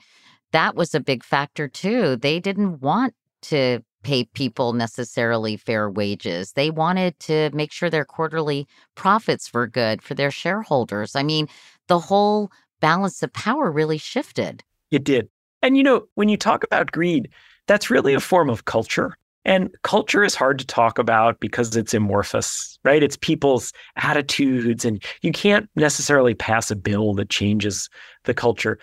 that 0.53 0.75
was 0.75 0.95
a 0.95 1.01
big 1.01 1.23
factor 1.23 1.69
too. 1.69 2.17
They 2.17 2.41
didn't 2.41 2.81
want 2.81 3.15
to 3.43 3.81
pay 4.03 4.25
people 4.25 4.73
necessarily 4.73 5.57
fair 5.57 5.91
wages. 5.91 6.53
They 6.53 6.71
wanted 6.71 7.19
to 7.21 7.51
make 7.53 7.73
sure 7.73 7.91
their 7.91 8.05
quarterly 8.05 8.67
profits 8.95 9.53
were 9.53 9.67
good 9.67 10.03
for 10.03 10.15
their 10.15 10.31
shareholders. 10.31 11.15
I 11.15 11.23
mean, 11.23 11.49
the 11.89 11.99
whole 11.99 12.51
balance 12.81 13.23
of 13.23 13.33
power 13.33 13.71
really 13.71 13.99
shifted. 13.99 14.63
It 14.91 15.05
did. 15.05 15.29
And 15.63 15.77
you 15.77 15.83
know, 15.83 16.07
when 16.15 16.29
you 16.29 16.37
talk 16.37 16.65
about 16.65 16.93
greed, 16.93 17.29
that's 17.67 17.91
really 17.91 18.15
a 18.15 18.21
form 18.21 18.49
of 18.51 18.65
culture. 18.65 19.17
And 19.45 19.71
culture 19.83 20.23
is 20.23 20.35
hard 20.35 20.59
to 20.59 20.67
talk 20.67 20.99
about 20.99 21.41
because 21.41 21.75
it's 21.75 21.95
amorphous, 21.95 22.79
right? 22.85 23.03
It's 23.03 23.17
people's 23.17 23.73
attitudes, 23.97 24.85
and 24.85 25.03
you 25.23 25.33
can't 25.33 25.69
necessarily 25.77 26.35
pass 26.35 26.71
a 26.71 26.77
bill 26.77 27.15
that 27.15 27.31
changes 27.31 27.89
the 28.25 28.35
culture. 28.35 28.79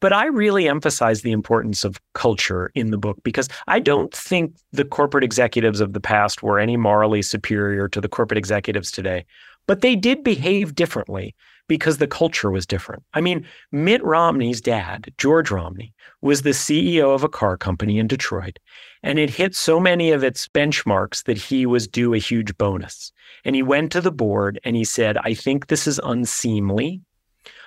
But 0.00 0.12
I 0.12 0.26
really 0.26 0.68
emphasize 0.68 1.22
the 1.22 1.32
importance 1.32 1.84
of 1.84 2.00
culture 2.14 2.70
in 2.74 2.90
the 2.90 2.98
book 2.98 3.18
because 3.22 3.48
I 3.66 3.80
don't 3.80 4.14
think 4.14 4.56
the 4.72 4.84
corporate 4.84 5.24
executives 5.24 5.80
of 5.80 5.92
the 5.92 6.00
past 6.00 6.42
were 6.42 6.58
any 6.58 6.76
morally 6.76 7.22
superior 7.22 7.88
to 7.88 8.00
the 8.00 8.08
corporate 8.08 8.38
executives 8.38 8.90
today. 8.90 9.26
But 9.66 9.82
they 9.82 9.94
did 9.94 10.24
behave 10.24 10.74
differently 10.74 11.34
because 11.68 11.98
the 11.98 12.08
culture 12.08 12.50
was 12.50 12.66
different. 12.66 13.04
I 13.14 13.20
mean, 13.20 13.46
Mitt 13.70 14.02
Romney's 14.02 14.60
dad, 14.60 15.12
George 15.18 15.52
Romney, 15.52 15.94
was 16.20 16.42
the 16.42 16.50
CEO 16.50 17.14
of 17.14 17.22
a 17.22 17.28
car 17.28 17.56
company 17.56 18.00
in 18.00 18.08
Detroit, 18.08 18.58
and 19.04 19.20
it 19.20 19.30
hit 19.30 19.54
so 19.54 19.78
many 19.78 20.10
of 20.10 20.24
its 20.24 20.48
benchmarks 20.48 21.22
that 21.24 21.38
he 21.38 21.66
was 21.66 21.86
due 21.86 22.12
a 22.12 22.18
huge 22.18 22.58
bonus. 22.58 23.12
And 23.44 23.54
he 23.54 23.62
went 23.62 23.92
to 23.92 24.00
the 24.00 24.10
board 24.10 24.58
and 24.64 24.74
he 24.74 24.84
said, 24.84 25.16
I 25.18 25.34
think 25.34 25.68
this 25.68 25.86
is 25.86 26.00
unseemly. 26.02 27.02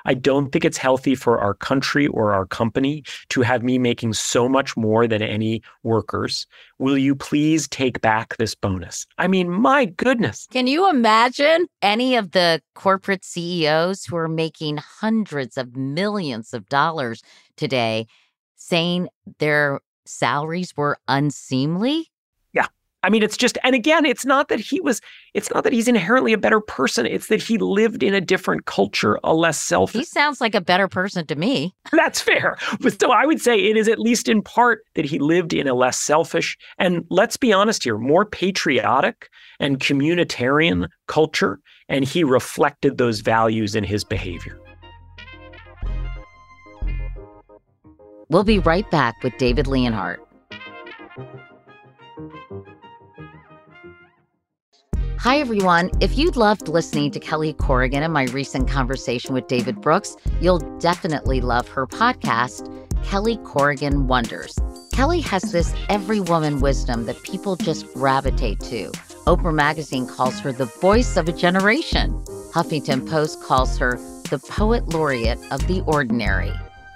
I 0.05 0.13
don't 0.13 0.51
think 0.51 0.65
it's 0.65 0.77
healthy 0.77 1.15
for 1.15 1.39
our 1.39 1.53
country 1.53 2.07
or 2.07 2.33
our 2.33 2.45
company 2.45 3.03
to 3.29 3.41
have 3.41 3.63
me 3.63 3.77
making 3.77 4.13
so 4.13 4.49
much 4.49 4.75
more 4.75 5.07
than 5.07 5.21
any 5.21 5.61
workers. 5.83 6.45
Will 6.79 6.97
you 6.97 7.15
please 7.15 7.67
take 7.67 8.01
back 8.01 8.35
this 8.37 8.55
bonus? 8.55 9.05
I 9.17 9.27
mean, 9.27 9.49
my 9.49 9.85
goodness. 9.85 10.47
Can 10.51 10.67
you 10.67 10.89
imagine 10.89 11.67
any 11.81 12.15
of 12.15 12.31
the 12.31 12.61
corporate 12.75 13.23
CEOs 13.23 14.05
who 14.05 14.15
are 14.17 14.27
making 14.27 14.77
hundreds 14.77 15.57
of 15.57 15.75
millions 15.75 16.53
of 16.53 16.67
dollars 16.69 17.23
today 17.57 18.07
saying 18.55 19.09
their 19.39 19.79
salaries 20.05 20.75
were 20.75 20.97
unseemly? 21.07 22.09
I 23.03 23.09
mean, 23.09 23.21
it's 23.21 23.35
just, 23.35 23.57
and 23.63 23.75
again, 23.75 24.05
it's 24.05 24.25
not 24.25 24.47
that 24.47 24.61
he 24.61 24.79
was, 24.79 25.01
it's 25.33 25.51
not 25.53 25.65
that 25.65 25.73
he's 25.73 25.89
inherently 25.89 26.31
a 26.31 26.37
better 26.37 26.61
person. 26.61 27.05
It's 27.05 27.27
that 27.27 27.41
he 27.41 27.57
lived 27.57 28.01
in 28.01 28.13
a 28.13 28.21
different 28.21 28.65
culture, 28.65 29.19
a 29.25 29.33
less 29.33 29.59
selfish. 29.59 29.99
He 29.99 30.05
sounds 30.05 30.39
like 30.39 30.55
a 30.55 30.61
better 30.61 30.87
person 30.87 31.25
to 31.27 31.35
me. 31.35 31.75
That's 31.91 32.21
fair. 32.21 32.57
But 32.79 32.99
so 32.99 33.11
I 33.11 33.25
would 33.25 33.41
say 33.41 33.57
it 33.57 33.75
is 33.75 33.89
at 33.89 33.99
least 33.99 34.29
in 34.29 34.41
part 34.41 34.83
that 34.95 35.03
he 35.03 35.19
lived 35.19 35.53
in 35.53 35.67
a 35.67 35.73
less 35.73 35.99
selfish 35.99 36.57
and 36.79 37.05
let's 37.09 37.35
be 37.35 37.51
honest 37.51 37.83
here, 37.83 37.97
more 37.97 38.25
patriotic 38.25 39.29
and 39.59 39.79
communitarian 39.79 40.87
culture. 41.07 41.59
And 41.89 42.05
he 42.05 42.23
reflected 42.23 42.97
those 42.97 43.19
values 43.19 43.75
in 43.75 43.83
his 43.83 44.05
behavior. 44.05 44.57
We'll 48.29 48.45
be 48.45 48.59
right 48.59 48.89
back 48.89 49.21
with 49.21 49.37
David 49.37 49.67
Leonhardt. 49.67 50.21
Hi, 55.23 55.37
everyone. 55.37 55.89
If 56.01 56.17
you 56.17 56.31
loved 56.31 56.67
listening 56.67 57.11
to 57.11 57.19
Kelly 57.21 57.53
Corrigan 57.53 58.03
and 58.03 58.11
my 58.11 58.25
recent 58.25 58.67
conversation 58.67 59.33
with 59.33 59.47
David 59.47 59.79
Brooks, 59.79 60.17
you'll 60.41 60.59
definitely 60.79 61.39
love 61.39 61.65
her 61.69 61.87
podcast, 61.87 62.67
Kelly 63.05 63.37
Corrigan 63.37 64.07
Wonders. 64.07 64.59
Kelly 64.91 65.21
has 65.21 65.43
this 65.43 65.73
every 65.87 66.19
woman 66.19 66.59
wisdom 66.59 67.05
that 67.05 67.23
people 67.23 67.55
just 67.55 67.85
gravitate 67.93 68.59
to. 68.59 68.91
Oprah 69.25 69.53
Magazine 69.53 70.07
calls 70.07 70.41
her 70.41 70.51
the 70.51 70.65
voice 70.65 71.15
of 71.15 71.29
a 71.29 71.31
generation. 71.31 72.11
Huffington 72.51 73.09
Post 73.09 73.41
calls 73.41 73.77
her 73.77 73.97
the 74.29 74.39
poet 74.39 74.89
laureate 74.89 75.39
of 75.51 75.65
the 75.67 75.79
ordinary. 75.87 76.51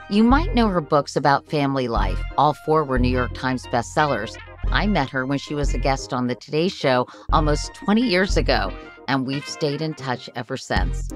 You 0.09 0.25
might 0.25 0.53
know 0.53 0.67
her 0.67 0.81
books 0.81 1.15
about 1.15 1.47
family 1.47 1.87
life. 1.87 2.21
All 2.37 2.53
four 2.65 2.83
were 2.83 2.99
New 2.99 3.07
York 3.07 3.33
Times 3.35 3.65
bestsellers. 3.67 4.37
I 4.71 4.87
met 4.87 5.09
her 5.09 5.25
when 5.25 5.37
she 5.37 5.55
was 5.55 5.73
a 5.73 5.77
guest 5.77 6.13
on 6.13 6.27
the 6.27 6.35
Today 6.35 6.67
Show 6.67 7.07
almost 7.31 7.73
20 7.75 8.01
years 8.01 8.37
ago, 8.37 8.71
and 9.07 9.25
we've 9.25 9.47
stayed 9.47 9.81
in 9.81 9.93
touch 9.93 10.29
ever 10.35 10.57
since. 10.57 11.09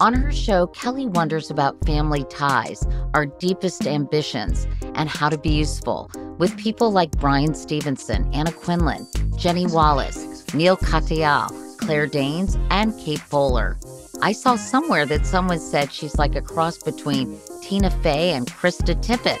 On 0.00 0.12
her 0.12 0.32
show, 0.32 0.66
Kelly 0.68 1.06
wonders 1.06 1.50
about 1.50 1.84
family 1.86 2.24
ties, 2.24 2.86
our 3.14 3.26
deepest 3.26 3.86
ambitions, 3.86 4.66
and 4.94 5.08
how 5.08 5.28
to 5.28 5.38
be 5.38 5.50
useful 5.50 6.10
with 6.38 6.56
people 6.58 6.90
like 6.90 7.10
Bryan 7.12 7.54
Stevenson, 7.54 8.28
Anna 8.34 8.50
Quindlen, 8.50 9.06
Jenny 9.38 9.66
Wallace, 9.66 10.44
Neil 10.52 10.76
Katyal, 10.76 11.78
Claire 11.78 12.06
Danes, 12.06 12.58
and 12.70 12.98
Kate 12.98 13.22
Bowler. 13.30 13.78
I 14.20 14.32
saw 14.32 14.56
somewhere 14.56 15.06
that 15.06 15.26
someone 15.26 15.60
said 15.60 15.92
she's 15.92 16.18
like 16.18 16.34
a 16.34 16.42
cross 16.42 16.82
between 16.82 17.38
Tina 17.62 17.90
Fey 17.90 18.32
and 18.32 18.46
Krista 18.46 18.94
Tippett. 19.02 19.38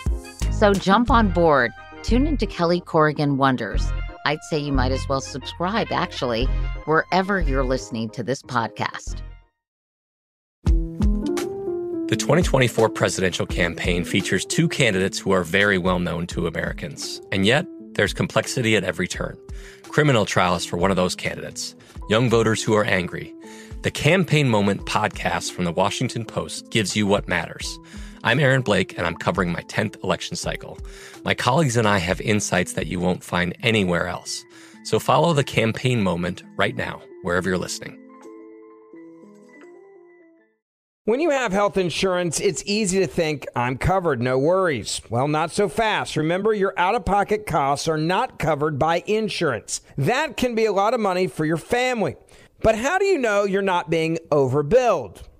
So 0.52 0.72
jump 0.72 1.10
on 1.10 1.30
board 1.30 1.72
Tune 2.06 2.28
into 2.28 2.46
Kelly 2.46 2.80
Corrigan 2.80 3.36
Wonders. 3.36 3.84
I'd 4.24 4.38
say 4.48 4.60
you 4.60 4.70
might 4.70 4.92
as 4.92 5.08
well 5.08 5.20
subscribe, 5.20 5.90
actually, 5.90 6.44
wherever 6.84 7.40
you're 7.40 7.64
listening 7.64 8.10
to 8.10 8.22
this 8.22 8.42
podcast. 8.42 9.22
The 12.06 12.14
2024 12.16 12.90
presidential 12.90 13.44
campaign 13.44 14.04
features 14.04 14.44
two 14.44 14.68
candidates 14.68 15.18
who 15.18 15.32
are 15.32 15.42
very 15.42 15.78
well 15.78 15.98
known 15.98 16.28
to 16.28 16.46
Americans. 16.46 17.20
And 17.32 17.44
yet, 17.44 17.66
there's 17.94 18.14
complexity 18.14 18.76
at 18.76 18.84
every 18.84 19.08
turn. 19.08 19.36
Criminal 19.88 20.26
trials 20.26 20.64
for 20.64 20.76
one 20.76 20.92
of 20.92 20.96
those 20.96 21.16
candidates, 21.16 21.74
young 22.08 22.30
voters 22.30 22.62
who 22.62 22.74
are 22.74 22.84
angry. 22.84 23.34
The 23.82 23.90
Campaign 23.90 24.48
Moment 24.48 24.86
podcast 24.86 25.50
from 25.50 25.64
the 25.64 25.72
Washington 25.72 26.24
Post 26.24 26.70
gives 26.70 26.94
you 26.94 27.04
what 27.04 27.26
matters. 27.26 27.80
I'm 28.26 28.40
Aaron 28.40 28.62
Blake, 28.62 28.98
and 28.98 29.06
I'm 29.06 29.14
covering 29.14 29.52
my 29.52 29.62
10th 29.62 30.02
election 30.02 30.34
cycle. 30.34 30.80
My 31.24 31.32
colleagues 31.32 31.76
and 31.76 31.86
I 31.86 31.98
have 31.98 32.20
insights 32.20 32.72
that 32.72 32.88
you 32.88 32.98
won't 32.98 33.22
find 33.22 33.56
anywhere 33.62 34.08
else. 34.08 34.44
So 34.82 34.98
follow 34.98 35.32
the 35.32 35.44
campaign 35.44 36.02
moment 36.02 36.42
right 36.56 36.74
now, 36.74 37.00
wherever 37.22 37.48
you're 37.48 37.56
listening. 37.56 37.96
When 41.04 41.20
you 41.20 41.30
have 41.30 41.52
health 41.52 41.76
insurance, 41.76 42.40
it's 42.40 42.64
easy 42.66 42.98
to 42.98 43.06
think, 43.06 43.46
I'm 43.54 43.78
covered, 43.78 44.20
no 44.20 44.40
worries. 44.40 45.00
Well, 45.08 45.28
not 45.28 45.52
so 45.52 45.68
fast. 45.68 46.16
Remember, 46.16 46.52
your 46.52 46.74
out 46.76 46.96
of 46.96 47.04
pocket 47.04 47.46
costs 47.46 47.86
are 47.86 47.96
not 47.96 48.40
covered 48.40 48.76
by 48.76 49.04
insurance. 49.06 49.82
That 49.96 50.36
can 50.36 50.56
be 50.56 50.64
a 50.64 50.72
lot 50.72 50.94
of 50.94 51.00
money 51.00 51.28
for 51.28 51.44
your 51.44 51.58
family. 51.58 52.16
But 52.60 52.74
how 52.74 52.98
do 52.98 53.04
you 53.04 53.18
know 53.18 53.44
you're 53.44 53.62
not 53.62 53.88
being 53.88 54.18
overbilled? 54.32 55.22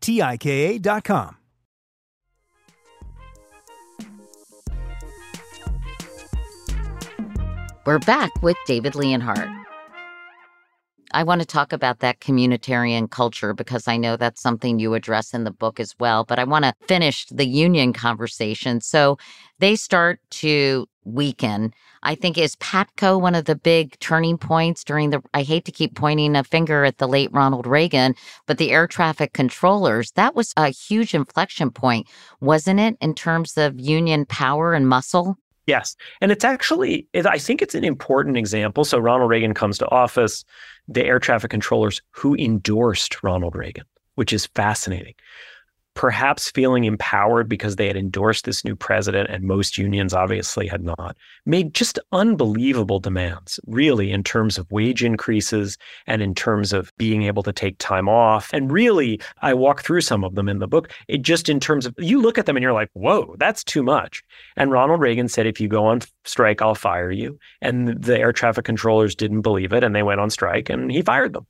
T-I-K-A 0.00 0.78
dot 0.78 1.04
com. 1.04 1.36
We're 7.84 8.00
back 8.00 8.32
with 8.42 8.56
David 8.66 8.96
Leonhardt. 8.96 9.48
I 11.12 11.22
want 11.22 11.40
to 11.40 11.46
talk 11.46 11.72
about 11.72 12.00
that 12.00 12.18
communitarian 12.18 13.08
culture 13.08 13.54
because 13.54 13.86
I 13.86 13.96
know 13.96 14.16
that's 14.16 14.42
something 14.42 14.80
you 14.80 14.94
address 14.94 15.32
in 15.32 15.44
the 15.44 15.52
book 15.52 15.78
as 15.78 15.94
well. 16.00 16.24
But 16.24 16.40
I 16.40 16.44
want 16.44 16.64
to 16.64 16.74
finish 16.88 17.26
the 17.26 17.46
union 17.46 17.92
conversation. 17.92 18.80
So 18.80 19.18
they 19.60 19.76
start 19.76 20.18
to 20.30 20.86
weaken. 21.04 21.72
I 22.06 22.14
think 22.14 22.38
is 22.38 22.54
Patco 22.56 23.20
one 23.20 23.34
of 23.34 23.46
the 23.46 23.56
big 23.56 23.98
turning 23.98 24.38
points 24.38 24.84
during 24.84 25.10
the 25.10 25.20
I 25.34 25.42
hate 25.42 25.64
to 25.64 25.72
keep 25.72 25.96
pointing 25.96 26.36
a 26.36 26.44
finger 26.44 26.84
at 26.84 26.98
the 26.98 27.08
late 27.08 27.32
Ronald 27.32 27.66
Reagan, 27.66 28.14
but 28.46 28.58
the 28.58 28.70
air 28.70 28.86
traffic 28.86 29.32
controllers, 29.32 30.12
that 30.12 30.36
was 30.36 30.54
a 30.56 30.68
huge 30.68 31.14
inflection 31.14 31.72
point, 31.72 32.06
wasn't 32.40 32.78
it, 32.78 32.96
in 33.00 33.12
terms 33.12 33.58
of 33.58 33.80
union 33.80 34.24
power 34.24 34.72
and 34.72 34.88
muscle? 34.88 35.36
Yes. 35.66 35.96
And 36.20 36.30
it's 36.30 36.44
actually, 36.44 37.08
I 37.12 37.38
think 37.38 37.60
it's 37.60 37.74
an 37.74 37.82
important 37.82 38.36
example. 38.36 38.84
So 38.84 39.00
Ronald 39.00 39.28
Reagan 39.28 39.52
comes 39.52 39.76
to 39.78 39.90
office, 39.90 40.44
the 40.86 41.04
air 41.04 41.18
traffic 41.18 41.50
controllers 41.50 42.00
who 42.10 42.36
endorsed 42.36 43.20
Ronald 43.24 43.56
Reagan, 43.56 43.84
which 44.14 44.32
is 44.32 44.46
fascinating 44.46 45.14
perhaps 45.96 46.50
feeling 46.50 46.84
empowered 46.84 47.48
because 47.48 47.76
they 47.76 47.86
had 47.86 47.96
endorsed 47.96 48.44
this 48.44 48.64
new 48.64 48.76
president, 48.76 49.30
and 49.30 49.42
most 49.44 49.78
unions 49.78 50.12
obviously 50.12 50.68
had 50.68 50.84
not, 50.84 51.16
made 51.46 51.72
just 51.74 51.98
unbelievable 52.12 53.00
demands, 53.00 53.58
really, 53.66 54.12
in 54.12 54.22
terms 54.22 54.58
of 54.58 54.70
wage 54.70 55.02
increases 55.02 55.78
and 56.06 56.22
in 56.22 56.34
terms 56.34 56.74
of 56.74 56.92
being 56.98 57.22
able 57.22 57.42
to 57.42 57.52
take 57.52 57.78
time 57.78 58.08
off. 58.08 58.50
And 58.52 58.70
really, 58.70 59.20
I 59.40 59.54
walk 59.54 59.82
through 59.82 60.02
some 60.02 60.22
of 60.22 60.34
them 60.34 60.50
in 60.50 60.58
the 60.58 60.68
book. 60.68 60.92
It 61.08 61.22
just 61.22 61.48
in 61.48 61.58
terms 61.58 61.86
of 61.86 61.94
you 61.98 62.20
look 62.20 62.36
at 62.36 62.44
them 62.44 62.56
and 62.56 62.62
you're 62.62 62.72
like, 62.74 62.90
whoa, 62.92 63.34
that's 63.38 63.64
too 63.64 63.82
much. 63.82 64.22
And 64.56 64.70
Ronald 64.70 65.00
Reagan 65.00 65.28
said, 65.28 65.46
if 65.46 65.60
you 65.60 65.68
go 65.68 65.86
on 65.86 66.02
strike, 66.26 66.60
I'll 66.60 66.74
fire 66.74 67.10
you. 67.10 67.38
And 67.62 68.02
the 68.02 68.18
air 68.18 68.32
traffic 68.32 68.66
controllers 68.66 69.14
didn't 69.14 69.40
believe 69.40 69.72
it 69.72 69.82
and 69.82 69.96
they 69.96 70.02
went 70.02 70.20
on 70.20 70.28
strike 70.28 70.68
and 70.68 70.92
he 70.92 71.00
fired 71.00 71.32
them. 71.32 71.46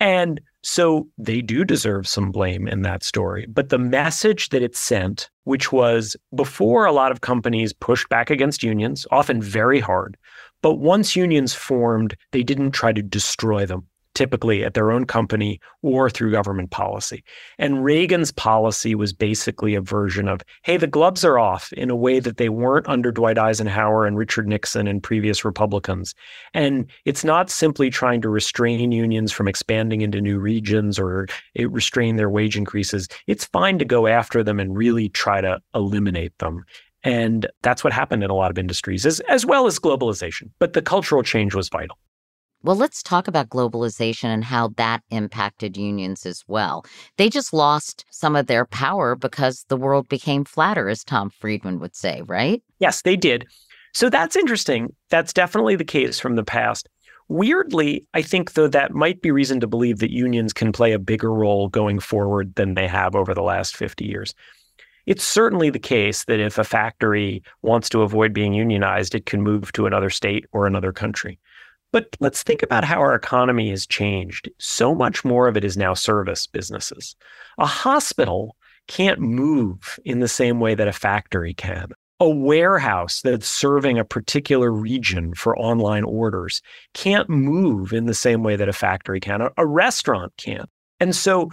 And 0.00 0.40
So 0.64 1.08
they 1.18 1.42
do 1.42 1.62
deserve 1.62 2.08
some 2.08 2.32
blame 2.32 2.66
in 2.66 2.82
that 2.82 3.04
story. 3.04 3.46
But 3.46 3.68
the 3.68 3.78
message 3.78 4.48
that 4.48 4.62
it 4.62 4.74
sent, 4.74 5.28
which 5.44 5.70
was 5.72 6.16
before 6.34 6.86
a 6.86 6.92
lot 6.92 7.12
of 7.12 7.20
companies 7.20 7.74
pushed 7.74 8.08
back 8.08 8.30
against 8.30 8.62
unions, 8.62 9.06
often 9.10 9.42
very 9.42 9.78
hard, 9.78 10.16
but 10.62 10.76
once 10.76 11.14
unions 11.14 11.52
formed, 11.52 12.16
they 12.32 12.42
didn't 12.42 12.70
try 12.70 12.92
to 12.92 13.02
destroy 13.02 13.66
them 13.66 13.86
typically 14.14 14.64
at 14.64 14.74
their 14.74 14.90
own 14.90 15.04
company 15.04 15.60
or 15.82 16.08
through 16.08 16.30
government 16.30 16.70
policy. 16.70 17.24
And 17.58 17.84
Reagan's 17.84 18.32
policy 18.32 18.94
was 18.94 19.12
basically 19.12 19.74
a 19.74 19.80
version 19.80 20.28
of, 20.28 20.40
hey, 20.62 20.76
the 20.76 20.86
gloves 20.86 21.24
are 21.24 21.38
off 21.38 21.72
in 21.72 21.90
a 21.90 21.96
way 21.96 22.20
that 22.20 22.36
they 22.36 22.48
weren't 22.48 22.88
under 22.88 23.10
Dwight 23.10 23.38
Eisenhower 23.38 24.06
and 24.06 24.16
Richard 24.16 24.46
Nixon 24.46 24.86
and 24.86 25.02
previous 25.02 25.44
Republicans. 25.44 26.14
And 26.54 26.90
it's 27.04 27.24
not 27.24 27.50
simply 27.50 27.90
trying 27.90 28.20
to 28.22 28.28
restrain 28.28 28.92
unions 28.92 29.32
from 29.32 29.48
expanding 29.48 30.00
into 30.00 30.20
new 30.20 30.38
regions 30.38 30.98
or 30.98 31.26
restrain 31.58 32.16
their 32.16 32.30
wage 32.30 32.56
increases. 32.56 33.08
It's 33.26 33.44
fine 33.46 33.78
to 33.78 33.84
go 33.84 34.06
after 34.06 34.42
them 34.42 34.60
and 34.60 34.76
really 34.76 35.08
try 35.08 35.40
to 35.40 35.60
eliminate 35.74 36.36
them. 36.38 36.64
And 37.02 37.46
that's 37.62 37.84
what 37.84 37.92
happened 37.92 38.24
in 38.24 38.30
a 38.30 38.34
lot 38.34 38.50
of 38.50 38.58
industries, 38.58 39.04
as, 39.04 39.20
as 39.20 39.44
well 39.44 39.66
as 39.66 39.78
globalization. 39.78 40.50
But 40.58 40.72
the 40.72 40.80
cultural 40.80 41.22
change 41.22 41.54
was 41.54 41.68
vital. 41.68 41.98
Well, 42.64 42.76
let's 42.76 43.02
talk 43.02 43.28
about 43.28 43.50
globalization 43.50 44.24
and 44.24 44.42
how 44.42 44.68
that 44.78 45.02
impacted 45.10 45.76
unions 45.76 46.24
as 46.24 46.42
well. 46.48 46.86
They 47.18 47.28
just 47.28 47.52
lost 47.52 48.06
some 48.08 48.34
of 48.34 48.46
their 48.46 48.64
power 48.64 49.14
because 49.14 49.66
the 49.68 49.76
world 49.76 50.08
became 50.08 50.46
flatter, 50.46 50.88
as 50.88 51.04
Tom 51.04 51.28
Friedman 51.28 51.78
would 51.80 51.94
say, 51.94 52.22
right? 52.22 52.62
Yes, 52.78 53.02
they 53.02 53.16
did. 53.16 53.46
So 53.92 54.08
that's 54.08 54.34
interesting. 54.34 54.96
That's 55.10 55.34
definitely 55.34 55.76
the 55.76 55.84
case 55.84 56.18
from 56.18 56.36
the 56.36 56.42
past. 56.42 56.88
Weirdly, 57.28 58.06
I 58.14 58.22
think, 58.22 58.54
though, 58.54 58.68
that 58.68 58.94
might 58.94 59.20
be 59.20 59.30
reason 59.30 59.60
to 59.60 59.66
believe 59.66 59.98
that 59.98 60.10
unions 60.10 60.54
can 60.54 60.72
play 60.72 60.92
a 60.92 60.98
bigger 60.98 61.34
role 61.34 61.68
going 61.68 62.00
forward 62.00 62.54
than 62.54 62.72
they 62.72 62.88
have 62.88 63.14
over 63.14 63.34
the 63.34 63.42
last 63.42 63.76
50 63.76 64.06
years. 64.06 64.34
It's 65.04 65.22
certainly 65.22 65.68
the 65.68 65.78
case 65.78 66.24
that 66.24 66.40
if 66.40 66.56
a 66.56 66.64
factory 66.64 67.42
wants 67.60 67.90
to 67.90 68.00
avoid 68.00 68.32
being 68.32 68.54
unionized, 68.54 69.14
it 69.14 69.26
can 69.26 69.42
move 69.42 69.70
to 69.72 69.84
another 69.84 70.08
state 70.08 70.46
or 70.52 70.66
another 70.66 70.92
country. 70.92 71.38
But 71.94 72.16
let's 72.18 72.42
think 72.42 72.64
about 72.64 72.82
how 72.82 72.98
our 72.98 73.14
economy 73.14 73.70
has 73.70 73.86
changed. 73.86 74.50
So 74.58 74.96
much 74.96 75.24
more 75.24 75.46
of 75.46 75.56
it 75.56 75.64
is 75.64 75.76
now 75.76 75.94
service 75.94 76.44
businesses. 76.44 77.14
A 77.58 77.66
hospital 77.66 78.56
can't 78.88 79.20
move 79.20 80.00
in 80.04 80.18
the 80.18 80.26
same 80.26 80.58
way 80.58 80.74
that 80.74 80.88
a 80.88 80.92
factory 80.92 81.54
can. 81.54 81.92
A 82.18 82.28
warehouse 82.28 83.20
that's 83.22 83.46
serving 83.46 83.96
a 83.96 84.04
particular 84.04 84.72
region 84.72 85.34
for 85.34 85.56
online 85.56 86.02
orders 86.02 86.62
can't 86.94 87.30
move 87.30 87.92
in 87.92 88.06
the 88.06 88.12
same 88.12 88.42
way 88.42 88.56
that 88.56 88.68
a 88.68 88.72
factory 88.72 89.20
can. 89.20 89.48
A, 89.56 89.64
restaurant 89.64 90.32
can't. 90.36 90.68
And 90.98 91.14
so 91.14 91.52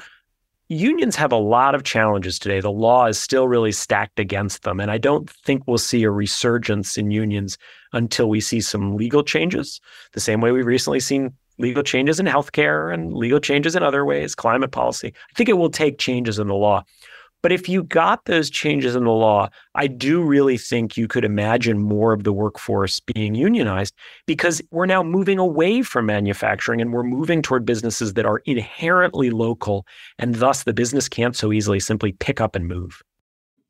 unions 0.72 1.18
have 1.18 1.34
a 1.34 1.38
lot 1.38 1.76
of 1.76 1.84
challenges 1.84 2.40
today. 2.40 2.62
The 2.62 2.72
law 2.72 3.06
is 3.06 3.20
still 3.20 3.48
really 3.48 3.74
stacked 3.74 4.20
against 4.20 4.64
them. 4.64 4.80
And 4.80 4.90
I 4.90 4.98
don't 4.98 5.30
think 5.30 5.64
we'll 5.68 5.78
see 5.78 6.04
a 6.04 6.10
resurgence 6.10 6.98
in 6.98 7.12
unions 7.12 7.58
until 7.92 8.30
we 8.30 8.40
see 8.40 8.62
some 8.62 8.96
legal 8.96 9.22
changes, 9.22 9.82
the 10.14 10.22
same 10.22 10.40
way 10.40 10.52
we've 10.52 10.66
recently 10.66 11.02
seen 11.02 11.34
legal 11.58 11.84
changes 11.84 12.20
in 12.20 12.26
healthcare 12.26 12.94
and 12.94 13.14
legal 13.14 13.40
changes 13.40 13.76
in 13.76 13.84
other 13.84 14.06
ways, 14.06 14.34
climate 14.34 14.72
policy. 14.72 15.14
I 15.30 15.34
think 15.36 15.50
it 15.50 15.58
will 15.58 15.70
take 15.70 15.98
changes 15.98 16.40
in 16.40 16.48
the 16.48 16.56
law. 16.56 16.86
But 17.42 17.52
if 17.52 17.68
you 17.68 17.84
got 17.84 18.26
those 18.26 18.50
changes 18.50 18.96
in 18.96 19.06
the 19.06 19.12
law, 19.12 19.50
I 19.76 19.88
do 19.88 20.22
really 20.22 20.58
think 20.58 20.96
you 20.96 21.08
could 21.08 21.26
imagine 21.26 21.80
more 21.80 22.14
of 22.14 22.24
the 22.24 22.34
workforce 22.34 23.00
being 23.00 23.36
unionized 23.36 23.96
because 24.28 24.62
we're 24.72 24.86
now 24.86 25.02
moving 25.04 25.40
away 25.40 25.82
from 25.82 26.06
manufacturing 26.06 26.82
and 26.82 26.94
we're 26.94 27.04
moving 27.04 27.42
toward 27.42 27.66
businesses 27.66 28.14
that 28.14 28.26
are 28.26 28.42
inherently 28.46 29.32
local. 29.32 29.86
And 30.20 30.36
thus, 30.36 30.64
the 30.64 30.74
business 30.74 31.10
can't 31.10 31.36
so 31.36 31.52
easily 31.52 31.80
simply 31.80 32.12
pick 32.14 32.40
up 32.40 32.56
and 32.56 32.68
move. 32.68 33.02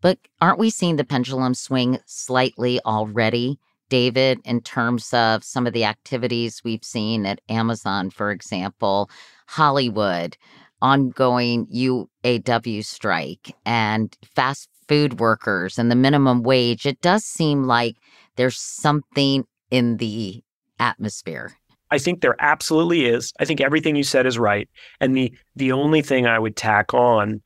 But 0.02 0.18
aren't 0.42 0.60
we 0.60 0.70
seeing 0.70 0.96
the 0.96 1.04
pendulum 1.04 1.54
swing 1.54 2.00
slightly 2.06 2.80
already? 2.86 3.60
David, 3.90 4.40
in 4.46 4.62
terms 4.62 5.14
of 5.14 5.44
some 5.44 5.68
of 5.68 5.74
the 5.74 5.84
activities 5.84 6.62
we've 6.64 6.84
seen 6.84 7.26
at 7.26 7.42
Amazon, 7.50 8.10
for 8.10 8.32
example, 8.32 9.10
Hollywood, 9.48 10.38
ongoing 10.82 11.68
UAW 11.68 12.84
strike 12.84 13.56
and 13.66 14.16
fast 14.36 14.70
food 14.88 15.20
workers 15.20 15.78
and 15.78 15.90
the 15.90 15.96
minimum 15.96 16.44
wage, 16.44 16.86
it 16.86 17.00
does 17.02 17.24
seem 17.24 17.64
like 17.64 17.96
there's 18.36 18.58
something 18.58 19.46
in 19.70 19.98
the 19.98 20.44
atmosphere. 20.80 21.54
I 21.92 21.98
think 21.98 22.22
there 22.22 22.36
absolutely 22.40 23.06
is. 23.06 23.34
I 23.40 23.46
think 23.46 23.62
everything 23.62 23.96
you 23.96 24.04
said 24.04 24.26
is 24.26 24.40
right. 24.40 24.70
And 25.00 25.16
the 25.16 25.34
the 25.56 25.72
only 25.72 26.02
thing 26.02 26.26
I 26.26 26.40
would 26.40 26.56
tack 26.56 26.94
on 26.94 27.42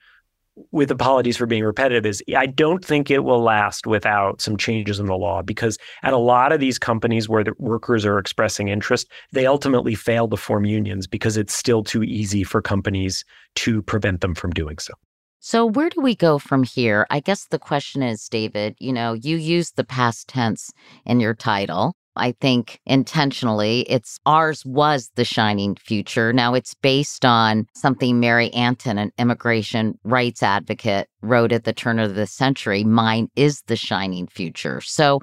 with 0.72 0.92
apologies 0.92 1.38
for 1.38 1.46
being 1.46 1.64
repetitive 1.64 2.06
is 2.06 2.24
I 2.36 2.46
don't 2.46 2.84
think 2.84 3.12
it 3.12 3.24
will 3.24 3.42
last 3.42 3.88
without 3.88 4.42
some 4.42 4.58
changes 4.58 5.00
in 5.00 5.06
the 5.06 5.16
law 5.16 5.42
because 5.42 5.78
at 6.04 6.14
a 6.14 6.18
lot 6.18 6.52
of 6.52 6.60
these 6.60 6.80
companies 6.80 7.28
where 7.28 7.44
the 7.44 7.54
workers 7.58 8.06
are 8.06 8.20
expressing 8.20 8.70
interest, 8.70 9.08
they 9.32 9.46
ultimately 9.46 9.96
fail 9.96 10.28
to 10.30 10.38
form 10.38 10.66
unions 10.66 11.08
because 11.08 11.38
it's 11.38 11.54
still 11.54 11.84
too 11.84 12.04
easy 12.04 12.44
for 12.44 12.62
companies 12.62 13.26
to 13.56 13.82
prevent 13.82 14.22
them 14.22 14.36
from 14.36 14.52
doing 14.52 14.78
so. 14.78 14.94
So, 15.40 15.66
where 15.66 15.90
do 15.90 16.02
we 16.02 16.16
go 16.16 16.40
from 16.40 16.64
here? 16.64 17.06
I 17.12 17.20
guess 17.20 17.46
the 17.46 17.60
question 17.60 18.02
is, 18.02 18.28
David, 18.28 18.76
you 18.80 18.92
know, 18.92 19.14
you 19.14 19.38
use 19.38 19.72
the 19.72 19.84
past 19.84 20.28
tense 20.28 20.72
in 21.06 21.20
your 21.20 21.36
title. 21.36 21.94
I 22.16 22.34
think 22.34 22.80
intentionally. 22.86 23.82
It's 23.82 24.20
ours 24.26 24.66
was 24.66 25.12
the 25.16 25.26
shining 25.26 25.76
future. 25.76 26.32
Now 26.34 26.54
it's 26.54 26.74
based 26.74 27.26
on 27.26 27.68
something 27.74 28.20
Mary 28.20 28.52
Antin, 28.54 28.98
an 28.98 29.12
immigration 29.18 29.98
rights 30.04 30.42
advocate, 30.44 31.10
wrote 31.22 31.52
at 31.52 31.64
the 31.64 31.74
turn 31.74 32.00
of 32.00 32.16
the 32.16 32.28
century. 32.28 32.84
Mine 32.84 33.30
is 33.36 33.62
the 33.68 33.76
shining 33.76 34.28
future. 34.28 34.82
So, 34.82 35.20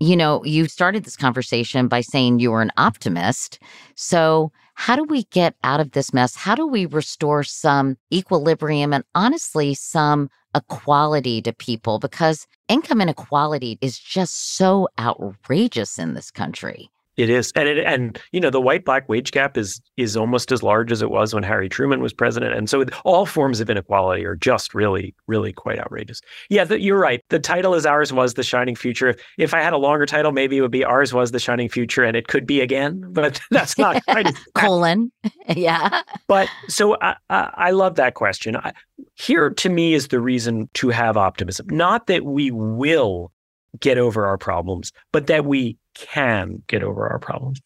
you 0.00 0.16
know, 0.16 0.44
you 0.44 0.66
started 0.66 1.04
this 1.04 1.16
conversation 1.16 1.88
by 1.88 2.00
saying 2.00 2.38
you 2.38 2.50
were 2.50 2.62
an 2.62 2.72
optimist. 2.76 3.58
So, 3.94 4.52
how 4.78 4.94
do 4.94 5.04
we 5.04 5.24
get 5.24 5.54
out 5.64 5.80
of 5.80 5.92
this 5.92 6.12
mess? 6.12 6.36
How 6.36 6.54
do 6.54 6.66
we 6.66 6.84
restore 6.84 7.42
some 7.42 7.96
equilibrium 8.12 8.92
and 8.92 9.04
honestly 9.14 9.72
some 9.72 10.28
equality 10.56 11.42
to 11.42 11.52
people? 11.52 12.00
Because 12.00 12.46
income 12.68 13.00
inequality 13.00 13.78
is 13.82 13.98
just 13.98 14.56
so 14.56 14.88
outrageous 14.98 15.98
in 15.98 16.14
this 16.14 16.30
country. 16.32 16.90
It 17.16 17.30
is, 17.30 17.50
and 17.56 17.68
it, 17.68 17.78
and 17.78 18.20
you 18.32 18.40
know 18.40 18.50
the 18.50 18.60
white 18.60 18.84
black 18.84 19.08
wage 19.08 19.32
gap 19.32 19.56
is 19.56 19.80
is 19.96 20.16
almost 20.16 20.52
as 20.52 20.62
large 20.62 20.92
as 20.92 21.00
it 21.00 21.10
was 21.10 21.32
when 21.32 21.42
Harry 21.42 21.68
Truman 21.68 22.00
was 22.00 22.12
president, 22.12 22.54
and 22.54 22.68
so 22.68 22.84
all 23.04 23.24
forms 23.24 23.60
of 23.60 23.70
inequality 23.70 24.24
are 24.26 24.36
just 24.36 24.74
really 24.74 25.14
really 25.26 25.52
quite 25.52 25.78
outrageous. 25.78 26.20
Yeah, 26.50 26.64
the, 26.64 26.80
you're 26.80 26.98
right. 26.98 27.22
The 27.30 27.38
title 27.38 27.74
is 27.74 27.86
ours 27.86 28.12
was 28.12 28.34
the 28.34 28.42
shining 28.42 28.76
future. 28.76 29.08
If, 29.08 29.20
if 29.38 29.54
I 29.54 29.60
had 29.62 29.72
a 29.72 29.78
longer 29.78 30.04
title, 30.04 30.32
maybe 30.32 30.58
it 30.58 30.60
would 30.60 30.70
be 30.70 30.84
ours 30.84 31.14
was 31.14 31.30
the 31.30 31.38
shining 31.38 31.68
future, 31.68 32.04
and 32.04 32.16
it 32.16 32.28
could 32.28 32.46
be 32.46 32.60
again, 32.60 33.02
but 33.12 33.40
that's 33.50 33.78
not 33.78 34.04
quite 34.08 34.34
colon. 34.54 35.10
yeah. 35.48 36.02
But 36.28 36.48
so 36.68 36.96
I, 37.00 37.16
I, 37.30 37.50
I 37.54 37.70
love 37.70 37.94
that 37.94 38.14
question. 38.14 38.56
I, 38.56 38.72
here 39.14 39.50
to 39.50 39.68
me 39.68 39.94
is 39.94 40.08
the 40.08 40.20
reason 40.20 40.68
to 40.74 40.90
have 40.90 41.16
optimism, 41.16 41.66
not 41.70 42.06
that 42.08 42.24
we 42.24 42.50
will 42.50 43.32
get 43.80 43.98
over 43.98 44.26
our 44.26 44.38
problems, 44.38 44.92
but 45.12 45.26
that 45.26 45.44
we 45.44 45.76
can 45.94 46.62
get 46.66 46.82
over 46.82 47.08
our 47.08 47.18
problems. 47.18 47.60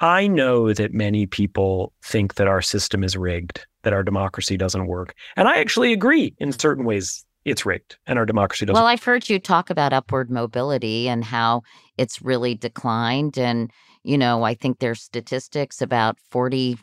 I 0.00 0.26
know 0.26 0.72
that 0.72 0.92
many 0.92 1.26
people 1.26 1.92
think 2.02 2.34
that 2.34 2.48
our 2.48 2.60
system 2.60 3.04
is 3.04 3.16
rigged, 3.16 3.66
that 3.84 3.92
our 3.92 4.02
democracy 4.02 4.56
doesn't 4.56 4.86
work. 4.86 5.14
And 5.36 5.46
I 5.46 5.58
actually 5.58 5.92
agree 5.92 6.34
in 6.38 6.52
certain 6.52 6.84
ways 6.84 7.24
it's 7.44 7.66
rigged 7.66 7.96
and 8.06 8.18
our 8.18 8.26
democracy 8.26 8.66
doesn't 8.66 8.80
Well, 8.80 8.86
I've 8.86 9.02
heard 9.02 9.28
you 9.28 9.38
talk 9.38 9.70
about 9.70 9.92
upward 9.92 10.30
mobility 10.30 11.08
and 11.08 11.24
how 11.24 11.62
it's 11.98 12.22
really 12.22 12.54
declined 12.54 13.38
and 13.38 13.70
you 14.04 14.18
know, 14.18 14.42
I 14.42 14.54
think 14.54 14.78
there's 14.78 15.00
statistics 15.00 15.80
about 15.80 16.18
40 16.30 16.76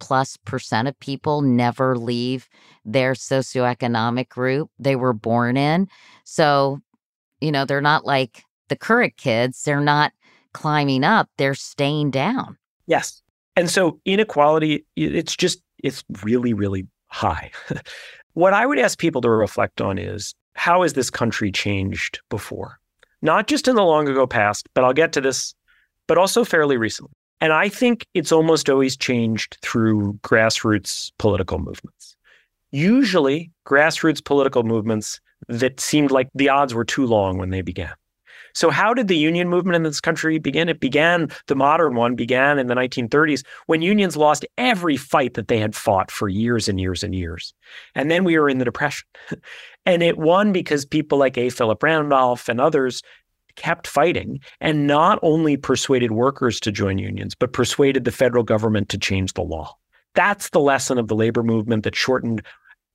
plus 0.00 0.36
percent 0.44 0.88
of 0.88 0.98
people 0.98 1.42
never 1.42 1.96
leave 1.96 2.48
their 2.84 3.12
socioeconomic 3.12 4.28
group 4.28 4.70
they 4.78 4.96
were 4.96 5.12
born 5.12 5.56
in. 5.56 5.88
So, 6.24 6.80
you 7.44 7.52
know, 7.52 7.64
they're 7.64 7.80
not 7.80 8.06
like 8.06 8.42
the 8.68 8.76
current 8.76 9.16
kids, 9.16 9.62
they're 9.62 9.80
not 9.80 10.12
climbing 10.52 11.04
up, 11.04 11.28
they're 11.36 11.54
staying 11.54 12.10
down. 12.10 12.56
Yes. 12.86 13.22
And 13.56 13.70
so 13.70 14.00
inequality, 14.04 14.84
it's 14.96 15.36
just, 15.36 15.60
it's 15.82 16.02
really, 16.22 16.54
really 16.54 16.86
high. 17.08 17.50
what 18.32 18.54
I 18.54 18.64
would 18.66 18.78
ask 18.78 18.98
people 18.98 19.20
to 19.20 19.30
reflect 19.30 19.80
on 19.80 19.98
is 19.98 20.34
how 20.54 20.82
has 20.82 20.94
this 20.94 21.10
country 21.10 21.52
changed 21.52 22.20
before? 22.30 22.78
Not 23.20 23.46
just 23.46 23.68
in 23.68 23.76
the 23.76 23.84
long 23.84 24.08
ago 24.08 24.26
past, 24.26 24.68
but 24.74 24.84
I'll 24.84 24.92
get 24.92 25.12
to 25.12 25.20
this, 25.20 25.54
but 26.06 26.18
also 26.18 26.44
fairly 26.44 26.76
recently. 26.76 27.12
And 27.40 27.52
I 27.52 27.68
think 27.68 28.06
it's 28.14 28.32
almost 28.32 28.70
always 28.70 28.96
changed 28.96 29.58
through 29.60 30.18
grassroots 30.22 31.12
political 31.18 31.58
movements. 31.58 32.16
Usually, 32.70 33.50
grassroots 33.66 34.24
political 34.24 34.62
movements 34.62 35.20
that 35.48 35.80
seemed 35.80 36.10
like 36.10 36.28
the 36.34 36.48
odds 36.48 36.74
were 36.74 36.84
too 36.84 37.06
long 37.06 37.38
when 37.38 37.50
they 37.50 37.62
began. 37.62 37.92
So, 38.54 38.70
how 38.70 38.94
did 38.94 39.08
the 39.08 39.16
union 39.16 39.48
movement 39.48 39.74
in 39.74 39.82
this 39.82 40.00
country 40.00 40.38
begin? 40.38 40.68
It 40.68 40.78
began, 40.78 41.28
the 41.48 41.56
modern 41.56 41.96
one 41.96 42.14
began 42.14 42.58
in 42.58 42.68
the 42.68 42.74
1930s 42.74 43.44
when 43.66 43.82
unions 43.82 44.16
lost 44.16 44.46
every 44.56 44.96
fight 44.96 45.34
that 45.34 45.48
they 45.48 45.58
had 45.58 45.74
fought 45.74 46.10
for 46.10 46.28
years 46.28 46.68
and 46.68 46.80
years 46.80 47.02
and 47.02 47.14
years. 47.14 47.52
And 47.96 48.12
then 48.12 48.22
we 48.22 48.38
were 48.38 48.48
in 48.48 48.58
the 48.58 48.64
Depression. 48.64 49.08
and 49.86 50.04
it 50.04 50.18
won 50.18 50.52
because 50.52 50.84
people 50.84 51.18
like 51.18 51.36
A. 51.36 51.50
Philip 51.50 51.82
Randolph 51.82 52.48
and 52.48 52.60
others 52.60 53.02
kept 53.56 53.86
fighting 53.86 54.40
and 54.60 54.86
not 54.86 55.18
only 55.22 55.56
persuaded 55.56 56.12
workers 56.12 56.60
to 56.60 56.72
join 56.72 56.98
unions, 56.98 57.34
but 57.34 57.52
persuaded 57.52 58.04
the 58.04 58.12
federal 58.12 58.44
government 58.44 58.88
to 58.90 58.98
change 58.98 59.32
the 59.32 59.42
law. 59.42 59.76
That's 60.14 60.50
the 60.50 60.60
lesson 60.60 60.98
of 60.98 61.08
the 61.08 61.16
labor 61.16 61.42
movement 61.42 61.82
that 61.84 61.96
shortened 61.96 62.42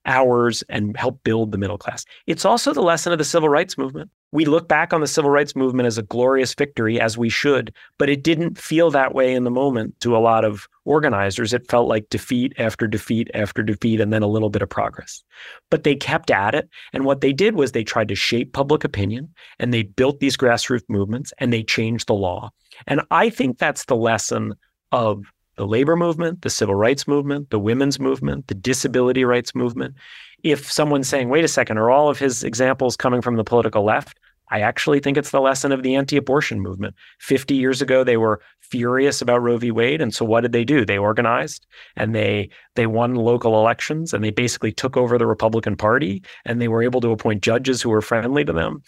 hours 0.10 0.64
and 0.70 0.98
help 0.98 1.24
build 1.24 1.52
the 1.52 1.58
middle 1.58 1.78
class. 1.78 2.04
It's 2.28 2.44
also 2.44 2.74
the 2.74 2.82
lesson 2.82 3.14
of 3.14 3.20
the 3.20 3.24
civil 3.24 3.48
rights 3.48 3.78
movement. 3.78 4.10
We 4.32 4.46
look 4.46 4.68
back 4.68 4.94
on 4.94 5.02
the 5.02 5.08
civil 5.08 5.32
rights 5.32 5.56
movement 5.56 5.88
as 5.88 5.98
a 5.98 6.04
glorious 6.04 6.54
victory, 6.54 7.00
as 7.00 7.18
we 7.18 7.30
should, 7.30 7.74
but 7.98 8.10
it 8.10 8.24
didn't 8.24 8.58
feel 8.58 8.92
that 8.92 9.16
way 9.16 9.34
in 9.34 9.44
the 9.44 9.52
moment 9.52 10.00
to 10.02 10.16
a 10.16 10.20
lot 10.20 10.46
of 10.46 10.68
organizers. 10.86 11.54
It 11.54 11.70
felt 11.70 11.88
like 11.88 12.10
defeat 12.10 12.54
after 12.58 12.88
defeat 12.88 13.30
after 13.34 13.64
defeat, 13.64 14.02
and 14.02 14.12
then 14.12 14.22
a 14.22 14.28
little 14.28 14.50
bit 14.50 14.62
of 14.62 14.70
progress. 14.70 15.24
But 15.72 15.84
they 15.84 15.96
kept 15.96 16.30
at 16.30 16.54
it. 16.54 16.70
And 16.94 17.06
what 17.06 17.22
they 17.22 17.34
did 17.34 17.56
was 17.56 17.72
they 17.72 17.84
tried 17.84 18.10
to 18.10 18.16
shape 18.16 18.54
public 18.54 18.84
opinion 18.84 19.34
and 19.58 19.74
they 19.74 19.84
built 19.84 20.20
these 20.20 20.38
grassroots 20.38 20.84
movements 20.90 21.34
and 21.38 21.54
they 21.54 21.64
changed 21.64 22.08
the 22.08 22.14
law. 22.14 22.52
And 22.86 23.02
I 23.12 23.30
think 23.30 23.58
that's 23.58 23.86
the 23.86 23.96
lesson 23.96 24.56
of 24.92 25.24
the 25.60 25.68
labor 25.68 25.98
movement, 25.98 26.42
the 26.42 26.50
civil 26.50 26.74
rights 26.74 27.06
movement, 27.06 27.50
the 27.50 27.60
women's 27.60 28.00
movement, 28.00 28.48
the 28.48 28.56
disability 28.56 29.26
rights 29.26 29.54
movement. 29.54 29.94
If 30.42 30.72
someone's 30.72 31.10
saying, 31.10 31.28
wait 31.28 31.44
a 31.44 31.50
second, 31.50 31.78
are 31.78 31.92
all 31.92 32.08
of 32.08 32.18
his 32.18 32.46
examples 32.46 32.96
coming 32.96 33.22
from 33.22 33.36
the 33.36 33.44
political 33.44 33.84
left? 33.84 34.18
I 34.52 34.62
actually 34.62 35.02
think 35.02 35.18
it's 35.18 35.32
the 35.32 35.42
lesson 35.42 35.74
of 35.74 35.84
the 35.84 35.96
anti 35.96 36.16
abortion 36.16 36.62
movement. 36.62 36.96
50 37.20 37.56
years 37.56 37.82
ago, 37.82 38.06
they 38.06 38.16
were 38.16 38.40
furious 38.62 39.22
about 39.22 39.42
Roe 39.42 39.58
v. 39.58 39.70
Wade. 39.70 40.00
And 40.02 40.16
so 40.16 40.24
what 40.24 40.42
did 40.42 40.54
they 40.54 40.64
do? 40.64 40.86
They 40.86 40.98
organized 40.98 41.68
and 41.98 42.16
they 42.16 42.50
they 42.76 42.88
won 42.88 43.16
local 43.16 43.60
elections 43.60 44.14
and 44.14 44.24
they 44.24 44.32
basically 44.32 44.72
took 44.72 44.96
over 44.96 45.18
the 45.18 45.28
Republican 45.28 45.76
Party 45.76 46.24
and 46.46 46.62
they 46.62 46.70
were 46.70 46.84
able 46.84 47.02
to 47.02 47.12
appoint 47.12 47.44
judges 47.44 47.82
who 47.82 47.90
were 47.90 48.02
friendly 48.02 48.46
to 48.46 48.54
them. 48.54 48.82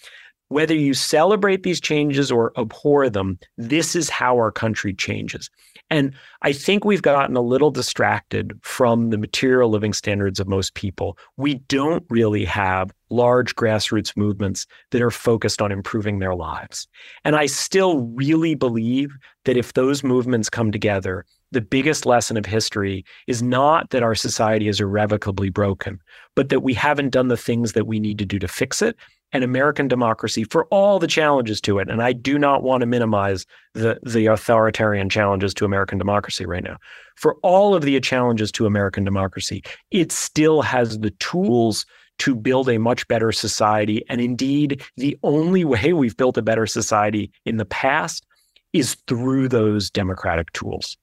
Whether 0.52 0.76
you 0.76 0.94
celebrate 0.94 1.64
these 1.64 1.80
changes 1.80 2.30
or 2.30 2.52
abhor 2.58 3.10
them, 3.10 3.40
this 3.58 3.96
is 3.96 4.10
how 4.10 4.36
our 4.36 4.52
country 4.52 4.94
changes. 4.94 5.50
And 5.90 6.14
I 6.42 6.52
think 6.52 6.84
we've 6.84 7.02
gotten 7.02 7.38
a 7.38 7.42
little 7.42 7.72
distracted 7.72 8.60
from 8.62 9.12
the 9.12 9.18
material 9.18 9.70
living 9.70 9.94
standards 9.94 10.42
of 10.42 10.50
most 10.50 10.74
people. 10.74 11.18
We 11.38 11.56
don't 11.70 12.04
really 12.10 12.44
have 12.44 12.92
large 13.10 13.56
grassroots 13.56 14.18
movements 14.18 14.68
that 14.90 15.02
are 15.02 15.10
focused 15.10 15.62
on 15.62 15.72
improving 15.72 16.20
their 16.20 16.36
lives. 16.36 16.86
And 17.24 17.38
I 17.38 17.46
still 17.46 18.00
really 18.08 18.54
believe 18.54 19.16
that 19.46 19.56
if 19.56 19.72
those 19.72 20.04
movements 20.04 20.50
come 20.50 20.74
together, 20.74 21.26
the 21.54 21.62
biggest 21.62 22.06
lesson 22.06 22.36
of 22.36 22.46
history 22.46 23.06
is 23.26 23.42
not 23.42 23.92
that 23.92 24.04
our 24.04 24.16
society 24.16 24.68
is 24.68 24.82
irrevocably 24.82 25.50
broken, 25.50 26.02
but 26.36 26.50
that 26.50 26.60
we 26.60 26.74
haven't 26.74 27.12
done 27.12 27.30
the 27.30 27.38
things 27.38 27.72
that 27.72 27.88
we 27.88 28.02
need 28.02 28.18
to 28.18 28.26
do 28.26 28.38
to 28.38 28.50
fix 28.50 28.82
it 28.82 28.98
and 29.34 29.44
American 29.44 29.88
democracy 29.88 30.44
for 30.44 30.66
all 30.66 31.00
the 31.00 31.08
challenges 31.08 31.62
to 31.62 31.80
it. 31.80 31.90
And 31.90 32.02
I 32.02 32.14
do 32.14 32.38
not 32.38 32.64
want 32.64 32.82
to 32.82 32.86
minimize 32.86 33.46
the, 33.74 34.00
the 34.04 34.26
authoritarian 34.28 35.10
challenges 35.10 35.54
to 35.56 35.66
American 35.66 35.98
democracy 35.98 36.46
right 36.46 36.64
now. 36.64 36.78
For 37.16 37.36
all 37.44 37.74
of 37.74 37.84
the 37.84 38.00
challenges 38.00 38.52
to 38.54 38.66
American 38.66 39.04
democracy, 39.04 39.64
it 39.92 40.12
still 40.12 40.62
has 40.62 41.00
the 41.00 41.12
tools 41.12 41.86
to 42.20 42.36
build 42.36 42.70
a 42.70 42.78
much 42.78 43.08
better 43.08 43.32
society. 43.32 44.04
And 44.10 44.22
indeed, 44.22 44.84
the 44.98 45.18
only 45.24 45.66
way 45.66 45.94
we've 45.94 46.18
built 46.18 46.38
a 46.38 46.42
better 46.42 46.68
society 46.68 47.32
in 47.46 47.58
the 47.58 47.66
past 47.66 48.26
is 48.74 48.96
through 49.08 49.48
those 49.50 49.90
democratic 49.90 50.52
tools. 50.54 50.98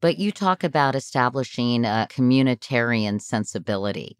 But 0.00 0.18
you 0.18 0.32
talk 0.32 0.64
about 0.64 0.94
establishing 0.94 1.84
a 1.84 2.06
communitarian 2.10 3.20
sensibility. 3.20 4.16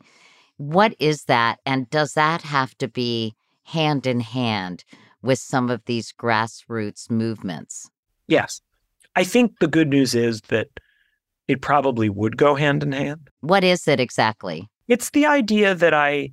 What 0.58 0.94
is 0.98 1.24
that? 1.24 1.58
And 1.64 1.88
does 1.88 2.12
that 2.14 2.42
have 2.42 2.76
to 2.78 2.88
be 2.88 3.34
hand 3.70 4.06
in 4.06 4.20
hand 4.20 4.84
with 5.22 5.38
some 5.38 5.70
of 5.70 5.84
these 5.84 6.12
grassroots 6.12 7.10
movements? 7.10 7.90
Yes. 8.26 8.60
I 9.16 9.24
think 9.24 9.58
the 9.58 9.68
good 9.68 9.88
news 9.88 10.14
is 10.14 10.40
that 10.42 10.68
it 11.48 11.60
probably 11.60 12.08
would 12.08 12.36
go 12.36 12.54
hand 12.54 12.82
in 12.82 12.92
hand. 12.92 13.28
What 13.40 13.64
is 13.64 13.88
it 13.88 13.98
exactly? 13.98 14.68
It's 14.86 15.10
the 15.10 15.26
idea 15.26 15.74
that 15.74 15.94
I 15.94 16.32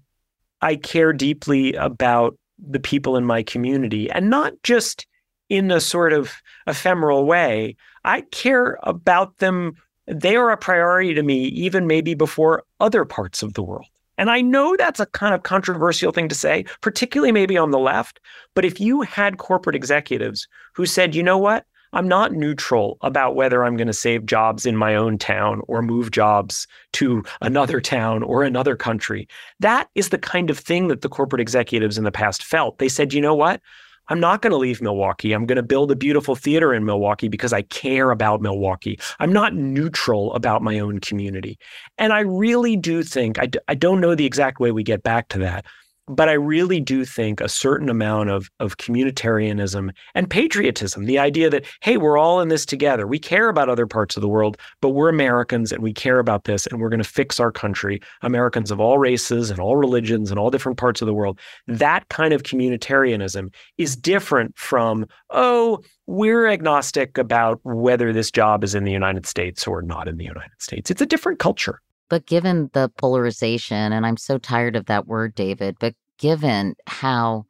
I 0.62 0.76
care 0.76 1.14
deeply 1.14 1.74
about 1.74 2.38
the 2.58 2.80
people 2.80 3.16
in 3.18 3.26
my 3.26 3.44
community 3.44 4.10
and 4.10 4.30
not 4.30 4.54
just 4.64 5.06
in 5.50 5.72
a 5.72 5.80
sort 5.80 6.14
of 6.14 6.34
ephemeral 6.66 7.26
way. 7.26 7.76
I 8.04 8.22
care 8.32 8.78
about 8.84 9.38
them. 9.38 9.74
They 10.08 10.36
are 10.36 10.52
a 10.52 10.58
priority 10.58 11.14
to 11.14 11.24
me, 11.24 11.46
even 11.46 11.88
maybe 11.88 12.16
before 12.16 12.64
other 12.80 13.06
parts 13.06 13.44
of 13.44 13.54
the 13.54 13.64
world. 13.64 13.88
And 14.18 14.30
I 14.30 14.42
know 14.42 14.76
that's 14.76 15.00
a 15.00 15.06
kind 15.06 15.34
of 15.36 15.44
controversial 15.44 16.12
thing 16.12 16.30
to 16.30 16.36
say, 16.36 16.66
particularly 16.82 17.32
maybe 17.32 17.58
on 17.58 17.72
the 17.72 17.80
left. 17.80 18.20
But 18.56 18.66
if 18.66 18.80
you 18.80 19.02
had 19.02 19.38
corporate 19.38 19.76
executives 19.76 20.48
who 20.74 20.86
said, 20.86 21.16
you 21.16 21.24
know 21.24 21.38
what? 21.38 21.66
I'm 21.94 22.08
not 22.08 22.34
neutral 22.34 22.98
about 23.02 23.36
whether 23.36 23.64
I'm 23.64 23.78
going 23.78 23.88
to 23.88 23.94
save 23.94 24.26
jobs 24.26 24.66
in 24.66 24.76
my 24.76 24.96
own 24.96 25.18
town 25.18 25.62
or 25.68 25.82
move 25.82 26.12
jobs 26.12 26.68
to 26.94 27.24
another 27.42 27.80
town 27.80 28.24
or 28.24 28.44
another 28.44 28.76
country. 28.76 29.28
That 29.62 29.90
is 29.96 30.10
the 30.10 30.18
kind 30.18 30.50
of 30.50 30.60
thing 30.60 30.90
that 30.90 31.02
the 31.02 31.10
corporate 31.10 31.40
executives 31.40 31.98
in 31.98 32.04
the 32.04 32.12
past 32.12 32.44
felt. 32.44 32.80
They 32.80 32.90
said, 32.90 33.14
you 33.14 33.22
know 33.22 33.36
what? 33.36 33.62
I'm 34.10 34.20
not 34.20 34.42
going 34.42 34.52
to 34.52 34.58
leave 34.58 34.82
Milwaukee. 34.82 35.34
I'm 35.34 35.46
going 35.46 35.58
to 35.58 35.64
build 35.64 35.92
a 35.92 35.96
beautiful 35.96 36.36
theater 36.36 36.74
in 36.74 36.86
Milwaukee 36.86 37.28
because 37.28 37.54
I 37.54 37.64
care 37.64 38.12
about 38.12 38.42
Milwaukee. 38.42 39.00
I'm 39.20 39.34
not 39.34 39.54
neutral 39.54 40.34
about 40.34 40.62
my 40.62 40.80
own 40.80 41.00
community. 41.00 41.58
And 41.98 42.14
I 42.14 42.22
really 42.22 42.76
do 42.78 43.04
think, 43.04 43.40
I 43.40 43.48
d- 43.48 43.60
I 43.68 43.76
don't 43.76 44.00
know 44.02 44.16
the 44.16 44.26
exact 44.26 44.60
way 44.60 44.72
we 44.72 44.84
get 44.84 45.04
back 45.04 45.28
to 45.30 45.40
that, 45.40 45.66
but 46.08 46.30
I 46.30 46.34
really 46.34 46.80
do 46.80 47.04
think 47.06 47.42
a 47.42 47.50
certain 47.50 47.90
amount 47.90 48.30
of, 48.30 48.50
of 48.60 48.78
communitarianism 48.78 49.92
and 50.16 50.30
patriotism, 50.30 51.06
the 51.06 51.20
idea 51.20 51.50
that, 51.50 51.66
hey, 51.82 51.98
we're 51.98 52.18
all 52.18 52.40
in 52.40 52.48
this 52.48 52.66
together. 52.66 53.06
We 53.06 53.20
care 53.20 53.50
about 53.50 53.70
other 53.70 53.86
parts 53.88 54.16
of 54.16 54.22
the 54.22 54.28
world, 54.28 54.58
but 54.82 54.90
we're 54.90 55.10
Americans 55.10 55.72
and 55.72 55.84
we 55.84 55.94
care 55.94 56.20
about 56.20 56.46
this 56.46 56.66
and 56.68 56.80
we're 56.80 56.90
going 56.90 57.04
to 57.04 57.10
fix 57.10 57.40
our 57.40 57.52
country. 57.52 58.00
Americans 58.22 58.72
of 58.72 58.80
all 58.80 58.98
races 58.98 59.50
and 59.50 59.60
all 59.60 59.76
religions 59.76 60.32
and 60.32 60.40
all 60.40 60.50
different 60.50 60.78
parts 60.78 61.02
of 61.02 61.06
the 61.06 61.14
world. 61.14 61.40
That 61.68 62.08
kind 62.10 62.34
of 62.34 62.44
communitarianism 62.44 63.54
is 63.78 63.96
different 63.96 64.58
from, 64.58 65.06
oh, 65.30 65.82
we're 66.06 66.48
agnostic 66.48 67.18
about 67.18 67.60
whether 67.64 68.14
this 68.14 68.32
job 68.32 68.64
is 68.64 68.74
in 68.76 68.86
the 68.86 68.92
United 68.92 69.26
States 69.26 69.68
or 69.68 69.82
not 69.82 70.08
in 70.08 70.18
the 70.18 70.24
United 70.26 70.60
States. 70.60 70.90
It's 70.90 71.02
a 71.02 71.06
different 71.06 71.40
culture. 71.40 71.82
But 72.10 72.26
given 72.26 72.70
the 72.74 72.90
polarization, 72.98 73.92
and 73.92 74.06
I'm 74.06 74.18
so 74.18 74.38
tired 74.38 74.76
of 74.76 74.86
that 74.86 75.08
word, 75.08 75.36
David, 75.36 75.76
but 75.80 75.94
given 76.18 76.76
how 76.88 77.46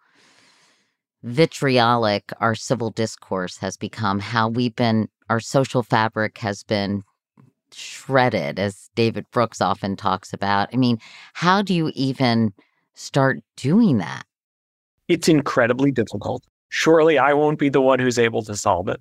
vitriolic 1.24 2.32
our 2.40 2.56
civil 2.56 2.90
discourse 2.92 3.58
has 3.58 3.78
become, 3.78 4.20
how 4.20 4.48
we've 4.50 4.76
been, 4.76 5.10
our 5.30 5.40
social 5.40 5.84
fabric 5.84 6.38
has 6.40 6.64
been 6.64 7.04
shredded, 7.72 8.60
as 8.60 8.90
David 8.96 9.26
Brooks 9.32 9.62
often 9.62 9.96
talks 9.96 10.34
about. 10.34 10.70
I 10.74 10.78
mean, 10.78 11.00
how 11.34 11.62
do 11.62 11.74
you 11.74 11.92
even 11.94 12.54
start 12.96 13.40
doing 13.56 13.98
that? 13.98 14.26
It's 15.08 15.28
incredibly 15.28 15.92
difficult. 15.92 16.44
Surely 16.70 17.18
I 17.18 17.34
won't 17.34 17.60
be 17.60 17.70
the 17.70 17.82
one 17.82 18.00
who's 18.00 18.20
able 18.20 18.42
to 18.44 18.56
solve 18.56 18.88
it. 18.90 19.00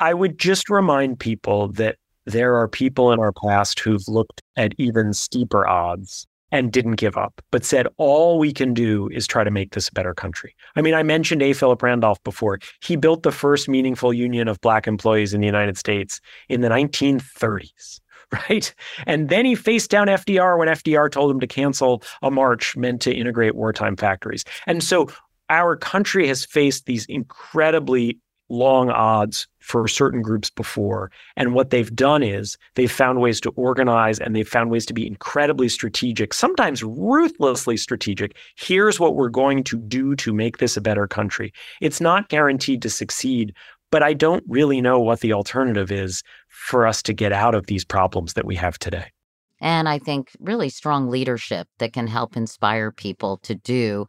I 0.00 0.14
would 0.14 0.38
just 0.38 0.68
remind 0.70 1.20
people 1.20 1.68
that 1.72 1.96
there 2.26 2.56
are 2.56 2.68
people 2.68 3.12
in 3.12 3.18
our 3.18 3.32
past 3.32 3.80
who've 3.80 4.06
looked 4.08 4.42
at 4.56 4.74
even 4.78 5.12
steeper 5.12 5.66
odds 5.66 6.26
and 6.52 6.72
didn't 6.72 6.96
give 6.96 7.16
up, 7.16 7.40
but 7.50 7.64
said, 7.64 7.86
all 7.96 8.38
we 8.38 8.52
can 8.52 8.74
do 8.74 9.08
is 9.12 9.26
try 9.26 9.44
to 9.44 9.50
make 9.50 9.72
this 9.72 9.88
a 9.88 9.92
better 9.92 10.14
country. 10.14 10.54
I 10.76 10.82
mean, 10.82 10.94
I 10.94 11.02
mentioned 11.02 11.42
A. 11.42 11.52
Philip 11.52 11.82
Randolph 11.82 12.22
before. 12.24 12.58
He 12.82 12.96
built 12.96 13.22
the 13.22 13.32
first 13.32 13.68
meaningful 13.68 14.12
union 14.12 14.48
of 14.48 14.60
Black 14.60 14.86
employees 14.86 15.32
in 15.32 15.40
the 15.40 15.46
United 15.46 15.78
States 15.78 16.20
in 16.48 16.60
the 16.60 16.68
1930s. 16.68 18.00
Right. 18.48 18.72
And 19.08 19.28
then 19.28 19.44
he 19.44 19.56
faced 19.56 19.90
down 19.90 20.06
FDR 20.06 20.56
when 20.56 20.68
FDR 20.68 21.10
told 21.10 21.32
him 21.32 21.40
to 21.40 21.48
cancel 21.48 22.04
a 22.22 22.30
march 22.30 22.76
meant 22.76 23.02
to 23.02 23.12
integrate 23.12 23.56
wartime 23.56 23.96
factories. 23.96 24.44
And 24.68 24.84
so 24.84 25.08
our 25.48 25.74
country 25.74 26.28
has 26.28 26.44
faced 26.44 26.86
these 26.86 27.06
incredibly 27.06 28.20
long 28.50 28.90
odds 28.90 29.46
for 29.60 29.86
certain 29.86 30.20
groups 30.20 30.50
before. 30.50 31.10
And 31.36 31.54
what 31.54 31.70
they've 31.70 31.94
done 31.94 32.22
is 32.22 32.58
they've 32.74 32.90
found 32.90 33.20
ways 33.20 33.40
to 33.42 33.50
organize 33.50 34.18
and 34.18 34.34
they've 34.34 34.48
found 34.48 34.70
ways 34.70 34.84
to 34.86 34.94
be 34.94 35.06
incredibly 35.06 35.68
strategic, 35.68 36.34
sometimes 36.34 36.82
ruthlessly 36.82 37.76
strategic. 37.76 38.36
Here's 38.56 38.98
what 38.98 39.14
we're 39.14 39.28
going 39.28 39.64
to 39.64 39.78
do 39.78 40.16
to 40.16 40.34
make 40.34 40.58
this 40.58 40.76
a 40.76 40.80
better 40.80 41.06
country. 41.06 41.52
It's 41.80 42.00
not 42.00 42.28
guaranteed 42.28 42.82
to 42.82 42.90
succeed, 42.90 43.54
but 43.90 44.02
I 44.02 44.12
don't 44.12 44.44
really 44.48 44.80
know 44.80 44.98
what 44.98 45.20
the 45.20 45.32
alternative 45.32 45.90
is 45.92 46.22
for 46.48 46.86
us 46.86 47.02
to 47.02 47.12
get 47.12 47.32
out 47.32 47.54
of 47.54 47.66
these 47.66 47.84
problems 47.84 48.34
that 48.34 48.44
we 48.44 48.56
have 48.56 48.78
today. 48.78 49.10
And 49.60 49.88
I 49.88 49.98
think 49.98 50.30
really 50.40 50.70
strong 50.70 51.08
leadership 51.08 51.68
that 51.78 51.92
can 51.92 52.06
help 52.06 52.36
inspire 52.36 52.90
people 52.90 53.38
to 53.42 53.54
do 53.54 54.06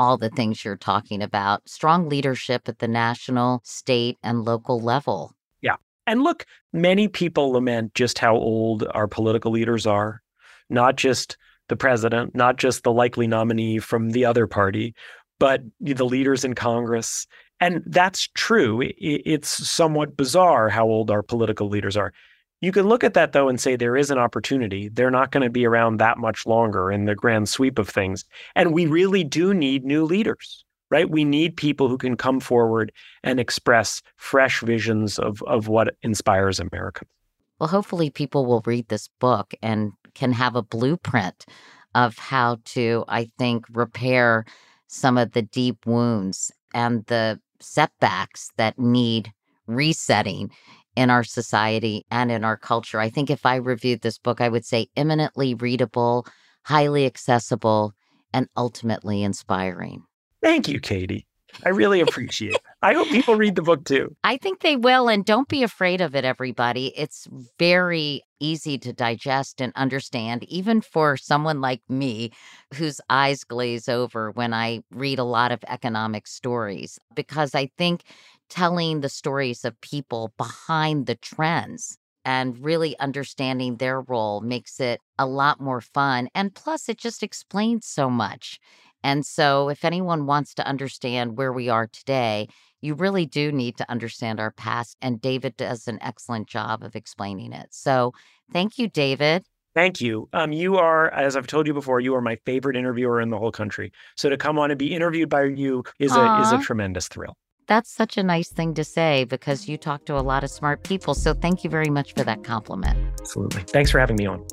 all 0.00 0.16
the 0.16 0.30
things 0.30 0.64
you're 0.64 0.76
talking 0.76 1.20
about 1.20 1.68
strong 1.68 2.08
leadership 2.08 2.66
at 2.70 2.78
the 2.78 2.88
national, 2.88 3.60
state, 3.64 4.16
and 4.22 4.46
local 4.46 4.80
level. 4.80 5.34
Yeah. 5.60 5.76
And 6.06 6.22
look, 6.22 6.46
many 6.72 7.06
people 7.06 7.50
lament 7.50 7.92
just 7.94 8.18
how 8.18 8.34
old 8.34 8.86
our 8.94 9.06
political 9.06 9.52
leaders 9.52 9.86
are, 9.86 10.22
not 10.70 10.96
just 10.96 11.36
the 11.68 11.76
president, 11.76 12.34
not 12.34 12.56
just 12.56 12.82
the 12.82 12.90
likely 12.90 13.26
nominee 13.26 13.78
from 13.78 14.12
the 14.12 14.24
other 14.24 14.46
party, 14.46 14.94
but 15.38 15.60
the 15.80 16.06
leaders 16.06 16.46
in 16.46 16.54
Congress. 16.54 17.26
And 17.60 17.82
that's 17.84 18.26
true. 18.28 18.80
It's 18.96 19.68
somewhat 19.68 20.16
bizarre 20.16 20.70
how 20.70 20.86
old 20.86 21.10
our 21.10 21.22
political 21.22 21.68
leaders 21.68 21.98
are. 21.98 22.14
You 22.60 22.72
can 22.72 22.86
look 22.86 23.02
at 23.02 23.14
that 23.14 23.32
though 23.32 23.48
and 23.48 23.60
say 23.60 23.74
there 23.74 23.96
is 23.96 24.10
an 24.10 24.18
opportunity. 24.18 24.88
They're 24.88 25.10
not 25.10 25.30
going 25.30 25.42
to 25.42 25.50
be 25.50 25.64
around 25.64 25.96
that 25.96 26.18
much 26.18 26.46
longer 26.46 26.92
in 26.92 27.06
the 27.06 27.14
grand 27.14 27.48
sweep 27.48 27.78
of 27.78 27.88
things. 27.88 28.24
And 28.54 28.74
we 28.74 28.86
really 28.86 29.24
do 29.24 29.54
need 29.54 29.84
new 29.84 30.04
leaders, 30.04 30.64
right? 30.90 31.08
We 31.08 31.24
need 31.24 31.56
people 31.56 31.88
who 31.88 31.96
can 31.96 32.16
come 32.16 32.38
forward 32.38 32.92
and 33.22 33.40
express 33.40 34.02
fresh 34.16 34.60
visions 34.60 35.18
of, 35.18 35.42
of 35.46 35.68
what 35.68 35.94
inspires 36.02 36.60
Americans. 36.60 37.10
Well, 37.58 37.68
hopefully 37.68 38.10
people 38.10 38.46
will 38.46 38.62
read 38.66 38.88
this 38.88 39.08
book 39.20 39.54
and 39.62 39.92
can 40.14 40.32
have 40.32 40.54
a 40.56 40.62
blueprint 40.62 41.46
of 41.94 42.16
how 42.18 42.58
to, 42.64 43.04
I 43.08 43.30
think, 43.38 43.64
repair 43.72 44.44
some 44.86 45.16
of 45.18 45.32
the 45.32 45.42
deep 45.42 45.86
wounds 45.86 46.50
and 46.74 47.04
the 47.06 47.40
setbacks 47.60 48.50
that 48.56 48.78
need 48.78 49.32
resetting 49.66 50.50
in 50.96 51.10
our 51.10 51.24
society 51.24 52.04
and 52.10 52.30
in 52.30 52.44
our 52.44 52.56
culture. 52.56 53.00
I 53.00 53.10
think 53.10 53.30
if 53.30 53.46
I 53.46 53.56
reviewed 53.56 54.02
this 54.02 54.18
book, 54.18 54.40
I 54.40 54.48
would 54.48 54.64
say 54.64 54.88
eminently 54.96 55.54
readable, 55.54 56.26
highly 56.64 57.06
accessible, 57.06 57.94
and 58.32 58.48
ultimately 58.56 59.22
inspiring. 59.22 60.04
Thank 60.42 60.68
you, 60.68 60.80
Katie. 60.80 61.26
I 61.64 61.70
really 61.70 62.00
appreciate 62.06 62.54
it. 62.54 62.62
I 62.82 62.94
hope 62.94 63.08
people 63.08 63.34
read 63.34 63.56
the 63.56 63.62
book 63.62 63.84
too. 63.84 64.16
I 64.24 64.36
think 64.36 64.60
they 64.60 64.76
will. 64.76 65.08
And 65.08 65.24
don't 65.24 65.48
be 65.48 65.62
afraid 65.62 66.00
of 66.00 66.14
it, 66.14 66.24
everybody. 66.24 66.92
It's 66.96 67.28
very 67.58 68.22
easy 68.38 68.78
to 68.78 68.92
digest 68.92 69.60
and 69.60 69.72
understand, 69.76 70.44
even 70.44 70.80
for 70.80 71.16
someone 71.16 71.60
like 71.60 71.82
me 71.88 72.30
whose 72.74 73.00
eyes 73.10 73.44
glaze 73.44 73.88
over 73.88 74.30
when 74.30 74.54
I 74.54 74.80
read 74.90 75.18
a 75.18 75.24
lot 75.24 75.52
of 75.52 75.62
economic 75.68 76.26
stories, 76.26 76.98
because 77.14 77.54
I 77.54 77.68
think 77.76 78.04
telling 78.50 79.00
the 79.00 79.08
stories 79.08 79.64
of 79.64 79.80
people 79.80 80.32
behind 80.36 81.06
the 81.06 81.14
trends 81.14 81.96
and 82.24 82.62
really 82.62 82.98
understanding 82.98 83.76
their 83.76 84.00
role 84.02 84.40
makes 84.40 84.80
it 84.80 85.00
a 85.18 85.26
lot 85.26 85.60
more 85.60 85.80
fun. 85.80 86.28
And 86.34 86.54
plus, 86.54 86.88
it 86.88 86.98
just 86.98 87.22
explains 87.22 87.86
so 87.86 88.10
much. 88.10 88.58
And 89.02 89.24
so, 89.24 89.70
if 89.70 89.84
anyone 89.84 90.26
wants 90.26 90.52
to 90.54 90.66
understand 90.66 91.38
where 91.38 91.52
we 91.52 91.70
are 91.70 91.86
today, 91.86 92.48
you 92.82 92.94
really 92.94 93.24
do 93.24 93.50
need 93.50 93.78
to 93.78 93.90
understand 93.90 94.40
our 94.40 94.50
past. 94.50 94.96
And 95.00 95.20
David 95.20 95.56
does 95.56 95.88
an 95.88 95.98
excellent 96.02 96.48
job 96.48 96.82
of 96.82 96.94
explaining 96.94 97.52
it. 97.52 97.68
So, 97.70 98.12
thank 98.52 98.78
you, 98.78 98.88
David. 98.88 99.46
Thank 99.74 100.00
you. 100.00 100.28
Um, 100.32 100.52
you 100.52 100.76
are, 100.76 101.10
as 101.12 101.36
I've 101.36 101.46
told 101.46 101.66
you 101.66 101.74
before, 101.74 102.00
you 102.00 102.14
are 102.16 102.20
my 102.20 102.36
favorite 102.44 102.76
interviewer 102.76 103.20
in 103.20 103.30
the 103.30 103.38
whole 103.38 103.52
country. 103.52 103.92
So 104.16 104.28
to 104.28 104.36
come 104.36 104.58
on 104.58 104.70
and 104.70 104.78
be 104.78 104.92
interviewed 104.94 105.28
by 105.28 105.44
you 105.44 105.84
is 106.00 106.10
Aww. 106.12 106.36
a 106.36 106.40
is 106.40 106.52
a 106.52 106.58
tremendous 106.58 107.06
thrill. 107.06 107.36
That's 107.70 107.88
such 107.88 108.18
a 108.18 108.24
nice 108.24 108.48
thing 108.48 108.74
to 108.74 108.82
say 108.82 109.22
because 109.22 109.68
you 109.68 109.78
talk 109.78 110.04
to 110.06 110.18
a 110.18 110.18
lot 110.18 110.42
of 110.42 110.50
smart 110.50 110.82
people. 110.82 111.14
So 111.14 111.34
thank 111.34 111.62
you 111.62 111.70
very 111.70 111.88
much 111.88 112.14
for 112.14 112.24
that 112.24 112.42
compliment. 112.42 112.98
Absolutely. 113.20 113.62
Thanks 113.62 113.92
for 113.92 114.00
having 114.00 114.16
me 114.16 114.26
on. 114.26 114.44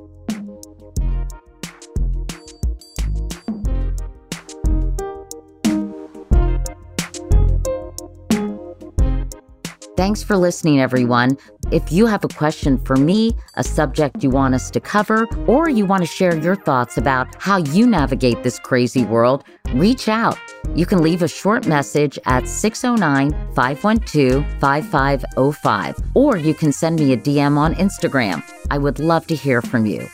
Thanks 9.97 10.21
for 10.21 10.37
listening, 10.37 10.79
everyone. 10.79 11.39
If 11.69 11.91
you 11.91 12.05
have 12.05 12.23
a 12.23 12.29
question 12.29 12.77
for 12.77 12.95
me, 12.95 13.35
a 13.55 13.63
subject 13.63 14.23
you 14.23 14.29
want 14.29 14.55
us 14.55 14.71
to 14.71 14.79
cover, 14.79 15.27
or 15.47 15.69
you 15.69 15.85
want 15.85 16.01
to 16.01 16.07
share 16.07 16.33
your 16.37 16.55
thoughts 16.55 16.97
about 16.97 17.27
how 17.41 17.57
you 17.57 17.85
navigate 17.85 18.41
this 18.41 18.57
crazy 18.57 19.03
world, 19.03 19.43
reach 19.73 20.07
out. 20.07 20.37
You 20.75 20.85
can 20.85 21.01
leave 21.01 21.21
a 21.21 21.27
short 21.27 21.67
message 21.67 22.17
at 22.25 22.47
609 22.47 23.31
512 23.53 24.45
5505, 24.61 25.95
or 26.13 26.37
you 26.37 26.53
can 26.53 26.71
send 26.71 26.99
me 26.99 27.11
a 27.11 27.17
DM 27.17 27.57
on 27.57 27.75
Instagram. 27.75 28.41
I 28.71 28.77
would 28.77 28.99
love 28.99 29.27
to 29.27 29.35
hear 29.35 29.61
from 29.61 29.85
you. 29.85 30.07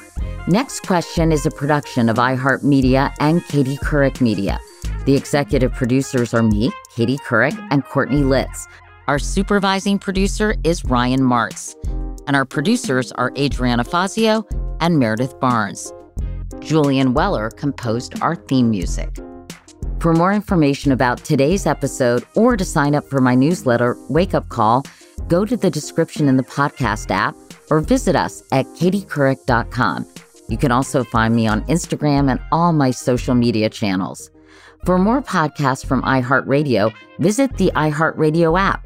Next 0.47 0.81
Question 0.87 1.31
is 1.31 1.45
a 1.45 1.51
production 1.51 2.09
of 2.09 2.17
iHeartMedia 2.17 3.13
and 3.19 3.45
Katie 3.45 3.77
Couric 3.77 4.21
Media. 4.21 4.59
The 5.05 5.15
executive 5.15 5.71
producers 5.73 6.33
are 6.33 6.41
me, 6.41 6.71
Katie 6.95 7.17
Couric, 7.17 7.55
and 7.69 7.85
Courtney 7.85 8.23
Litz. 8.23 8.67
Our 9.07 9.19
supervising 9.19 9.99
producer 9.99 10.55
is 10.63 10.85
Ryan 10.85 11.19
Martz, 11.19 11.75
and 12.25 12.37
our 12.37 12.45
producers 12.45 13.11
are 13.11 13.33
Adriana 13.37 13.83
Fazio 13.83 14.45
and 14.79 14.97
Meredith 14.97 15.37
Barnes. 15.41 15.91
Julian 16.61 17.13
Weller 17.13 17.49
composed 17.49 18.21
our 18.21 18.35
theme 18.35 18.69
music. 18.69 19.13
For 19.99 20.13
more 20.13 20.31
information 20.31 20.93
about 20.93 21.17
today's 21.17 21.65
episode 21.65 22.25
or 22.35 22.55
to 22.55 22.63
sign 22.63 22.95
up 22.95 23.03
for 23.09 23.19
my 23.19 23.35
newsletter, 23.35 23.97
Wake 24.07 24.33
Up 24.33 24.47
Call, 24.47 24.85
go 25.27 25.43
to 25.43 25.57
the 25.57 25.69
description 25.69 26.29
in 26.29 26.37
the 26.37 26.43
podcast 26.43 27.11
app 27.11 27.35
or 27.69 27.81
visit 27.81 28.15
us 28.15 28.41
at 28.53 28.65
katiecouric.com. 28.67 30.07
You 30.47 30.57
can 30.57 30.71
also 30.71 31.03
find 31.03 31.35
me 31.35 31.45
on 31.45 31.65
Instagram 31.65 32.31
and 32.31 32.39
all 32.53 32.71
my 32.71 32.91
social 32.91 33.35
media 33.35 33.69
channels. 33.69 34.31
For 34.85 34.97
more 34.97 35.21
podcasts 35.21 35.85
from 35.85 36.03
iHeartRadio, 36.03 36.93
visit 37.19 37.57
the 37.57 37.69
iHeartRadio 37.75 38.57
app 38.57 38.85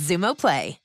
Xumo 0.00 0.34
Play. 0.34 0.78